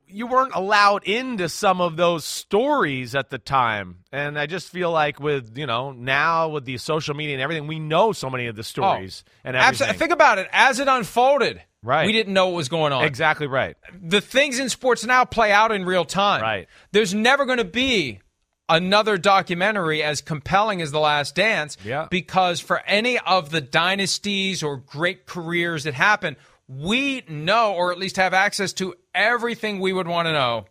you 0.08 0.26
weren't 0.26 0.54
allowed 0.54 1.04
into 1.04 1.48
some 1.48 1.80
of 1.80 1.96
those 1.96 2.24
stories 2.24 3.14
at 3.14 3.30
the 3.30 3.38
time. 3.38 3.98
And 4.12 4.38
I 4.38 4.46
just 4.46 4.70
feel 4.70 4.90
like 4.90 5.20
with 5.20 5.56
you 5.56 5.66
know 5.66 5.92
now 5.92 6.48
with 6.48 6.64
the 6.64 6.78
social 6.78 7.14
media 7.14 7.34
and 7.34 7.42
everything, 7.42 7.66
we 7.66 7.78
know 7.78 8.12
so 8.12 8.30
many 8.30 8.46
of 8.46 8.56
the 8.56 8.60
oh, 8.60 8.62
stories 8.62 9.24
and 9.44 9.56
everything. 9.56 9.68
Absolutely. 9.68 9.98
Think 9.98 10.12
about 10.12 10.38
it. 10.38 10.48
As 10.52 10.80
it 10.80 10.88
unfolded, 10.88 11.60
Right. 11.86 12.04
we 12.06 12.12
didn't 12.12 12.34
know 12.34 12.48
what 12.48 12.56
was 12.56 12.68
going 12.68 12.92
on. 12.92 13.04
Exactly 13.04 13.46
right. 13.46 13.76
The 14.02 14.20
things 14.20 14.58
in 14.58 14.68
sports 14.68 15.04
now 15.04 15.24
play 15.24 15.52
out 15.52 15.70
in 15.72 15.84
real 15.84 16.04
time. 16.04 16.42
Right. 16.42 16.68
There's 16.92 17.14
never 17.14 17.46
going 17.46 17.58
to 17.58 17.64
be 17.64 18.20
another 18.68 19.16
documentary 19.16 20.02
as 20.02 20.20
compelling 20.20 20.82
as 20.82 20.90
The 20.90 20.98
Last 20.98 21.36
Dance 21.36 21.76
Yeah. 21.84 22.08
because 22.10 22.58
for 22.60 22.80
any 22.80 23.18
of 23.20 23.50
the 23.50 23.60
dynasties 23.60 24.62
or 24.64 24.76
great 24.78 25.24
careers 25.26 25.84
that 25.84 25.94
happen, 25.94 26.36
we 26.66 27.22
know 27.28 27.74
or 27.74 27.92
at 27.92 27.98
least 27.98 28.16
have 28.16 28.34
access 28.34 28.72
to 28.74 28.94
everything 29.14 29.78
we 29.78 29.92
would 29.92 30.08
want 30.08 30.26
to 30.26 30.32
know 30.32 30.66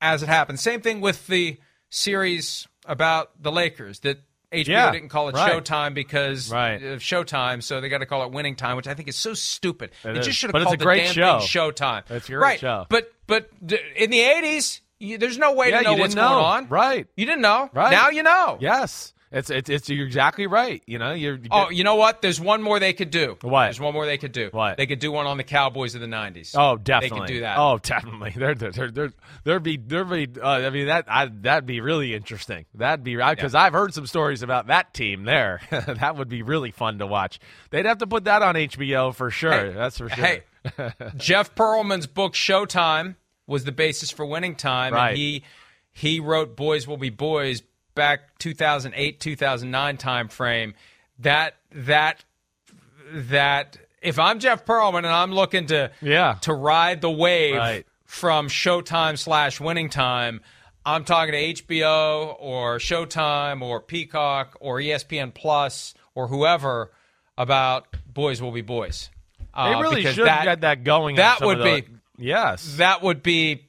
as 0.00 0.22
it 0.22 0.28
happens. 0.28 0.60
Same 0.60 0.80
thing 0.80 1.00
with 1.00 1.26
the 1.26 1.58
series 1.88 2.68
about 2.86 3.42
the 3.42 3.50
Lakers 3.50 3.98
that 4.00 4.18
HBO 4.52 4.66
Yeah, 4.68 4.90
didn't 4.90 5.10
call 5.10 5.28
it 5.28 5.34
right. 5.36 5.52
Showtime 5.52 5.94
because 5.94 6.50
Right. 6.50 6.82
of 6.82 7.00
Showtime, 7.00 7.62
so 7.62 7.80
they 7.80 7.88
got 7.88 7.98
to 7.98 8.06
call 8.06 8.24
it 8.24 8.32
Winning 8.32 8.56
Time, 8.56 8.76
which 8.76 8.88
I 8.88 8.94
think 8.94 9.08
is 9.08 9.16
so 9.16 9.34
stupid. 9.34 9.92
It 10.04 10.16
is. 10.16 10.26
just 10.26 10.38
should 10.38 10.48
have 10.48 10.52
But 10.52 10.62
it's 10.62 10.66
called 10.70 10.82
a 10.82 10.84
the 10.84 10.94
damn 11.04 11.12
show. 11.12 11.38
thing 11.38 11.48
Showtime. 11.48 12.02
It's 12.10 12.26
great 12.28 12.38
right. 12.38 12.58
show. 12.60 12.86
But 12.88 13.12
but 13.26 13.48
in 13.96 14.10
the 14.10 14.18
'80s, 14.20 14.80
you, 14.98 15.18
there's 15.18 15.38
no 15.38 15.52
way 15.52 15.70
Yeah, 15.70 15.78
to 15.78 15.84
know 15.84 15.94
what's 15.94 16.14
know. 16.14 16.28
going 16.28 16.44
on. 16.44 16.68
Right. 16.68 17.06
You 17.16 17.26
didn't 17.26 17.42
know. 17.42 17.70
Right. 17.72 17.92
Now 17.92 18.08
you 18.10 18.22
know. 18.24 18.58
Yes. 18.60 19.12
It's 19.32 19.48
it's 19.48 19.70
it's 19.70 19.88
you're 19.88 20.06
exactly 20.06 20.48
right. 20.48 20.82
You 20.86 20.98
know, 20.98 21.12
you're 21.12 21.36
you 21.36 21.48
Oh, 21.52 21.70
you 21.70 21.84
know 21.84 21.94
what? 21.94 22.20
There's 22.20 22.40
one 22.40 22.62
more 22.62 22.80
they 22.80 22.92
could 22.92 23.10
do. 23.10 23.36
What? 23.42 23.66
There's 23.66 23.78
one 23.78 23.94
more 23.94 24.04
they 24.04 24.18
could 24.18 24.32
do. 24.32 24.48
What? 24.50 24.76
They 24.76 24.86
could 24.86 24.98
do 24.98 25.12
one 25.12 25.26
on 25.28 25.36
the 25.36 25.44
Cowboys 25.44 25.94
of 25.94 26.00
the 26.00 26.08
'90s. 26.08 26.56
Oh, 26.58 26.76
definitely. 26.76 27.20
They 27.20 27.26
could 27.26 27.32
do 27.34 27.40
that. 27.42 27.56
Oh, 27.58 27.78
definitely. 27.82 28.34
There, 28.36 28.54
there, 28.56 28.72
there, 28.72 28.90
there, 28.90 29.12
there'd 29.44 29.62
be, 29.62 29.76
there'd 29.76 30.10
be. 30.10 30.28
Uh, 30.40 30.48
I 30.48 30.70
mean, 30.70 30.86
that, 30.86 31.04
I, 31.06 31.26
that'd 31.26 31.64
be 31.66 31.80
really 31.80 32.12
interesting. 32.12 32.66
That'd 32.74 33.04
be 33.04 33.14
right 33.14 33.36
because 33.36 33.54
I've 33.54 33.72
heard 33.72 33.94
some 33.94 34.06
stories 34.06 34.42
about 34.42 34.66
that 34.66 34.94
team 34.94 35.22
there. 35.22 35.60
that 35.70 36.16
would 36.16 36.28
be 36.28 36.42
really 36.42 36.72
fun 36.72 36.98
to 36.98 37.06
watch. 37.06 37.38
They'd 37.70 37.86
have 37.86 37.98
to 37.98 38.08
put 38.08 38.24
that 38.24 38.42
on 38.42 38.56
HBO 38.56 39.14
for 39.14 39.30
sure. 39.30 39.52
Hey, 39.52 39.72
That's 39.72 39.98
for 39.98 40.08
sure. 40.08 40.24
Hey, 40.24 40.42
Jeff 41.16 41.54
Pearlman's 41.54 42.08
book 42.08 42.34
Showtime 42.34 43.14
was 43.46 43.62
the 43.62 43.72
basis 43.72 44.10
for 44.10 44.26
Winning 44.26 44.56
Time, 44.56 44.92
Right. 44.92 45.10
and 45.10 45.16
he 45.16 45.44
he 45.92 46.18
wrote 46.20 46.56
Boys 46.56 46.88
Will 46.88 46.96
Be 46.96 47.10
Boys 47.10 47.62
back 47.94 48.38
2008 48.38 49.20
2009 49.20 49.96
time 49.96 50.28
frame. 50.28 50.74
That 51.20 51.54
that 51.72 52.24
that 53.12 53.76
if 54.02 54.18
I'm 54.18 54.38
Jeff 54.40 54.64
Pearlman 54.64 54.98
and 54.98 55.06
I'm 55.08 55.32
looking 55.32 55.66
to 55.66 55.90
Yeah. 56.00 56.36
to 56.42 56.52
ride 56.54 57.00
the 57.00 57.10
wave 57.10 57.56
Right. 57.56 57.86
from 58.06 58.48
Showtime 58.48 59.18
slash 59.18 59.60
Winning 59.60 59.90
Time. 59.90 60.40
I'm 60.84 61.04
talking 61.04 61.32
to 61.32 61.38
HBO 61.38 62.36
or 62.38 62.78
Showtime 62.78 63.60
or 63.62 63.80
Peacock 63.80 64.56
or 64.60 64.80
ESPN 64.80 65.30
Plus 65.34 65.92
or 66.14 66.28
whoever 66.28 66.90
about 67.36 67.86
Boys 68.06 68.40
Will 68.40 68.52
Be 68.52 68.62
Boys. 68.62 69.10
they 69.38 69.44
Uh, 69.62 69.80
really 69.80 70.02
should 70.04 70.26
that, 70.26 70.44
get 70.44 70.60
that 70.62 70.84
going. 70.84 71.16
that 71.16 71.40
would 71.42 71.58
the- 71.58 71.82
be- 71.82 71.88
yes. 72.18 72.76
that 72.76 73.02
would 73.02 73.22
be 73.22 73.66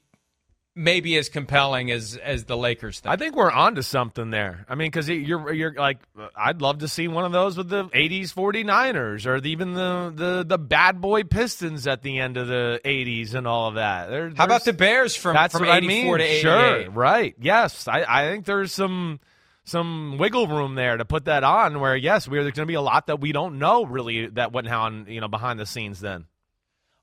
maybe 0.75 1.17
as 1.17 1.29
compelling 1.29 1.91
as 1.91 2.17
as 2.17 2.45
the 2.45 2.55
Lakers 2.57 2.99
thing. 2.99 3.11
I 3.11 3.15
think 3.15 3.35
we're 3.35 3.51
onto 3.51 3.81
something 3.81 4.29
there. 4.29 4.65
I 4.69 4.75
mean, 4.75 4.87
because 4.87 5.09
you're 5.09 5.51
you're 5.53 5.73
like, 5.73 5.99
I'd 6.35 6.61
love 6.61 6.79
to 6.79 6.87
see 6.87 7.07
one 7.07 7.25
of 7.25 7.31
those 7.31 7.57
with 7.57 7.69
the 7.69 7.85
'80s 7.85 8.33
49ers 8.33 9.25
or 9.25 9.41
the, 9.41 9.49
even 9.51 9.73
the, 9.73 10.11
the 10.15 10.45
the 10.47 10.57
bad 10.57 11.01
boy 11.01 11.23
Pistons 11.23 11.87
at 11.87 12.01
the 12.01 12.19
end 12.19 12.37
of 12.37 12.47
the 12.47 12.79
'80s 12.85 13.33
and 13.33 13.47
all 13.47 13.69
of 13.69 13.75
that. 13.75 14.09
There, 14.09 14.31
How 14.35 14.45
about 14.45 14.63
the 14.63 14.73
Bears 14.73 15.15
from 15.15 15.33
That's 15.33 15.53
from 15.53 15.67
what 15.67 15.71
I 15.71 15.77
84 15.77 15.87
mean. 15.87 16.17
to 16.17 16.23
88? 16.23 16.41
Sure, 16.41 16.91
right? 16.91 17.35
Yes, 17.39 17.87
I, 17.87 18.05
I 18.07 18.29
think 18.29 18.45
there's 18.45 18.71
some 18.71 19.19
some 19.63 20.17
wiggle 20.17 20.47
room 20.47 20.75
there 20.75 20.97
to 20.97 21.05
put 21.05 21.25
that 21.25 21.43
on. 21.43 21.79
Where 21.79 21.95
yes, 21.95 22.27
we're 22.27 22.43
there's 22.43 22.55
going 22.55 22.65
to 22.65 22.71
be 22.71 22.75
a 22.75 22.81
lot 22.81 23.07
that 23.07 23.19
we 23.19 23.31
don't 23.31 23.59
know 23.59 23.85
really 23.85 24.27
that 24.27 24.51
went 24.51 24.67
on 24.67 25.05
you 25.07 25.21
know 25.21 25.27
behind 25.27 25.59
the 25.59 25.65
scenes. 25.65 25.99
Then 25.99 26.25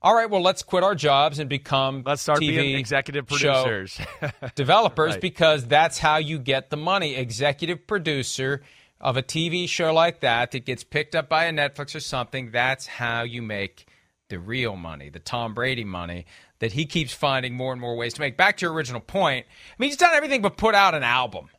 All 0.01 0.15
right, 0.15 0.29
well, 0.29 0.41
let's 0.41 0.63
quit 0.63 0.83
our 0.83 0.95
jobs 0.95 1.39
and 1.39 1.49
become 1.49 2.03
let's 2.05 2.21
start 2.21 2.39
TV 2.39 2.55
being 2.55 2.77
executive 2.77 3.27
producers. 3.27 3.99
developers 4.55 5.13
Right. 5.13 5.21
because 5.21 5.65
that's 5.65 5.97
how 5.97 6.17
you 6.17 6.39
get 6.39 6.69
the 6.69 6.77
money. 6.77 7.15
Executive 7.15 7.85
producer 7.85 8.61
of 9.01 9.17
a 9.17 9.23
TV 9.23 9.67
show 9.67 9.93
like 9.93 10.21
that 10.21 10.51
that 10.51 10.65
gets 10.65 10.83
picked 10.85 11.15
up 11.15 11.27
by 11.27 11.45
a 11.45 11.51
Netflix 11.51 11.95
or 11.95 11.99
something, 11.99 12.51
that's 12.51 12.87
how 12.87 13.23
you 13.23 13.41
make 13.41 13.87
the 14.29 14.39
real 14.39 14.75
money, 14.75 15.09
the 15.09 15.19
Tom 15.19 15.53
Brady 15.53 15.83
money 15.83 16.25
that 16.59 16.71
he 16.73 16.85
keeps 16.85 17.13
finding 17.13 17.55
more 17.55 17.71
and 17.73 17.81
more 17.81 17.95
ways 17.97 18.13
to 18.13 18.21
make. 18.21 18.37
Back 18.37 18.57
to 18.57 18.65
your 18.65 18.73
original 18.73 19.01
point. 19.01 19.45
I 19.49 19.73
mean, 19.79 19.89
he's 19.89 19.97
done 19.97 20.13
everything 20.13 20.41
but 20.41 20.55
put 20.57 20.75
out 20.75 20.95
an 20.95 21.03
album. 21.03 21.49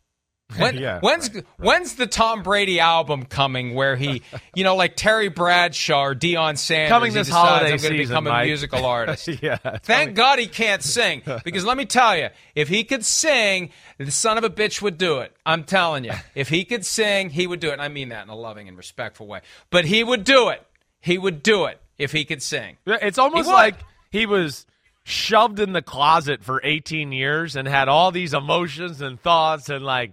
When, 0.59 0.77
Yeah, 0.77 1.01
when's 1.01 1.31
when's 1.59 1.95
the 1.95 2.07
Tom 2.07 2.43
Brady 2.43 2.81
album 2.81 3.25
coming? 3.25 3.75
Where 3.75 3.97
he, 3.97 4.23
you 4.55 4.65
know, 4.65 4.75
like 4.77 4.97
Terry 4.97 5.29
Bradshaw 5.29 6.03
or 6.03 6.15
Deion 6.15 6.59
Sanders, 6.59 6.89
Coming 6.91 7.13
this 7.13 7.29
holiday 7.29 7.67
I'm 7.67 7.79
going 7.79 7.79
to 7.79 7.99
season, 7.99 8.09
become 8.09 8.27
a 8.27 8.45
musical 8.45 8.85
artist. 8.87 9.29
yeah. 9.43 9.57
Thank 9.83 10.15
God 10.15 10.39
he 10.39 10.47
can't 10.47 10.83
sing. 10.83 11.23
Because 11.45 11.65
let 11.65 11.77
me 11.77 11.85
tell 11.87 12.17
you, 12.17 12.29
if 12.55 12.69
he 12.69 12.85
could 12.85 13.05
sing, 13.05 13.71
the 13.99 14.11
son 14.11 14.37
of 14.39 14.45
a 14.45 14.51
bitch 14.51 14.83
would 14.83 14.99
do 14.99 15.19
it. 15.21 15.35
I'm 15.47 15.65
telling 15.65 16.05
you. 16.05 16.13
If 16.35 16.49
he 16.49 16.65
could 16.65 16.85
sing, 16.85 17.31
he 17.31 17.47
would 17.47 17.61
do 17.61 17.69
it. 17.71 17.75
And 17.75 17.83
I 17.83 17.89
mean 17.89 18.09
that 18.11 18.25
in 18.25 18.29
a 18.31 18.35
loving 18.37 18.69
and 18.69 18.77
respectful 18.77 19.27
way. 19.27 19.41
But 19.71 19.85
he 19.85 20.03
would 20.05 20.25
do 20.25 20.49
it. 20.49 20.63
He 21.01 21.17
would 21.19 21.43
do 21.43 21.65
it 21.67 21.81
if 21.99 22.13
he 22.13 22.25
could 22.25 22.43
sing. 22.43 22.77
Yeah, 22.85 22.99
It's 23.01 23.19
almost 23.19 23.47
He 23.49 23.53
like 23.53 23.77
he 24.11 24.27
was 24.27 24.67
shoved 25.05 25.59
in 25.61 25.73
the 25.73 25.83
closet 25.83 26.45
for 26.45 26.61
18 26.63 27.11
years 27.13 27.57
and 27.57 27.67
had 27.67 27.89
all 27.89 28.11
these 28.13 28.35
emotions 28.35 29.01
and 29.01 29.21
thoughts 29.21 29.69
and 29.69 29.85
like 29.85 30.13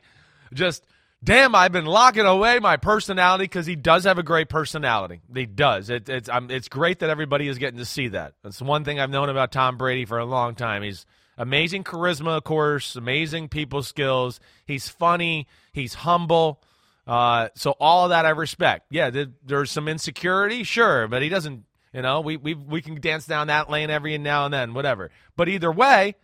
just 0.53 0.85
damn 1.23 1.55
I've 1.55 1.71
been 1.71 1.85
locking 1.85 2.25
away 2.25 2.59
my 2.59 2.77
personality 2.77 3.45
because 3.45 3.65
he 3.65 3.75
does 3.75 4.03
have 4.05 4.17
a 4.17 4.23
great 4.23 4.49
personality. 4.49 5.21
He 5.33 5.45
does. 5.45 5.89
It, 5.89 6.09
it's 6.09 6.29
it's 6.33 6.67
great 6.67 6.99
that 6.99 7.09
everybody 7.09 7.47
is 7.47 7.57
getting 7.57 7.79
to 7.79 7.85
see 7.85 8.09
that. 8.09 8.33
That's 8.43 8.61
one 8.61 8.83
thing 8.83 8.99
I've 8.99 9.09
known 9.09 9.29
about 9.29 9.51
Tom 9.51 9.77
Brady 9.77 10.05
for 10.05 10.19
a 10.19 10.25
long 10.25 10.55
time. 10.55 10.83
He's 10.83 11.05
amazing 11.37 11.83
charisma, 11.83 12.37
of 12.37 12.43
course, 12.43 12.95
amazing 12.95 13.49
people 13.49 13.83
skills. 13.83 14.39
He's 14.65 14.89
funny. 14.89 15.47
He's 15.71 15.93
humble. 15.93 16.61
Uh, 17.05 17.49
so 17.55 17.71
all 17.79 18.03
of 18.03 18.09
that 18.09 18.25
I 18.25 18.31
respect. 18.31 18.87
Yeah, 18.89 19.09
there, 19.09 19.27
there's 19.45 19.71
some 19.71 19.87
insecurity, 19.87 20.63
sure, 20.63 21.07
but 21.07 21.21
he 21.21 21.29
doesn't. 21.29 21.63
You 21.93 22.01
know, 22.01 22.19
we 22.19 22.35
we 22.35 22.53
we 22.53 22.81
can 22.81 22.99
dance 22.99 23.25
down 23.25 23.47
that 23.47 23.69
lane 23.69 23.89
every 23.89 24.17
now 24.17 24.45
and 24.45 24.53
then, 24.53 24.73
whatever. 24.73 25.09
But 25.37 25.47
either 25.47 25.71
way, 25.71 26.15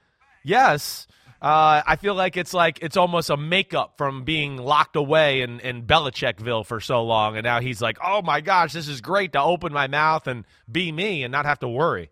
yes, 0.44 1.08
uh, 1.44 1.84
I 1.86 1.98
feel 1.98 2.16
like 2.16 2.38
it's 2.38 2.54
like 2.54 2.80
it's 2.82 2.96
almost 2.96 3.30
a 3.30 3.36
makeup 3.36 3.96
from 3.98 4.24
being 4.24 4.56
locked 4.56 4.96
away 4.96 5.42
in 5.42 5.60
in 5.60 5.84
Belichickville 5.84 6.66
for 6.66 6.80
so 6.80 7.04
long, 7.04 7.36
and 7.36 7.44
now 7.44 7.60
he's 7.60 7.82
like, 7.82 7.98
oh 8.02 8.22
my 8.22 8.40
gosh, 8.40 8.72
this 8.72 8.88
is 8.88 9.02
great 9.02 9.34
to 9.34 9.42
open 9.42 9.74
my 9.74 9.88
mouth 9.88 10.26
and 10.26 10.46
be 10.72 10.90
me 10.90 11.24
and 11.24 11.34
not 11.34 11.46
have 11.46 11.60
to 11.60 11.68
worry. 11.68 12.12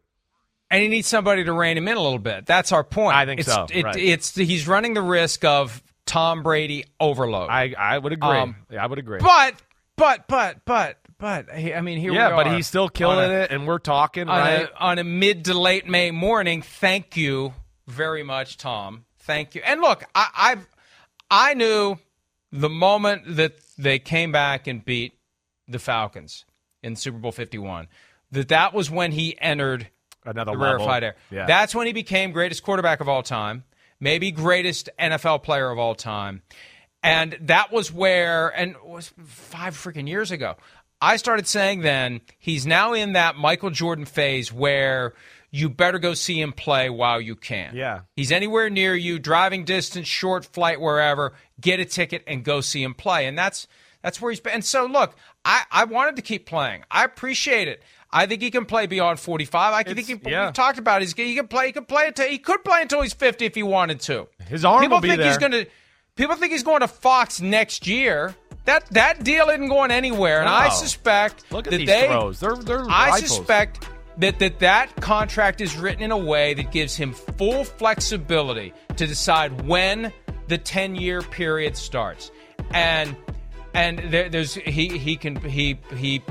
And 0.69 0.81
he 0.81 0.89
needs 0.89 1.07
somebody 1.07 1.45
to 1.45 1.53
rein 1.53 1.77
him 1.77 1.87
in 1.87 1.95
a 1.95 2.01
little 2.01 2.19
bit. 2.19 2.45
That's 2.45 2.73
our 2.73 2.83
point. 2.83 3.15
I 3.15 3.25
think 3.25 3.39
it's, 3.39 3.51
so, 3.51 3.67
It, 3.71 3.85
right. 3.85 3.95
It's 3.95 4.35
he's 4.35 4.67
running 4.67 4.95
the 4.95 5.01
risk 5.01 5.45
of 5.45 5.81
Tom 6.05 6.43
Brady 6.43 6.83
overload. 6.99 7.49
I 7.49 7.73
I 7.77 7.97
would 7.97 8.11
agree. 8.11 8.29
Um, 8.29 8.57
yeah, 8.69 8.83
I 8.83 8.87
would 8.87 8.99
agree. 8.99 9.19
But 9.19 9.55
but 9.95 10.27
but 10.27 10.65
but 10.65 10.97
but 11.17 11.53
I 11.53 11.79
mean 11.79 11.99
here 11.99 12.11
yeah, 12.11 12.35
but 12.35 12.53
he's 12.53 12.67
still 12.67 12.89
killing 12.89 13.31
a- 13.31 13.43
it, 13.43 13.51
and 13.51 13.65
we're 13.65 13.79
talking 13.79 14.27
on 14.27 14.39
right. 14.39 14.65
a, 14.65 14.77
on 14.77 14.99
a 14.99 15.05
mid 15.05 15.45
to 15.45 15.53
late 15.53 15.87
May 15.87 16.11
morning. 16.11 16.61
Thank 16.61 17.15
you 17.15 17.53
very 17.87 18.23
much, 18.23 18.57
Tom. 18.57 19.05
Thank 19.31 19.55
you. 19.55 19.61
And 19.65 19.81
look, 19.81 20.03
I 20.13 20.27
I've, 20.35 20.67
I 21.29 21.53
knew 21.53 21.97
the 22.51 22.69
moment 22.69 23.35
that 23.37 23.53
they 23.77 23.99
came 23.99 24.31
back 24.31 24.67
and 24.67 24.83
beat 24.83 25.13
the 25.67 25.79
Falcons 25.79 26.45
in 26.83 26.95
Super 26.95 27.17
Bowl 27.17 27.31
Fifty 27.31 27.57
One 27.57 27.87
that 28.31 28.49
that 28.49 28.73
was 28.73 28.89
when 28.89 29.11
he 29.11 29.37
entered 29.39 29.87
Another 30.23 30.57
rarefied 30.57 31.03
air. 31.03 31.15
Yeah. 31.29 31.45
That's 31.45 31.73
when 31.73 31.87
he 31.87 31.93
became 31.93 32.31
greatest 32.31 32.63
quarterback 32.63 33.01
of 33.01 33.09
all 33.09 33.23
time, 33.23 33.63
maybe 33.99 34.31
greatest 34.31 34.89
NFL 34.99 35.43
player 35.43 35.69
of 35.71 35.79
all 35.79 35.95
time. 35.95 36.43
And 37.03 37.37
that 37.41 37.71
was 37.71 37.91
where, 37.91 38.49
and 38.49 38.75
it 38.75 38.85
was 38.85 39.11
five 39.25 39.73
freaking 39.73 40.07
years 40.07 40.29
ago. 40.29 40.55
I 41.01 41.17
started 41.17 41.47
saying 41.47 41.81
then 41.81 42.21
he's 42.37 42.67
now 42.67 42.93
in 42.93 43.13
that 43.13 43.35
Michael 43.35 43.71
Jordan 43.71 44.05
phase 44.05 44.53
where 44.53 45.13
you 45.51 45.69
better 45.69 45.99
go 45.99 46.13
see 46.13 46.39
him 46.39 46.53
play 46.53 46.89
while 46.89 47.19
you 47.19 47.35
can. 47.35 47.75
Yeah. 47.75 48.01
He's 48.15 48.31
anywhere 48.31 48.69
near 48.69 48.95
you, 48.95 49.19
driving 49.19 49.65
distance, 49.65 50.07
short 50.07 50.45
flight, 50.45 50.79
wherever. 50.79 51.33
Get 51.59 51.79
a 51.79 51.85
ticket 51.85 52.23
and 52.25 52.43
go 52.43 52.61
see 52.61 52.81
him 52.81 52.93
play. 52.93 53.25
And 53.27 53.37
that's 53.37 53.67
that's 54.01 54.21
where 54.21 54.31
he's 54.31 54.39
been. 54.39 54.53
And 54.53 54.65
so 54.65 54.85
look, 54.85 55.15
I, 55.45 55.63
I 55.71 55.83
wanted 55.83 56.15
to 56.15 56.21
keep 56.21 56.45
playing. 56.45 56.83
I 56.89 57.03
appreciate 57.03 57.67
it. 57.67 57.83
I 58.13 58.25
think 58.25 58.41
he 58.41 58.51
can 58.51 58.65
play 58.65 58.87
beyond 58.87 59.19
45. 59.19 59.73
I 59.73 59.83
think 59.83 59.97
he 59.99 60.03
can. 60.03 60.21
yeah. 60.29 60.45
We've 60.45 60.53
talked 60.53 60.77
about 60.79 61.01
it. 61.01 61.13
He 61.15 61.35
can 61.35 61.47
play. 61.47 61.67
He 61.67 61.71
can 61.71 61.85
play 61.85 62.07
until 62.07 62.27
he 62.27 62.37
could 62.39 62.63
play 62.63 62.81
until 62.81 63.01
he's 63.01 63.13
50 63.13 63.45
if 63.45 63.55
he 63.55 63.63
wanted 63.63 63.99
to. 64.01 64.27
His 64.47 64.65
arm 64.65 64.81
People 64.81 64.97
will 64.97 65.01
be 65.01 65.09
think 65.09 65.21
he's 65.21 65.37
there. 65.37 65.49
going 65.49 65.65
to. 65.65 65.71
People 66.15 66.35
think 66.35 66.51
he's 66.51 66.63
going 66.63 66.81
to 66.81 66.87
Fox 66.89 67.39
next 67.41 67.87
year. 67.87 68.35
That 68.65 68.85
that 68.91 69.23
deal 69.23 69.47
isn't 69.49 69.69
going 69.69 69.91
anywhere, 69.91 70.39
and 70.41 70.49
I 70.49 70.69
suspect 70.69 71.51
Look 71.51 71.67
at 71.67 71.71
that 71.71 71.77
these 71.77 71.87
they. 71.87 72.07
throws. 72.07 72.39
They're 72.39 72.55
they're 72.55 72.81
I 72.89 73.09
rifles. 73.11 73.35
suspect 73.37 73.87
that, 74.17 74.39
that 74.39 74.59
that 74.59 74.95
contract 74.97 75.61
is 75.61 75.75
written 75.75 76.03
in 76.03 76.11
a 76.11 76.17
way 76.17 76.53
that 76.53 76.71
gives 76.71 76.95
him 76.95 77.13
full 77.13 77.63
flexibility 77.63 78.73
to 78.97 79.07
decide 79.07 79.65
when 79.67 80.11
the 80.47 80.57
10 80.57 80.95
year 80.95 81.21
period 81.21 81.77
starts. 81.77 82.31
And 82.71 83.15
and 83.73 83.99
there, 84.11 84.29
there's 84.29 84.55
he 84.55 84.97
he 84.97 85.15
can 85.15 85.35
he 85.37 85.79
he 85.95 86.21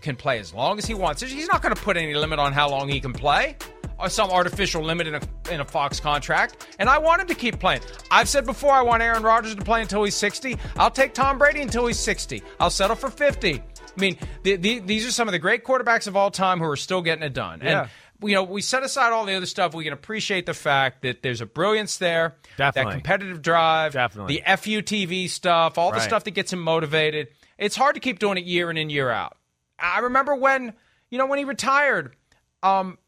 can 0.00 0.16
play 0.16 0.38
as 0.38 0.54
long 0.54 0.78
as 0.78 0.86
he 0.86 0.94
wants. 0.94 1.22
He's 1.22 1.48
not 1.48 1.62
going 1.62 1.74
to 1.74 1.80
put 1.80 1.96
any 1.96 2.14
limit 2.14 2.38
on 2.38 2.52
how 2.52 2.70
long 2.70 2.88
he 2.88 3.00
can 3.00 3.12
play. 3.12 3.56
Or 4.00 4.08
some 4.08 4.30
artificial 4.30 4.80
limit 4.80 5.08
in 5.08 5.16
a 5.16 5.20
in 5.50 5.60
a 5.60 5.64
Fox 5.64 5.98
contract, 5.98 6.68
and 6.78 6.88
I 6.88 6.98
want 6.98 7.20
him 7.20 7.26
to 7.26 7.34
keep 7.34 7.58
playing. 7.58 7.80
I've 8.12 8.28
said 8.28 8.46
before 8.46 8.70
I 8.70 8.80
want 8.80 9.02
Aaron 9.02 9.24
Rodgers 9.24 9.56
to 9.56 9.64
play 9.64 9.82
until 9.82 10.04
he's 10.04 10.14
60. 10.14 10.56
I'll 10.76 10.90
take 10.92 11.14
Tom 11.14 11.36
Brady 11.36 11.62
until 11.62 11.84
he's 11.84 11.98
60. 11.98 12.40
I'll 12.60 12.70
settle 12.70 12.94
for 12.94 13.10
50. 13.10 13.60
I 13.98 14.00
mean, 14.00 14.18
the, 14.44 14.56
the, 14.56 14.78
these 14.78 15.06
are 15.06 15.10
some 15.10 15.28
of 15.28 15.32
the 15.32 15.38
great 15.38 15.64
quarterbacks 15.64 16.06
of 16.06 16.16
all 16.16 16.30
time 16.30 16.58
who 16.58 16.64
are 16.66 16.76
still 16.76 17.02
getting 17.02 17.24
it 17.24 17.32
done. 17.34 17.60
Yeah. 17.62 17.80
And 17.82 17.90
you 18.30 18.34
know, 18.34 18.42
we 18.42 18.62
set 18.62 18.82
aside 18.82 19.12
all 19.12 19.24
the 19.24 19.34
other 19.34 19.46
stuff. 19.46 19.74
We 19.74 19.84
can 19.84 19.92
appreciate 19.92 20.44
the 20.46 20.54
fact 20.54 21.02
that 21.02 21.22
there's 21.22 21.40
a 21.40 21.46
brilliance 21.46 21.98
there, 21.98 22.36
Definitely. 22.56 22.90
that 22.90 22.96
competitive 22.96 23.42
drive, 23.42 23.92
Definitely. 23.92 24.36
the 24.36 24.42
FUTV 24.44 25.28
stuff, 25.30 25.78
all 25.78 25.92
the 25.92 26.00
stuff 26.00 26.24
that 26.24 26.32
gets 26.32 26.52
him 26.52 26.60
motivated. 26.60 27.28
It's 27.58 27.76
hard 27.76 27.94
to 27.94 28.00
keep 28.00 28.18
doing 28.18 28.38
it 28.38 28.44
year 28.44 28.70
in 28.70 28.76
and 28.76 28.90
year 28.90 29.10
out. 29.10 29.36
I 29.78 30.00
remember 30.00 30.34
when, 30.34 30.72
you 31.10 31.18
know, 31.18 31.26
when 31.26 31.38
he 31.38 31.44
retired, 31.44 32.16
um, 32.62 32.98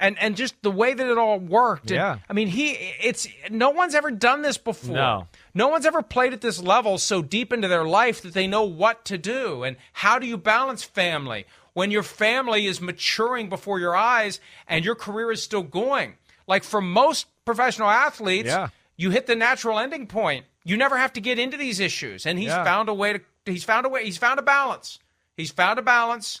and 0.00 0.18
and 0.18 0.36
just 0.36 0.60
the 0.62 0.70
way 0.72 0.92
that 0.92 1.06
it 1.06 1.16
all 1.18 1.38
worked. 1.38 1.90
And, 1.92 1.96
Yeah. 1.98 2.18
I 2.28 2.32
mean, 2.32 2.48
he 2.48 2.70
it's 2.72 3.28
no 3.50 3.70
one's 3.70 3.94
ever 3.94 4.10
done 4.10 4.42
this 4.42 4.58
before. 4.58 4.94
No. 4.96 5.28
No 5.54 5.68
one's 5.68 5.86
ever 5.86 6.02
played 6.02 6.32
at 6.32 6.40
this 6.40 6.60
level 6.60 6.98
so 6.98 7.22
deep 7.22 7.52
into 7.52 7.68
their 7.68 7.84
life 7.84 8.22
that 8.22 8.34
they 8.34 8.46
know 8.46 8.64
what 8.64 9.04
to 9.06 9.16
do. 9.18 9.62
And 9.62 9.76
how 9.92 10.18
do 10.18 10.26
you 10.26 10.36
balance 10.36 10.82
family 10.82 11.46
when 11.74 11.90
your 11.92 12.02
family 12.02 12.66
is 12.66 12.80
maturing 12.80 13.48
before 13.48 13.78
your 13.78 13.94
eyes 13.94 14.40
and 14.66 14.84
your 14.84 14.94
career 14.96 15.30
is 15.30 15.42
still 15.42 15.62
going? 15.62 16.14
Like 16.48 16.64
for 16.64 16.80
most 16.80 17.26
professional 17.44 17.88
athletes, 17.88 18.48
Yeah. 18.48 18.68
you 18.96 19.10
hit 19.10 19.26
the 19.26 19.36
natural 19.36 19.78
ending 19.78 20.06
point. 20.08 20.44
You 20.64 20.76
never 20.76 20.96
have 20.98 21.12
to 21.12 21.20
get 21.20 21.38
into 21.38 21.56
these 21.56 21.78
issues. 21.78 22.26
And 22.26 22.38
he's 22.38 22.48
Yeah. 22.48 22.64
found 22.64 22.88
a 22.88 22.94
way 22.94 23.12
to 23.14 23.20
he's 23.46 23.64
found 23.64 23.86
a 23.86 23.88
way 23.88 24.04
he's 24.04 24.16
found 24.18 24.38
a 24.38 24.42
balance. 24.42 24.98
He's 25.36 25.50
found 25.52 25.78
a 25.78 25.82
balance. 25.82 26.40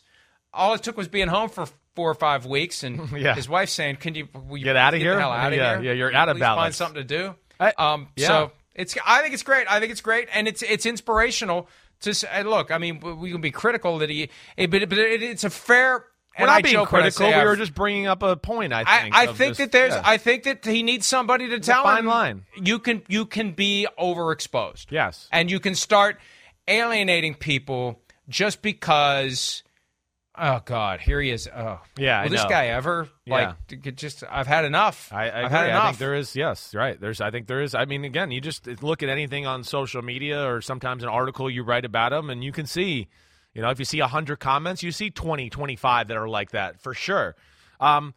All 0.52 0.74
it 0.74 0.82
took 0.82 0.96
was 0.96 1.08
being 1.08 1.28
home 1.28 1.50
for 1.50 1.66
four 1.94 2.10
or 2.10 2.14
five 2.14 2.46
weeks, 2.46 2.82
and 2.82 3.10
Yeah. 3.16 3.34
his 3.34 3.48
wife 3.48 3.68
saying, 3.68 3.96
"Can 3.96 4.14
you, 4.14 4.28
you 4.50 4.64
Get 4.64 4.74
outta 4.76 4.96
the 4.96 5.02
here? 5.04 5.20
hell 5.20 5.30
out 5.30 5.52
of 5.52 5.58
Yeah, 5.58 5.74
here? 5.74 5.82
yeah, 5.84 5.92
you're 5.92 6.14
out 6.14 6.28
of 6.28 6.36
Please 6.36 6.40
Find 6.44 6.56
balance." 6.56 6.76
something 6.76 7.02
to 7.02 7.04
do." 7.04 7.34
I- 7.60 7.74
um, 7.78 8.08
yeah. 8.16 8.26
So 8.28 8.52
it's. 8.74 8.96
I 9.06 9.22
think 9.22 9.34
it's 9.34 9.42
great. 9.42 9.66
I 9.70 9.80
think 9.80 9.92
it's 9.92 10.00
great, 10.00 10.28
and 10.32 10.48
it's 10.48 10.62
it's 10.62 10.86
inspirational 10.86 11.68
to 12.00 12.14
look. 12.44 12.70
I 12.70 12.78
mean, 12.78 13.00
we 13.20 13.30
can 13.30 13.40
be 13.40 13.50
critical 13.50 13.98
that 13.98 14.10
he, 14.10 14.28
but 14.56 14.70
but 14.70 14.98
it, 14.98 15.22
it's 15.22 15.44
a 15.44 15.50
fair. 15.50 16.04
We're 16.36 16.46
and 16.46 16.46
not 16.48 16.58
I 16.58 16.62
being 16.62 16.74
I 16.74 16.84
critical. 16.84 17.28
We 17.28 17.44
were 17.44 17.54
just 17.54 17.74
bringing 17.76 18.08
up 18.08 18.24
a 18.24 18.34
point. 18.34 18.72
I 18.72 18.82
I, 18.84 19.02
think. 19.02 19.14
I 19.14 19.24
of 19.26 19.36
think 19.36 19.50
just- 19.50 19.58
that 19.60 19.72
there's. 19.72 19.92
yeah. 19.94 20.02
I 20.04 20.16
think 20.16 20.42
that 20.44 20.64
he 20.64 20.82
needs 20.82 21.06
somebody 21.06 21.48
to 21.48 21.54
a 21.54 21.60
tell 21.60 21.84
fine 21.84 22.00
him. 22.00 22.06
line. 22.06 22.44
You 22.60 22.80
can 22.80 23.02
you 23.08 23.24
can 23.24 23.52
be 23.52 23.86
overexposed. 23.98 24.86
Yes. 24.90 25.28
and 25.30 25.48
you 25.50 25.60
can 25.60 25.74
start 25.76 26.18
alienating 26.68 27.34
people 27.34 28.00
just 28.28 28.62
because. 28.62 29.62
Oh 30.36 30.60
God, 30.64 31.00
here 31.00 31.20
he 31.20 31.30
is. 31.30 31.48
Oh 31.54 31.80
Yeah, 31.96 32.18
I 32.20 32.24
Will 32.24 32.30
this 32.30 32.44
guy 32.44 32.66
ever 32.68 33.08
Yeah. 33.24 33.54
like 33.68 33.96
just? 33.96 34.24
I've 34.28 34.48
had 34.48 34.64
enough. 34.64 35.12
I, 35.12 35.30
I 35.30 35.42
have 35.42 35.50
had 35.52 35.64
I 35.66 35.68
enough. 35.68 35.84
think 35.86 35.98
there 35.98 36.14
is. 36.14 36.34
Yes, 36.34 36.74
right. 36.74 37.00
There's. 37.00 37.20
I 37.20 37.30
think 37.30 37.46
there 37.46 37.62
is. 37.62 37.74
I 37.74 37.84
mean, 37.84 38.04
again, 38.04 38.30
you 38.32 38.40
just 38.40 38.66
look 38.82 39.02
at 39.04 39.08
anything 39.08 39.46
on 39.46 39.62
social 39.62 40.02
media 40.02 40.44
or 40.50 40.60
sometimes 40.60 41.04
an 41.04 41.08
article 41.08 41.48
you 41.48 41.62
write 41.62 41.84
about 41.84 42.10
them, 42.10 42.30
and 42.30 42.42
you 42.42 42.50
can 42.50 42.66
see, 42.66 43.06
you 43.54 43.62
know, 43.62 43.70
if 43.70 43.78
you 43.78 43.84
see 43.84 44.00
hundred 44.00 44.40
comments, 44.40 44.82
you 44.82 44.90
see 44.90 45.08
20, 45.10 45.50
25 45.50 46.08
that 46.08 46.16
are 46.16 46.28
like 46.28 46.50
that 46.50 46.80
for 46.80 46.94
sure. 46.94 47.36
Um, 47.78 48.12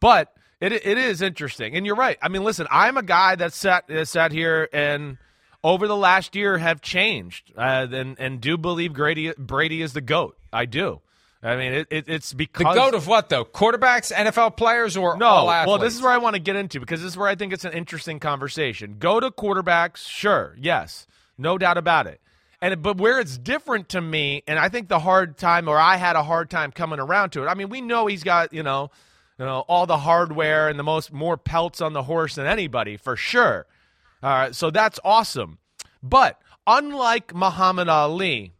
but 0.00 0.32
it 0.60 0.72
it 0.72 0.98
is 0.98 1.20
interesting, 1.20 1.74
and 1.74 1.84
you're 1.84 1.96
right. 1.96 2.16
I 2.22 2.28
mean, 2.28 2.44
listen, 2.44 2.68
I'm 2.70 2.96
a 2.96 3.02
guy 3.02 3.34
that 3.34 3.52
sat 3.52 3.88
that 3.88 4.06
sat 4.06 4.30
here 4.30 4.68
and 4.72 5.18
over 5.64 5.88
the 5.88 5.96
last 5.96 6.36
year 6.36 6.58
have 6.58 6.80
changed, 6.80 7.52
uh, 7.58 7.88
and 7.90 8.14
and 8.20 8.40
do 8.40 8.56
believe 8.56 8.92
Brady 8.92 9.32
Brady 9.36 9.82
is 9.82 9.94
the 9.94 10.00
goat. 10.00 10.36
I 10.52 10.66
do. 10.66 11.00
I 11.46 11.56
mean, 11.56 11.72
it, 11.74 11.86
it, 11.90 12.08
it's 12.08 12.32
because 12.32 12.74
the 12.74 12.74
goat 12.74 12.94
of 12.94 13.06
what 13.06 13.28
though? 13.28 13.44
Quarterbacks, 13.44 14.12
NFL 14.12 14.56
players, 14.56 14.96
or 14.96 15.16
no, 15.16 15.26
all 15.26 15.50
athletes? 15.50 15.68
well, 15.68 15.78
this 15.78 15.94
is 15.94 16.02
where 16.02 16.10
I 16.10 16.18
want 16.18 16.34
to 16.34 16.40
get 16.40 16.56
into 16.56 16.80
because 16.80 17.02
this 17.02 17.12
is 17.12 17.16
where 17.16 17.28
I 17.28 17.36
think 17.36 17.52
it's 17.52 17.64
an 17.64 17.72
interesting 17.72 18.18
conversation. 18.18 18.96
Go 18.98 19.20
to 19.20 19.30
quarterbacks, 19.30 19.98
sure, 19.98 20.56
yes, 20.58 21.06
no 21.38 21.56
doubt 21.56 21.78
about 21.78 22.08
it. 22.08 22.20
And 22.60 22.82
but 22.82 22.96
where 22.96 23.20
it's 23.20 23.38
different 23.38 23.90
to 23.90 24.00
me, 24.00 24.42
and 24.48 24.58
I 24.58 24.68
think 24.68 24.88
the 24.88 24.98
hard 24.98 25.36
time, 25.38 25.68
or 25.68 25.78
I 25.78 25.96
had 25.96 26.16
a 26.16 26.24
hard 26.24 26.50
time 26.50 26.72
coming 26.72 26.98
around 26.98 27.30
to 27.30 27.44
it. 27.44 27.46
I 27.46 27.54
mean, 27.54 27.68
we 27.68 27.80
know 27.80 28.08
he's 28.08 28.24
got 28.24 28.52
you 28.52 28.64
know, 28.64 28.90
you 29.38 29.44
know, 29.44 29.60
all 29.68 29.86
the 29.86 29.98
hardware 29.98 30.68
and 30.68 30.76
the 30.76 30.82
most 30.84 31.12
more 31.12 31.36
pelts 31.36 31.80
on 31.80 31.92
the 31.92 32.02
horse 32.02 32.34
than 32.34 32.46
anybody 32.46 32.96
for 32.96 33.14
sure. 33.14 33.66
All 34.20 34.30
right, 34.30 34.54
so 34.54 34.72
that's 34.72 34.98
awesome. 35.04 35.58
But 36.02 36.40
unlike 36.66 37.32
Muhammad 37.36 37.88
Ali 37.88 38.52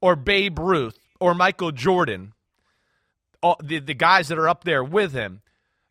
or 0.00 0.16
Babe 0.16 0.58
Ruth 0.58 0.98
or 1.24 1.34
Michael 1.34 1.72
Jordan, 1.72 2.34
all, 3.42 3.56
the, 3.62 3.78
the 3.78 3.94
guys 3.94 4.28
that 4.28 4.38
are 4.38 4.46
up 4.46 4.64
there 4.64 4.84
with 4.84 5.14
him, 5.14 5.40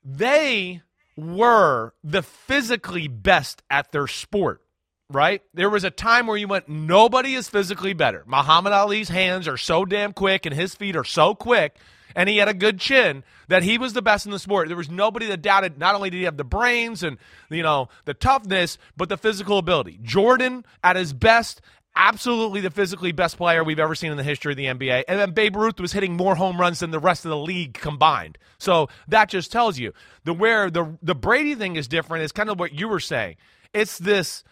they 0.06 0.84
were 1.18 1.96
the 2.04 2.22
physically 2.22 3.08
best 3.08 3.64
at 3.68 3.92
their 3.92 4.06
sport, 4.06 4.62
right? 5.10 5.42
There 5.52 5.72
was 5.72 5.84
a 5.84 5.90
time 5.90 6.28
where 6.28 6.38
you 6.38 6.48
went, 6.48 6.70
nobody 6.70 7.34
is 7.34 7.50
physically 7.50 7.94
better. 7.94 8.24
Muhammad 8.28 8.74
Ali's 8.74 9.10
hands 9.10 9.48
are 9.48 9.58
so 9.58 9.86
damn 9.86 10.14
quick 10.14 10.46
and 10.46 10.54
his 10.54 10.76
feet 10.76 10.96
are 10.96 11.04
so 11.04 11.34
quick 11.34 11.78
and 12.16 12.30
he 12.30 12.38
had 12.38 12.48
a 12.48 12.54
good 12.54 12.80
chin 12.80 13.24
that 13.48 13.64
he 13.64 13.80
was 13.80 13.94
the 13.94 14.04
best 14.04 14.28
in 14.28 14.32
the 14.32 14.38
sport. 14.38 14.68
There 14.68 14.78
was 14.78 14.92
nobody 14.92 15.26
that 15.26 15.42
doubted 15.42 15.80
not 15.80 15.96
only 15.96 16.12
did 16.12 16.18
he 16.18 16.24
have 16.26 16.38
the 16.38 16.44
brains 16.44 17.02
and 17.02 17.18
you 17.50 17.64
know 17.64 17.90
the 18.06 18.14
toughness, 18.14 18.78
but 18.96 19.10
the 19.10 19.18
physical 19.18 19.58
ability. 19.58 19.98
Jordan 20.04 20.64
at 20.84 20.96
his 20.96 21.12
best 21.12 21.60
absolutely 21.96 22.62
the 22.62 22.72
physically 22.72 23.12
best 23.12 23.38
player 23.38 23.64
we've 23.64 23.80
ever 23.80 23.96
seen 23.96 24.12
in 24.12 24.18
the 24.18 24.24
history 24.24 24.54
of 24.54 24.58
the 24.58 24.66
NBA. 24.66 25.04
And 25.08 25.20
then 25.20 25.32
Babe 25.32 25.56
Ruth 25.56 25.80
was 25.80 25.94
hitting 25.94 26.16
more 26.16 26.36
home 26.36 26.60
runs 26.60 26.80
than 26.80 26.92
the 26.92 27.00
rest 27.00 27.26
of 27.26 27.30
the 27.30 27.38
league 27.38 27.74
combined. 27.74 28.38
So 28.58 28.90
that 29.08 29.30
just 29.30 29.52
tells 29.52 29.78
you 29.78 29.94
the 30.24 30.34
where 30.34 30.70
the 30.70 30.98
the 31.02 31.16
Brady 31.16 31.56
thing 31.56 31.76
is 31.76 31.88
different 31.88 32.24
is 32.24 32.32
kind 32.32 32.50
of 32.50 32.60
what 32.60 32.74
you 32.74 32.88
were 32.88 33.00
saying. 33.00 33.36
It's 33.74 33.98
this 33.98 34.44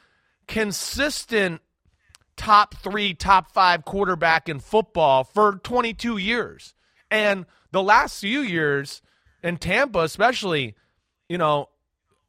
consistent 0.48 1.62
top 2.36 2.76
3, 2.76 3.14
top 3.14 3.52
5 3.52 3.86
quarterback 3.86 4.50
in 4.50 4.60
football 4.60 5.24
for 5.24 5.60
22 5.64 6.18
years. 6.18 6.74
And 7.10 7.46
the 7.72 7.84
last 7.84 8.20
few 8.20 8.40
years 8.42 9.02
in 9.44 9.58
Tampa 9.58 10.00
especially, 10.00 10.76
you 11.30 11.38
know, 11.38 11.70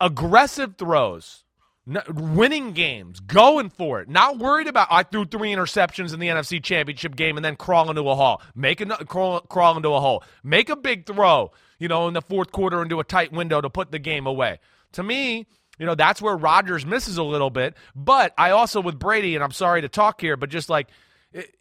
aggressive 0.01 0.77
throws 0.77 1.42
winning 1.87 2.73
games, 2.73 3.21
going 3.21 3.69
for 3.71 4.01
it, 4.01 4.09
not 4.09 4.39
worried 4.39 4.69
about 4.69 4.89
I 4.91 5.03
threw 5.03 5.25
three 5.25 5.53
interceptions 5.53 6.15
in 6.15 6.21
the 6.21 6.29
NFC 6.29 6.63
Championship 6.63 7.17
game 7.17 7.37
and 7.37 7.45
then 7.45 7.57
crawl 7.57 7.91
into 7.91 8.09
a 8.09 8.15
hole, 8.15 8.41
make 8.55 8.81
a 8.81 8.87
crawl, 9.05 9.41
crawl 9.41 9.77
into 9.77 9.93
a 9.93 10.01
hole, 10.01 10.23
make 10.45 10.69
a 10.69 10.77
big 10.77 11.07
throw, 11.07 11.51
you 11.79 11.89
know, 11.89 12.07
in 12.09 12.15
the 12.15 12.23
fourth 12.23 12.53
quarter 12.53 12.83
into 12.83 13.01
a 13.01 13.05
tight 13.05 13.33
window 13.33 13.61
to 13.61 13.69
put 13.69 13.91
the 13.91 13.99
game 13.99 14.27
away. 14.27 14.61
To 14.93 15.03
me, 15.03 15.47
you 15.79 15.87
know, 15.87 15.95
that's 15.95 16.23
where 16.23 16.37
Rodgers 16.37 16.87
misses 16.87 17.17
a 17.17 17.23
little 17.23 17.51
bit. 17.51 17.77
But 17.97 18.33
I 18.39 18.51
also 18.51 18.81
with 18.81 18.99
Brady, 18.99 19.35
and 19.35 19.43
I'm 19.43 19.53
sorry 19.53 19.81
to 19.81 19.89
talk 19.89 20.21
here, 20.21 20.37
but 20.37 20.51
just 20.51 20.71
like 20.71 20.89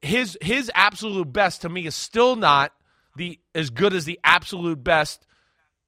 his 0.02 0.38
his 0.42 0.72
absolute 0.76 1.32
best 1.32 1.62
to 1.62 1.70
me 1.70 1.86
is 1.86 1.96
still 1.96 2.36
not 2.36 2.74
the 3.16 3.40
as 3.56 3.70
good 3.70 3.94
as 3.94 4.06
the 4.06 4.20
absolute 4.24 4.84
best 4.84 5.26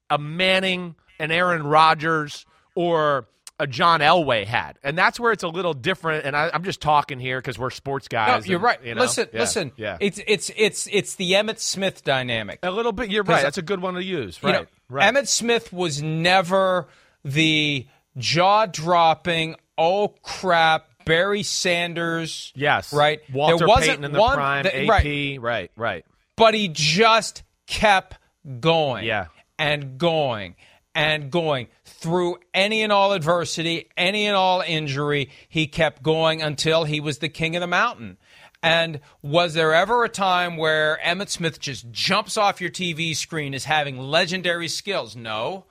a 0.10 0.18
Manning 0.18 0.96
and 1.20 1.32
Aaron 1.32 1.64
Rodgers 1.64 2.46
or 2.76 3.28
a 3.60 3.68
John 3.68 4.00
Elway 4.00 4.46
had, 4.46 4.80
and 4.84 4.98
that's 4.98 5.20
where 5.20 5.32
it's 5.32 5.44
a 5.44 5.48
little 5.48 5.74
different. 5.74 6.26
And 6.26 6.36
I, 6.36 6.50
am 6.54 6.64
just 6.64 6.82
talking 6.82 7.20
here 7.20 7.40
because 7.40 7.58
we're 7.58 7.70
sports 7.70 8.08
guys. 8.08 8.46
No, 8.46 8.50
you're 8.50 8.58
and, 8.58 8.64
right. 8.64 8.84
You 8.84 8.96
know? 8.96 9.02
Listen, 9.02 9.28
yeah. 9.32 9.40
listen. 9.40 9.72
Yeah, 9.78 9.98
it's 10.00 10.20
it's 10.26 10.52
it's 10.56 10.88
it's 10.92 11.16
the 11.16 11.34
Emmitt 11.34 11.60
Smith 11.60 12.04
dynamic. 12.04 12.60
A 12.64 12.72
little 12.72 12.92
bit. 12.92 13.12
You're 13.12 13.24
right. 13.24 13.44
That's 13.44 13.58
a 13.58 13.64
good 13.64 13.82
one 13.82 13.94
to 13.94 14.04
use. 14.04 14.42
Right. 14.42 14.54
You 14.54 14.60
know, 14.62 14.66
right. 14.90 15.14
Emmitt 15.14 15.28
Smith 15.28 15.72
was 15.72 16.02
never 16.02 16.88
the 17.24 17.88
jaw 18.18 18.66
dropping. 18.66 19.56
Oh 19.78 20.10
crap. 20.22 20.88
Barry 21.06 21.44
Sanders. 21.44 22.54
Yes. 22.56 22.94
Right. 22.94 23.22
Walter 23.32 23.58
there 23.58 23.68
wasn't 23.68 23.88
Payton 23.88 24.04
in 24.06 24.12
the 24.14 24.20
one, 24.20 24.36
prime. 24.36 24.64
that, 24.64 24.76
AP. 24.76 24.90
Right. 24.90 25.42
Right. 25.42 25.72
Right. 25.76 26.06
But 26.36 26.54
he 26.54 26.70
just 26.70 27.44
kept 27.68 28.18
going. 28.60 29.06
Yeah. 29.06 29.28
And 29.60 29.98
going 29.98 30.56
and 30.96 31.32
going 31.32 31.68
through 31.86 32.38
any 32.54 32.82
and 32.84 32.92
all 32.92 33.14
adversity, 33.14 33.90
any 33.98 34.28
and 34.28 34.36
all 34.36 34.62
injury. 34.62 35.30
He 35.50 35.68
kept 35.68 36.04
going 36.04 36.42
until 36.42 36.84
he 36.84 37.00
was 37.00 37.20
the 37.20 37.30
king 37.30 37.56
of 37.56 37.62
the 37.62 37.68
mountain. 37.68 38.18
And 38.62 39.02
was 39.22 39.56
there 39.56 39.74
ever 39.74 40.06
a 40.06 40.10
time 40.10 40.56
where 40.56 40.98
Emmitt 41.04 41.30
Smith 41.30 41.60
just 41.60 41.92
jumps 41.92 42.38
off 42.38 42.62
your 42.62 42.70
TV 42.70 43.16
screen 43.16 43.54
as 43.54 43.66
having 43.66 43.98
legendary 43.98 44.70
skills? 44.70 45.16
No. 45.16 45.66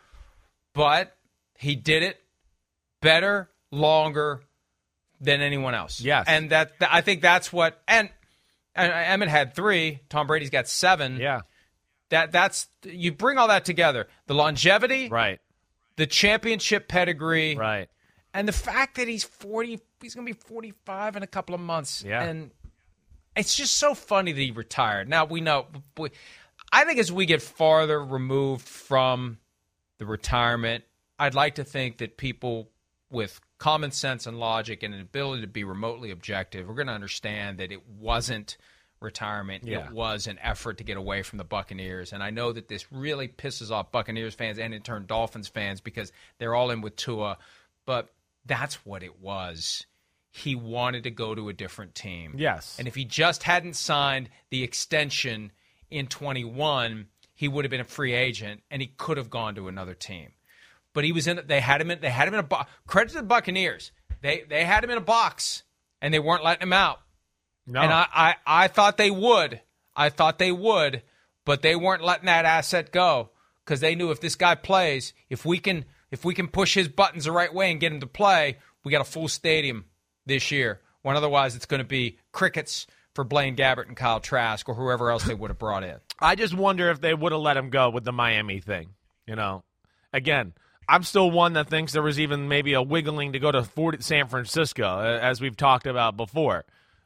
But 0.74 1.16
he 1.56 1.74
did 1.74 2.02
it 2.02 2.20
better, 3.00 3.48
longer 3.70 4.42
than 5.20 5.40
anyone 5.40 5.74
else. 5.74 6.00
Yes. 6.00 6.26
And 6.28 6.50
that 6.50 6.72
I 6.80 7.00
think 7.00 7.22
that's 7.22 7.52
what 7.52 7.80
and, 7.88 8.10
and 8.74 8.92
Emmitt 8.92 9.28
had 9.28 9.54
3, 9.54 10.00
Tom 10.10 10.26
Brady's 10.26 10.50
got 10.50 10.68
7. 10.68 11.16
Yeah. 11.16 11.42
That 12.12 12.30
that's 12.30 12.68
you 12.84 13.10
bring 13.10 13.38
all 13.38 13.48
that 13.48 13.64
together. 13.64 14.06
The 14.26 14.34
longevity, 14.34 15.08
right? 15.08 15.40
The 15.96 16.06
championship 16.06 16.86
pedigree, 16.86 17.56
right? 17.56 17.88
And 18.34 18.46
the 18.46 18.52
fact 18.52 18.96
that 18.96 19.08
he's 19.08 19.24
40 19.24 19.80
he's 20.02 20.14
going 20.14 20.26
to 20.26 20.34
be 20.34 20.38
45 20.38 21.16
in 21.16 21.22
a 21.22 21.26
couple 21.26 21.54
of 21.54 21.62
months. 21.62 22.04
Yeah. 22.06 22.22
And 22.22 22.50
it's 23.34 23.54
just 23.56 23.76
so 23.76 23.94
funny 23.94 24.32
that 24.32 24.40
he 24.40 24.50
retired. 24.50 25.08
Now 25.08 25.24
we 25.24 25.40
know 25.40 25.68
we, 25.96 26.10
I 26.70 26.84
think 26.84 26.98
as 26.98 27.10
we 27.10 27.24
get 27.24 27.40
farther 27.40 28.04
removed 28.04 28.68
from 28.68 29.38
the 29.96 30.04
retirement, 30.04 30.84
I'd 31.18 31.34
like 31.34 31.54
to 31.54 31.64
think 31.64 31.96
that 31.96 32.18
people 32.18 32.68
with 33.10 33.40
common 33.56 33.90
sense 33.90 34.26
and 34.26 34.38
logic 34.38 34.82
and 34.82 34.92
an 34.92 35.00
ability 35.00 35.40
to 35.40 35.48
be 35.48 35.64
remotely 35.64 36.10
objective, 36.10 36.68
we're 36.68 36.74
going 36.74 36.88
to 36.88 36.92
understand 36.92 37.56
that 37.56 37.72
it 37.72 37.88
wasn't 37.88 38.58
retirement. 39.02 39.64
Yeah. 39.64 39.86
It 39.86 39.92
was 39.92 40.26
an 40.26 40.38
effort 40.42 40.78
to 40.78 40.84
get 40.84 40.96
away 40.96 41.22
from 41.22 41.38
the 41.38 41.44
Buccaneers. 41.44 42.12
And 42.12 42.22
I 42.22 42.30
know 42.30 42.52
that 42.52 42.68
this 42.68 42.90
really 42.92 43.28
pisses 43.28 43.70
off 43.70 43.92
Buccaneers 43.92 44.34
fans 44.34 44.58
and 44.58 44.72
in 44.72 44.82
turn 44.82 45.06
Dolphins 45.06 45.48
fans 45.48 45.80
because 45.80 46.12
they're 46.38 46.54
all 46.54 46.70
in 46.70 46.80
with 46.80 46.96
Tua. 46.96 47.38
But 47.84 48.12
that's 48.46 48.86
what 48.86 49.02
it 49.02 49.20
was. 49.20 49.86
He 50.30 50.54
wanted 50.54 51.04
to 51.04 51.10
go 51.10 51.34
to 51.34 51.48
a 51.48 51.52
different 51.52 51.94
team. 51.94 52.34
Yes. 52.38 52.76
And 52.78 52.88
if 52.88 52.94
he 52.94 53.04
just 53.04 53.42
hadn't 53.42 53.76
signed 53.76 54.30
the 54.50 54.62
extension 54.62 55.52
in 55.90 56.06
21, 56.06 57.06
he 57.34 57.48
would 57.48 57.64
have 57.64 57.70
been 57.70 57.80
a 57.80 57.84
free 57.84 58.14
agent 58.14 58.62
and 58.70 58.80
he 58.80 58.88
could 58.88 59.16
have 59.16 59.30
gone 59.30 59.54
to 59.56 59.68
another 59.68 59.94
team. 59.94 60.30
But 60.94 61.04
he 61.04 61.12
was 61.12 61.26
in 61.26 61.40
they 61.46 61.60
had 61.60 61.80
him 61.80 61.90
in 61.90 62.00
they 62.00 62.10
had 62.10 62.28
him 62.28 62.34
in 62.34 62.40
a 62.40 62.44
box. 62.44 62.70
Credit 62.86 63.10
to 63.10 63.16
the 63.16 63.22
Buccaneers. 63.22 63.92
They 64.20 64.44
they 64.48 64.64
had 64.64 64.84
him 64.84 64.90
in 64.90 64.98
a 64.98 65.02
box 65.02 65.62
and 66.00 66.12
they 66.12 66.18
weren't 66.18 66.44
letting 66.44 66.62
him 66.62 66.72
out. 66.72 67.00
No. 67.66 67.80
And 67.80 67.92
I, 67.92 68.06
I, 68.12 68.34
I 68.46 68.68
thought 68.68 68.96
they 68.96 69.10
would. 69.10 69.60
I 69.94 70.08
thought 70.08 70.38
they 70.38 70.52
would, 70.52 71.02
but 71.44 71.62
they 71.62 71.76
weren't 71.76 72.02
letting 72.02 72.26
that 72.26 72.44
asset 72.44 72.92
go 72.92 73.30
because 73.64 73.80
they 73.80 73.94
knew 73.94 74.10
if 74.10 74.20
this 74.20 74.36
guy 74.36 74.54
plays, 74.54 75.12
if 75.28 75.44
we 75.44 75.58
can 75.58 75.84
if 76.10 76.24
we 76.24 76.34
can 76.34 76.48
push 76.48 76.74
his 76.74 76.88
buttons 76.88 77.24
the 77.24 77.32
right 77.32 77.52
way 77.52 77.70
and 77.70 77.80
get 77.80 77.92
him 77.92 78.00
to 78.00 78.06
play, 78.06 78.58
we 78.84 78.92
got 78.92 79.00
a 79.00 79.04
full 79.04 79.28
stadium 79.28 79.86
this 80.26 80.50
year. 80.50 80.80
When 81.02 81.16
otherwise 81.16 81.56
it's 81.56 81.66
going 81.66 81.82
to 81.82 81.88
be 81.88 82.18
crickets 82.32 82.86
for 83.14 83.24
Blaine 83.24 83.56
Gabbert 83.56 83.88
and 83.88 83.96
Kyle 83.96 84.20
Trask 84.20 84.68
or 84.68 84.74
whoever 84.74 85.10
else 85.10 85.24
they 85.24 85.34
would 85.34 85.50
have 85.50 85.58
brought 85.58 85.84
in. 85.84 85.96
I 86.20 86.34
just 86.34 86.54
wonder 86.54 86.90
if 86.90 87.00
they 87.00 87.14
would 87.14 87.32
have 87.32 87.40
let 87.40 87.56
him 87.56 87.70
go 87.70 87.90
with 87.90 88.04
the 88.04 88.12
Miami 88.12 88.60
thing. 88.60 88.90
You 89.26 89.36
know, 89.36 89.64
again, 90.12 90.52
I'm 90.88 91.02
still 91.02 91.30
one 91.30 91.54
that 91.54 91.68
thinks 91.68 91.92
there 91.92 92.02
was 92.02 92.20
even 92.20 92.48
maybe 92.48 92.74
a 92.74 92.82
wiggling 92.82 93.32
to 93.32 93.38
go 93.38 93.50
to 93.50 93.66
San 94.00 94.28
Francisco, 94.28 95.00
as 95.00 95.40
we've 95.40 95.56
talked 95.56 95.86
about 95.86 96.16
before. 96.16 96.64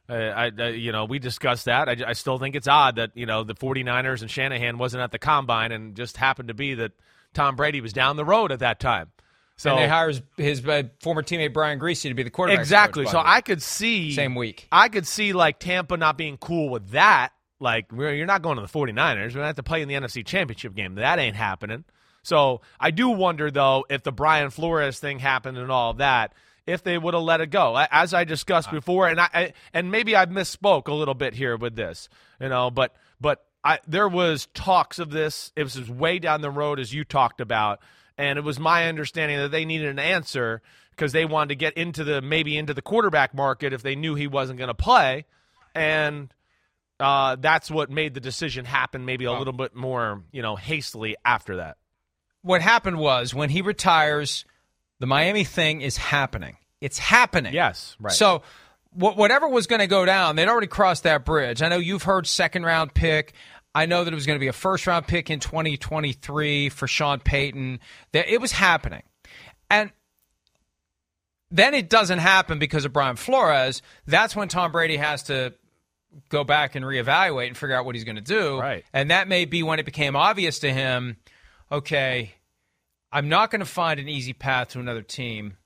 Uh, 0.09 0.13
I, 0.13 0.51
uh, 0.57 0.67
you 0.67 0.91
know, 0.91 1.05
we 1.05 1.19
discussed 1.19 1.65
that. 1.65 1.89
I, 1.89 1.97
I, 2.07 2.13
still 2.13 2.37
think 2.37 2.55
it's 2.55 2.67
odd 2.67 2.95
that, 2.95 3.11
you 3.13 3.25
know, 3.25 3.43
the 3.43 3.55
49ers 3.55 4.21
and 4.21 4.31
Shanahan 4.31 4.77
wasn't 4.77 5.03
at 5.03 5.11
the 5.11 5.19
combine 5.19 5.73
and 5.73 5.95
just 5.95 6.15
happened 6.15 6.47
to 6.47 6.53
be 6.53 6.75
that 6.75 6.93
Tom 7.33 7.57
Brady 7.57 7.81
was 7.81 7.91
down 7.91 8.15
the 8.15 8.23
road 8.23 8.53
at 8.53 8.59
that 8.59 8.79
time. 8.79 9.11
So 9.57 9.71
and 9.71 9.79
they 9.79 9.87
hire 9.87 10.07
his, 10.07 10.21
his 10.37 10.65
uh, 10.65 10.83
former 11.01 11.23
teammate 11.23 11.51
Brian 11.51 11.79
Griese 11.79 12.03
to 12.03 12.13
be 12.13 12.23
the 12.23 12.29
quarterback. 12.29 12.59
Exactly. 12.61 13.03
Coach, 13.05 13.11
so 13.11 13.21
I 13.23 13.41
could 13.41 13.61
see 13.61 14.13
same 14.13 14.35
week. 14.35 14.67
I 14.71 14.87
could 14.87 15.07
see 15.07 15.33
like 15.33 15.59
Tampa 15.59 15.97
not 15.97 16.17
being 16.17 16.37
cool 16.37 16.69
with 16.69 16.91
that. 16.91 17.33
Like 17.59 17.87
you're 17.91 18.27
not 18.27 18.43
going 18.43 18.57
to 18.57 18.61
the 18.61 18.67
49ers. 18.67 18.93
We're 18.93 18.93
going 18.93 19.31
to 19.31 19.45
have 19.45 19.55
to 19.55 19.63
play 19.63 19.81
in 19.81 19.87
the 19.87 19.95
NFC 19.95 20.23
Championship 20.23 20.75
game. 20.75 20.95
That 20.95 21.17
ain't 21.17 21.35
happening. 21.35 21.85
So 22.21 22.61
I 22.79 22.91
do 22.91 23.09
wonder 23.09 23.49
though 23.49 23.85
if 23.89 24.03
the 24.03 24.11
Brian 24.11 24.51
Flores 24.51 24.99
thing 24.99 25.17
happened 25.17 25.57
and 25.57 25.71
all 25.71 25.91
of 25.91 25.97
that 25.97 26.33
if 26.67 26.83
they 26.83 26.97
would 26.97 27.13
have 27.13 27.23
let 27.23 27.39
it 27.39 27.49
go, 27.49 27.75
as 27.89 28.13
I 28.13 28.25
discussed 28.25 28.69
before, 28.69 29.07
and 29.07 29.19
I 29.19 29.53
and 29.73 29.89
maybe 29.89 30.15
I 30.15 30.25
misspoke 30.25 30.87
a 30.87 30.93
little 30.93 31.13
bit 31.13 31.33
here 31.33 31.55
with 31.55 31.75
this, 31.75 32.09
you 32.41 32.49
know, 32.49 32.69
but 32.69 32.93
but 33.19 33.45
I 33.63 33.79
there 33.87 34.09
was 34.09 34.47
talks 34.53 34.99
of 34.99 35.09
this. 35.09 35.53
It 35.55 35.63
was 35.63 35.89
way 35.89 36.19
down 36.19 36.41
the 36.41 36.51
road 36.51 36.79
as 36.79 36.93
you 36.93 37.05
talked 37.05 37.39
about, 37.39 37.79
and 38.17 38.37
it 38.37 38.43
was 38.43 38.59
my 38.59 38.89
understanding 38.89 39.37
that 39.37 39.49
they 39.49 39.63
needed 39.63 39.87
an 39.87 39.99
answer 39.99 40.61
because 40.91 41.13
they 41.13 41.25
wanted 41.25 41.49
to 41.49 41.55
get 41.55 41.75
into 41.75 42.03
the 42.03 42.21
maybe 42.21 42.57
into 42.57 42.73
the 42.73 42.81
quarterback 42.81 43.33
market 43.33 43.71
if 43.71 43.81
they 43.81 43.95
knew 43.95 44.15
he 44.15 44.27
wasn't 44.27 44.59
going 44.59 44.67
to 44.67 44.73
play, 44.73 45.25
and 45.73 46.33
uh, 46.99 47.37
that's 47.39 47.71
what 47.71 47.89
made 47.89 48.13
the 48.13 48.19
decision 48.19 48.65
happen 48.65 49.05
maybe 49.05 49.23
a 49.23 49.31
little 49.31 49.53
bit 49.53 49.73
more 49.73 50.23
you 50.33 50.41
know 50.41 50.57
hastily 50.57 51.15
after 51.23 51.57
that. 51.57 51.77
What 52.41 52.61
happened 52.61 52.99
was 52.99 53.33
when 53.33 53.49
he 53.49 53.61
retires 53.61 54.45
the 54.99 55.07
Miami 55.07 55.43
thing 55.43 55.81
is 55.81 55.97
happening. 55.97 56.57
It's 56.81 56.97
happening. 56.97 57.53
Yes, 57.53 57.95
right. 57.99 58.13
So 58.13 58.43
whatever 58.93 59.47
was 59.47 59.67
going 59.67 59.79
to 59.79 59.87
go 59.87 60.05
down, 60.05 60.35
they'd 60.35 60.47
already 60.47 60.67
crossed 60.67 61.03
that 61.03 61.25
bridge. 61.25 61.61
I 61.61 61.69
know 61.69 61.77
you've 61.77 62.03
heard 62.03 62.25
second 62.27 62.63
round 62.63 62.93
pick. 62.93 63.33
I 63.75 63.85
know 63.85 64.03
that 64.03 64.11
it 64.11 64.15
was 64.15 64.25
going 64.25 64.37
to 64.37 64.43
be 64.43 64.47
a 64.47 64.53
first 64.53 64.87
round 64.87 65.07
pick 65.07 65.29
in 65.29 65.39
2023 65.39 66.69
for 66.69 66.87
Sean 66.87 67.19
Payton. 67.19 67.79
That 68.11 68.27
it 68.27 68.41
was 68.41 68.51
happening. 68.51 69.03
And 69.69 69.91
then 71.51 71.73
it 71.73 71.89
doesn't 71.89 72.19
happen 72.19 72.59
because 72.59 72.85
of 72.85 72.93
Brian 72.93 73.15
Flores. 73.15 73.81
That's 74.05 74.35
when 74.35 74.47
Tom 74.47 74.71
Brady 74.71 74.97
has 74.97 75.23
to 75.23 75.53
go 76.29 76.43
back 76.43 76.75
and 76.75 76.83
reevaluate 76.83 77.47
and 77.47 77.57
figure 77.57 77.75
out 77.75 77.85
what 77.85 77.95
he's 77.95 78.03
going 78.03 78.15
to 78.15 78.21
do. 78.21 78.59
Right. 78.59 78.83
And 78.93 79.11
that 79.11 79.27
may 79.27 79.45
be 79.45 79.63
when 79.63 79.79
it 79.79 79.85
became 79.85 80.15
obvious 80.15 80.59
to 80.59 80.73
him, 80.73 81.17
okay, 81.71 82.33
I'm 83.11 83.29
not 83.29 83.51
going 83.51 83.59
to 83.59 83.65
find 83.65 83.99
an 83.99 84.09
easy 84.09 84.33
path 84.33 84.69
to 84.69 84.79
another 84.79 85.01
team. 85.01 85.57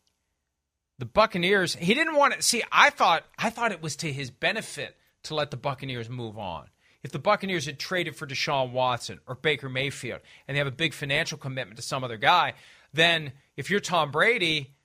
The 0.99 1.05
Buccaneers, 1.05 1.75
he 1.75 1.93
didn't 1.93 2.15
want 2.15 2.35
to 2.35 2.41
see, 2.41 2.63
I 2.71 2.91
thought 2.91 3.23
I 3.37 3.49
thought 3.49 3.71
it 3.71 3.81
was 3.81 3.95
to 3.97 4.11
his 4.11 4.29
benefit 4.29 4.95
to 5.23 5.35
let 5.35 5.51
the 5.51 5.57
Buccaneers 5.57 6.09
move 6.09 6.37
on. 6.37 6.67
If 7.03 7.11
the 7.11 7.19
Buccaneers 7.19 7.65
had 7.65 7.79
traded 7.79 8.15
for 8.15 8.27
Deshaun 8.27 8.71
Watson 8.71 9.19
or 9.27 9.33
Baker 9.33 9.69
Mayfield 9.69 10.21
and 10.47 10.55
they 10.55 10.59
have 10.59 10.67
a 10.67 10.71
big 10.71 10.93
financial 10.93 11.37
commitment 11.37 11.77
to 11.77 11.81
some 11.81 12.03
other 12.03 12.17
guy, 12.17 12.53
then 12.93 13.31
if 13.57 13.71
you're 13.71 13.79
Tom 13.79 14.11
Brady, 14.11 14.75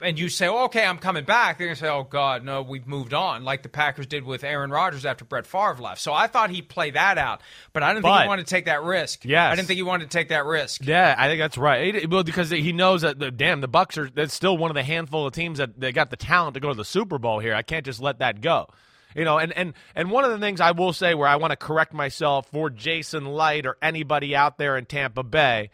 and 0.00 0.18
you 0.18 0.28
say, 0.28 0.46
oh, 0.46 0.64
okay, 0.66 0.84
I'm 0.84 0.98
coming 0.98 1.24
back, 1.24 1.58
they're 1.58 1.66
going 1.66 1.74
to 1.76 1.80
say, 1.80 1.88
oh, 1.88 2.04
God, 2.04 2.44
no, 2.44 2.62
we've 2.62 2.86
moved 2.86 3.12
on, 3.14 3.42
like 3.44 3.62
the 3.62 3.68
Packers 3.68 4.06
did 4.06 4.24
with 4.24 4.44
Aaron 4.44 4.70
Rodgers 4.70 5.04
after 5.04 5.24
Brett 5.24 5.46
Favre 5.46 5.76
left. 5.80 6.00
So 6.00 6.12
I 6.12 6.28
thought 6.28 6.50
he'd 6.50 6.68
play 6.68 6.90
that 6.92 7.18
out, 7.18 7.40
but 7.72 7.82
I 7.82 7.92
didn't 7.92 8.04
think 8.04 8.22
he 8.22 8.28
wanted 8.28 8.46
to 8.46 8.50
take 8.50 8.66
that 8.66 8.82
risk. 8.82 9.24
Yes. 9.24 9.52
I 9.52 9.56
didn't 9.56 9.66
think 9.66 9.76
he 9.78 9.82
wanted 9.82 10.10
to 10.10 10.16
take 10.16 10.28
that 10.28 10.44
risk. 10.44 10.84
Yeah, 10.84 11.14
I 11.18 11.26
think 11.28 11.40
that's 11.40 11.58
right. 11.58 11.94
It- 11.94 12.10
well, 12.10 12.22
because 12.22 12.50
he 12.50 12.72
knows 12.72 13.02
that 13.02 13.18
the 13.18 13.30
damn 13.30 13.60
the 13.60 13.68
Bucks 13.68 13.98
are 13.98 14.08
that's 14.08 14.34
still 14.34 14.56
one 14.56 14.70
of 14.70 14.74
the 14.76 14.84
handful 14.84 15.26
of 15.26 15.32
teams 15.32 15.58
that, 15.58 15.78
that 15.80 15.94
got 15.94 16.10
the 16.10 16.16
talent 16.16 16.54
to 16.54 16.60
go 16.60 16.68
to 16.68 16.74
the 16.74 16.84
Super 16.84 17.18
Bowl 17.18 17.40
here. 17.40 17.54
I 17.54 17.62
can't 17.62 17.84
just 17.84 18.00
let 18.00 18.20
that 18.20 18.40
go. 18.40 18.68
You 19.16 19.24
know, 19.24 19.38
and, 19.38 19.52
and 19.52 19.72
and 19.96 20.10
one 20.10 20.24
of 20.24 20.30
the 20.30 20.38
things 20.38 20.60
I 20.60 20.72
will 20.72 20.92
say 20.92 21.14
where 21.14 21.26
I 21.26 21.36
want 21.36 21.50
to 21.50 21.56
correct 21.56 21.92
myself 21.94 22.46
for 22.52 22.70
Jason 22.70 23.24
Licht 23.24 23.66
or 23.66 23.76
anybody 23.82 24.36
out 24.36 24.58
there 24.58 24.76
in 24.76 24.84
Tampa 24.84 25.22
Bay, 25.22 25.70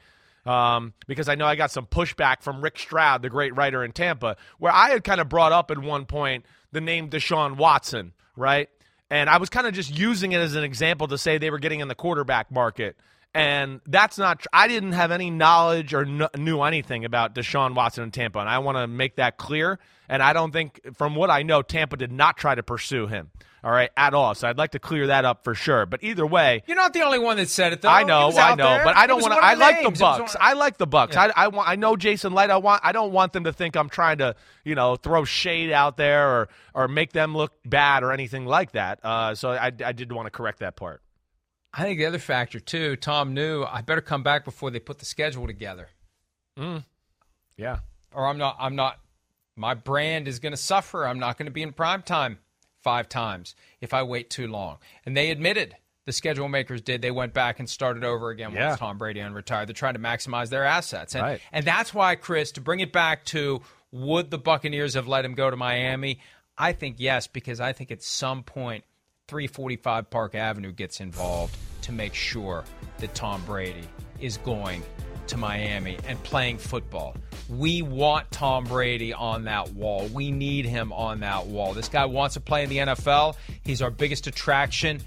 um, 0.46 0.92
because 1.06 1.28
I 1.28 1.34
know 1.34 1.46
I 1.46 1.56
got 1.56 1.70
some 1.70 1.86
pushback 1.86 2.42
from 2.42 2.60
Rick 2.60 2.78
Stroud, 2.78 3.22
the 3.22 3.30
great 3.30 3.56
writer 3.56 3.84
in 3.84 3.92
Tampa, 3.92 4.36
where 4.58 4.72
I 4.72 4.90
had 4.90 5.04
kind 5.04 5.20
of 5.20 5.28
brought 5.28 5.52
up 5.52 5.70
at 5.70 5.78
one 5.78 6.06
point 6.06 6.44
the 6.72 6.80
name 6.80 7.10
Deshaun 7.10 7.56
Watson, 7.56 8.12
right? 8.36 8.68
And 9.10 9.30
I 9.30 9.38
was 9.38 9.48
kind 9.48 9.66
of 9.66 9.74
just 9.74 9.96
using 9.96 10.32
it 10.32 10.38
as 10.38 10.54
an 10.54 10.64
example 10.64 11.08
to 11.08 11.18
say 11.18 11.38
they 11.38 11.50
were 11.50 11.58
getting 11.58 11.80
in 11.80 11.88
the 11.88 11.94
quarterback 11.94 12.50
market. 12.50 12.96
And 13.34 13.80
that's 13.86 14.16
not, 14.16 14.40
tr- 14.40 14.48
I 14.52 14.68
didn't 14.68 14.92
have 14.92 15.10
any 15.10 15.28
knowledge 15.28 15.92
or 15.92 16.04
kn- 16.04 16.28
knew 16.36 16.62
anything 16.62 17.04
about 17.04 17.34
Deshaun 17.34 17.74
Watson 17.74 18.04
in 18.04 18.10
Tampa. 18.12 18.38
And 18.38 18.48
I 18.48 18.58
want 18.60 18.78
to 18.78 18.86
make 18.86 19.16
that 19.16 19.36
clear. 19.38 19.80
And 20.08 20.22
I 20.22 20.32
don't 20.32 20.52
think, 20.52 20.80
from 20.96 21.16
what 21.16 21.30
I 21.30 21.42
know, 21.42 21.62
Tampa 21.62 21.96
did 21.96 22.12
not 22.12 22.36
try 22.36 22.54
to 22.54 22.62
pursue 22.62 23.06
him, 23.06 23.30
all 23.64 23.70
right, 23.72 23.90
at 23.96 24.12
all. 24.12 24.34
So 24.34 24.46
I'd 24.46 24.58
like 24.58 24.72
to 24.72 24.78
clear 24.78 25.06
that 25.06 25.24
up 25.24 25.42
for 25.42 25.54
sure. 25.54 25.86
But 25.86 26.04
either 26.04 26.26
way, 26.26 26.62
You're 26.66 26.76
not 26.76 26.92
the 26.92 27.00
only 27.02 27.18
one 27.18 27.38
that 27.38 27.48
said 27.48 27.72
it, 27.72 27.80
though. 27.80 27.88
I 27.88 28.02
know, 28.02 28.30
I 28.36 28.54
know, 28.54 28.68
there. 28.68 28.84
but 28.84 28.96
I 28.96 29.06
don't 29.06 29.22
want 29.22 29.32
to. 29.32 29.40
I 29.40 29.54
like 29.54 29.76
the 29.78 29.82
names. 29.84 30.00
It 30.00 30.04
was 30.04 30.18
Bucks. 30.18 30.36
I 30.38 30.52
like 30.52 30.76
the 30.76 30.86
Bucks. 30.86 31.16
I, 31.16 31.32
I 31.34 31.48
want. 31.48 31.68
I 31.70 31.76
know 31.76 31.96
Jason 31.96 32.34
Licht. 32.34 32.50
I 32.50 32.58
want. 32.58 32.82
I 32.84 32.92
don't 32.92 33.12
want 33.12 33.32
them 33.32 33.44
to 33.44 33.52
think 33.54 33.76
I'm 33.76 33.88
trying 33.88 34.18
to, 34.18 34.36
you 34.62 34.74
know, 34.74 34.96
throw 34.96 35.24
shade 35.24 35.72
out 35.72 35.96
there 35.96 36.28
or 36.28 36.48
or 36.74 36.86
make 36.86 37.12
them 37.12 37.34
look 37.34 37.52
bad 37.64 38.02
or 38.02 38.12
anything 38.12 38.44
like 38.44 38.72
that. 38.72 39.00
Uh, 39.02 39.34
so 39.34 39.52
I, 39.52 39.72
I 39.84 39.92
did 39.92 40.12
want 40.12 40.26
to 40.26 40.30
correct 40.30 40.58
that 40.58 40.76
part. 40.76 41.00
I 41.76 41.82
think 41.82 41.98
the 41.98 42.06
other 42.06 42.18
factor, 42.18 42.60
too, 42.60 42.96
Tom 42.96 43.34
knew 43.34 43.64
I 43.64 43.80
better 43.80 44.00
come 44.00 44.22
back 44.22 44.44
before 44.44 44.70
they 44.70 44.78
put 44.78 44.98
the 44.98 45.04
schedule 45.04 45.46
together. 45.46 45.88
Mm. 46.58 46.84
Yeah. 47.56 47.78
or 48.12 48.26
I'm 48.28 48.38
not 48.38 48.56
I'm 48.60 48.76
not 48.76 48.98
my 49.56 49.74
brand 49.74 50.28
is 50.28 50.38
going 50.38 50.52
to 50.52 50.56
suffer. 50.56 51.06
I'm 51.06 51.18
not 51.18 51.36
going 51.38 51.46
to 51.46 51.52
be 51.52 51.62
in 51.62 51.72
prime 51.72 52.02
time 52.02 52.38
five 52.82 53.08
times 53.08 53.54
if 53.80 53.92
I 53.94 54.02
wait 54.04 54.30
too 54.30 54.46
long. 54.46 54.78
And 55.06 55.16
they 55.16 55.30
admitted 55.30 55.74
the 56.06 56.12
schedule 56.12 56.48
makers 56.48 56.80
did. 56.82 57.02
They 57.02 57.10
went 57.10 57.32
back 57.34 57.58
and 57.58 57.68
started 57.70 58.04
over 58.04 58.30
again 58.30 58.52
Yeah. 58.52 58.68
once 58.68 58.78
Tom 58.80 58.98
Brady 58.98 59.20
unretired. 59.20 59.66
They're 59.66 59.72
trying 59.74 59.94
to 59.94 60.00
maximize 60.00 60.48
their 60.50 60.64
assets. 60.64 61.14
And 61.14 61.22
Right. 61.24 61.40
and 61.52 61.64
that's 61.64 61.92
why 61.94 62.14
Chris 62.14 62.52
to 62.52 62.60
bring 62.60 62.80
it 62.80 62.92
back 62.92 63.24
to 63.26 63.62
would 63.90 64.30
the 64.30 64.38
Buccaneers 64.38 64.94
have 64.94 65.08
let 65.08 65.24
him 65.24 65.34
go 65.34 65.50
to 65.50 65.56
Miami? 65.56 66.20
I 66.58 66.72
think 66.72 66.96
yes 66.98 67.26
because 67.26 67.58
I 67.60 67.72
think 67.72 67.90
at 67.90 68.02
some 68.02 68.42
point 68.44 68.84
345 69.28 70.10
Park 70.10 70.34
Avenue 70.34 70.72
gets 70.72 71.00
involved 71.00 71.56
to 71.82 71.92
make 71.92 72.14
sure 72.14 72.64
that 72.98 73.14
Tom 73.14 73.42
Brady 73.46 73.84
is 74.20 74.36
going 74.38 74.82
to 75.28 75.36
Miami 75.38 75.96
and 76.06 76.22
playing 76.24 76.58
football. 76.58 77.16
We 77.48 77.80
want 77.80 78.30
Tom 78.30 78.64
Brady 78.64 79.14
on 79.14 79.44
that 79.44 79.70
wall. 79.72 80.06
We 80.12 80.30
need 80.30 80.66
him 80.66 80.92
on 80.92 81.20
that 81.20 81.46
wall. 81.46 81.72
This 81.72 81.88
guy 81.88 82.04
wants 82.04 82.34
to 82.34 82.40
play 82.40 82.64
in 82.64 82.68
the 82.68 82.76
NFL. 82.78 83.36
He's 83.64 83.80
our 83.80 83.90
biggest 83.90 84.26
attraction. 84.26 85.00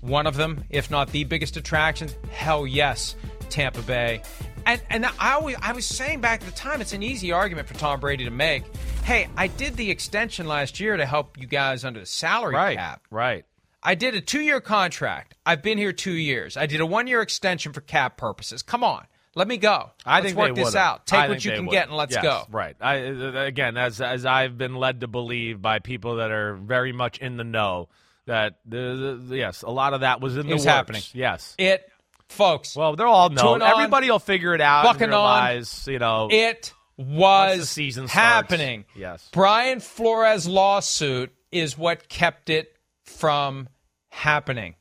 One 0.00 0.28
of 0.28 0.36
them, 0.36 0.62
if 0.70 0.88
not 0.90 1.10
the 1.10 1.24
biggest 1.24 1.56
attraction. 1.56 2.08
Hell 2.30 2.66
yes, 2.66 3.16
Tampa 3.50 3.82
Bay. 3.82 4.22
And 4.64 4.80
and 4.90 5.06
I 5.18 5.32
always 5.32 5.56
I 5.60 5.72
was 5.72 5.86
saying 5.86 6.20
back 6.20 6.40
at 6.42 6.46
the 6.46 6.52
time, 6.52 6.80
it's 6.80 6.92
an 6.92 7.02
easy 7.02 7.32
argument 7.32 7.66
for 7.66 7.74
Tom 7.74 7.98
Brady 7.98 8.24
to 8.24 8.30
make. 8.30 8.62
Hey, 9.04 9.28
I 9.36 9.46
did 9.48 9.76
the 9.76 9.90
extension 9.90 10.46
last 10.46 10.78
year 10.80 10.96
to 10.96 11.06
help 11.06 11.38
you 11.38 11.46
guys 11.46 11.84
under 11.84 12.00
the 12.00 12.06
salary 12.06 12.54
Right. 12.54 12.76
cap. 12.76 13.02
Right. 13.10 13.44
I 13.86 13.94
did 13.94 14.14
a 14.14 14.20
two 14.20 14.40
year 14.40 14.60
contract. 14.60 15.34
I've 15.46 15.62
been 15.62 15.78
here 15.78 15.92
two 15.92 16.12
years. 16.12 16.56
I 16.56 16.66
did 16.66 16.80
a 16.80 16.86
one 16.86 17.06
year 17.06 17.22
extension 17.22 17.72
for 17.72 17.80
cap 17.80 18.16
purposes. 18.16 18.62
Come 18.62 18.82
on. 18.84 19.06
Let 19.36 19.48
me 19.48 19.58
go. 19.58 19.90
I 20.04 20.16
let's 20.16 20.26
think 20.28 20.38
work 20.38 20.54
this 20.54 20.74
out. 20.74 21.06
Take 21.06 21.20
I 21.20 21.28
what 21.28 21.44
you 21.44 21.52
can 21.52 21.66
would've. 21.66 21.72
get 21.72 21.88
and 21.88 21.96
let's 21.96 22.14
Yes, 22.14 22.22
go. 22.22 22.44
Right. 22.50 22.74
I, 22.80 22.94
again, 22.94 23.76
as 23.76 24.00
as 24.00 24.24
I've 24.26 24.56
been 24.58 24.74
led 24.76 25.00
to 25.02 25.06
believe 25.08 25.60
by 25.62 25.78
people 25.78 26.16
that 26.16 26.30
are 26.30 26.54
very 26.56 26.92
much 26.92 27.18
in 27.18 27.36
the 27.36 27.44
know, 27.44 27.88
that 28.24 28.58
the, 28.64 29.20
the 29.28 29.36
yes, 29.36 29.60
a 29.62 29.68
lot 29.70 29.92
of 29.94 30.00
that 30.00 30.20
was 30.22 30.34
in 30.36 30.40
It 30.40 30.48
the 30.48 30.54
was 30.54 30.62
works. 30.64 30.74
happening. 30.74 31.02
Yes. 31.12 31.54
It, 31.58 31.86
folks. 32.30 32.74
Well, 32.74 32.96
they're 32.96 33.06
all 33.06 33.28
know. 33.28 33.52
Tune 33.54 33.62
on, 33.62 33.70
Everybody 33.72 34.10
will 34.10 34.18
figure 34.18 34.54
it 34.54 34.60
out. 34.62 34.84
bucking 34.84 35.12
on. 35.12 35.62
you 35.86 35.98
know, 35.98 36.28
It 36.30 36.72
was 36.96 37.68
season 37.68 38.08
starts. 38.08 38.14
happening. 38.14 38.84
Yes. 38.96 39.28
Brian 39.32 39.80
Flores' 39.80 40.48
lawsuit 40.48 41.30
is 41.52 41.76
what 41.76 42.08
kept 42.08 42.48
it 42.50 42.74
from 43.04 43.68
happening. 44.16 44.74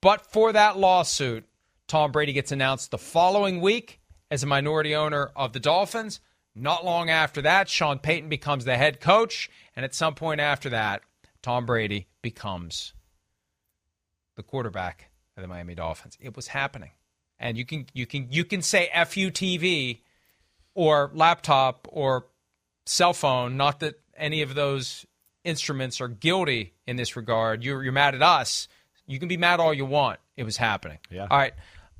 But 0.00 0.26
for 0.32 0.52
that 0.52 0.78
lawsuit, 0.78 1.44
Tom 1.88 2.12
Brady 2.12 2.32
gets 2.32 2.52
announced 2.52 2.90
the 2.90 2.98
following 2.98 3.60
week 3.60 4.00
as 4.30 4.42
a 4.42 4.46
minority 4.46 4.94
owner 4.94 5.30
of 5.34 5.52
the 5.52 5.60
Dolphins. 5.60 6.20
Not 6.54 6.84
long 6.84 7.10
after 7.10 7.42
that, 7.42 7.68
Sean 7.68 7.98
Payton 7.98 8.28
becomes 8.28 8.64
the 8.64 8.76
head 8.76 9.00
coach. 9.00 9.50
And 9.74 9.84
at 9.84 9.94
some 9.94 10.14
point 10.14 10.40
after 10.40 10.68
that, 10.70 11.02
Tom 11.42 11.66
Brady 11.66 12.06
becomes 12.22 12.92
the 14.36 14.42
quarterback 14.42 15.10
of 15.36 15.42
the 15.42 15.48
Miami 15.48 15.74
Dolphins. 15.74 16.16
It 16.20 16.36
was 16.36 16.48
happening. 16.48 16.90
And 17.38 17.58
you 17.58 17.66
can 17.66 17.86
you 17.92 18.06
can 18.06 18.28
you 18.30 18.44
can 18.44 18.62
say 18.62 18.90
FUTV 18.94 20.00
or 20.74 21.10
laptop 21.14 21.86
or 21.90 22.26
cell 22.86 23.12
phone, 23.12 23.56
not 23.56 23.80
that 23.80 24.00
any 24.16 24.40
of 24.42 24.54
those 24.54 25.04
instruments 25.46 26.00
are 26.00 26.08
guilty 26.08 26.74
in 26.86 26.96
this 26.96 27.16
regard. 27.16 27.64
You're, 27.64 27.82
you're 27.82 27.92
mad 27.92 28.14
at 28.14 28.22
us. 28.22 28.68
You 29.06 29.18
can 29.18 29.28
be 29.28 29.36
mad 29.36 29.60
all 29.60 29.72
you 29.72 29.86
want. 29.86 30.18
It 30.36 30.44
was 30.44 30.56
happening. 30.56 30.98
Yeah. 31.10 31.26
All 31.30 31.38
right. 31.38 31.54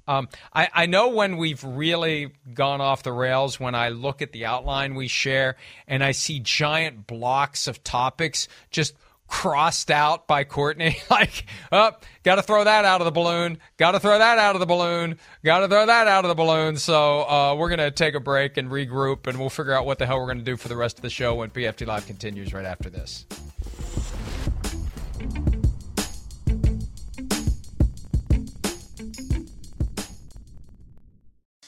Um, 0.09 0.28
I, 0.53 0.68
I 0.72 0.86
know 0.86 1.09
when 1.09 1.36
we've 1.36 1.62
really 1.64 2.32
gone 2.55 2.80
off 2.80 3.03
the 3.03 3.12
rails 3.12 3.59
when 3.59 3.74
I 3.74 3.88
look 3.88 4.22
at 4.22 4.32
the 4.32 4.47
outline 4.47 4.94
we 4.94 5.09
share 5.09 5.57
and 5.88 6.05
I 6.05 6.12
see 6.12 6.38
giant 6.38 7.07
blocks 7.07 7.66
of 7.66 7.82
topics 7.82 8.47
just 8.70 8.94
crossed 9.29 9.91
out 9.91 10.27
by 10.27 10.45
Courtney. 10.45 10.99
like, 11.11 11.47
oh, 11.72 11.93
got 12.22 12.37
to 12.37 12.43
throw 12.43 12.64
that 12.64 12.85
out 12.85 13.01
of 13.01 13.05
the 13.05 13.11
balloon. 13.11 13.59
Got 13.77 13.93
to 13.93 14.01
throw 14.01 14.18
that 14.18 14.39
out 14.39 14.55
of 14.55 14.61
the 14.61 14.66
balloon. 14.66 15.18
Got 15.45 15.61
to 15.61 15.68
throw 15.68 15.87
that 15.87 16.09
out 16.09 16.24
of 16.24 16.29
the 16.29 16.35
balloon. 16.35 16.77
So 16.77 17.22
uh, 17.29 17.55
we're 17.57 17.68
going 17.68 17.79
to 17.79 17.91
take 17.91 18.14
a 18.14 18.20
break 18.20 18.57
and 18.57 18.70
regroup, 18.70 19.27
and 19.27 19.39
we'll 19.39 19.51
figure 19.51 19.72
out 19.72 19.87
what 19.87 19.99
the 19.99 20.07
hell 20.07 20.18
we're 20.18 20.27
going 20.27 20.39
to 20.39 20.45
do 20.45 20.57
for 20.57 20.68
the 20.68 20.77
rest 20.77 20.99
of 20.99 21.03
the 21.03 21.11
show 21.11 21.35
when 21.35 21.51
PFT 21.51 21.87
Live 21.87 22.07
continues 22.07 22.53
right 22.53 22.64
after 22.64 22.91
this. 22.91 23.27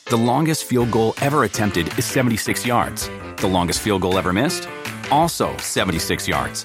The 0.07 0.17
longest 0.17 0.65
field 0.65 0.91
goal 0.91 1.13
ever 1.21 1.45
attempted 1.45 1.99
is 1.99 2.07
76 2.07 2.65
yards. 2.65 3.11
The 3.37 3.47
longest 3.47 3.81
field 3.81 4.01
goal 4.01 4.17
ever 4.17 4.33
missed? 4.33 4.67
Also 5.11 5.55
76 5.59 6.27
yards. 6.27 6.65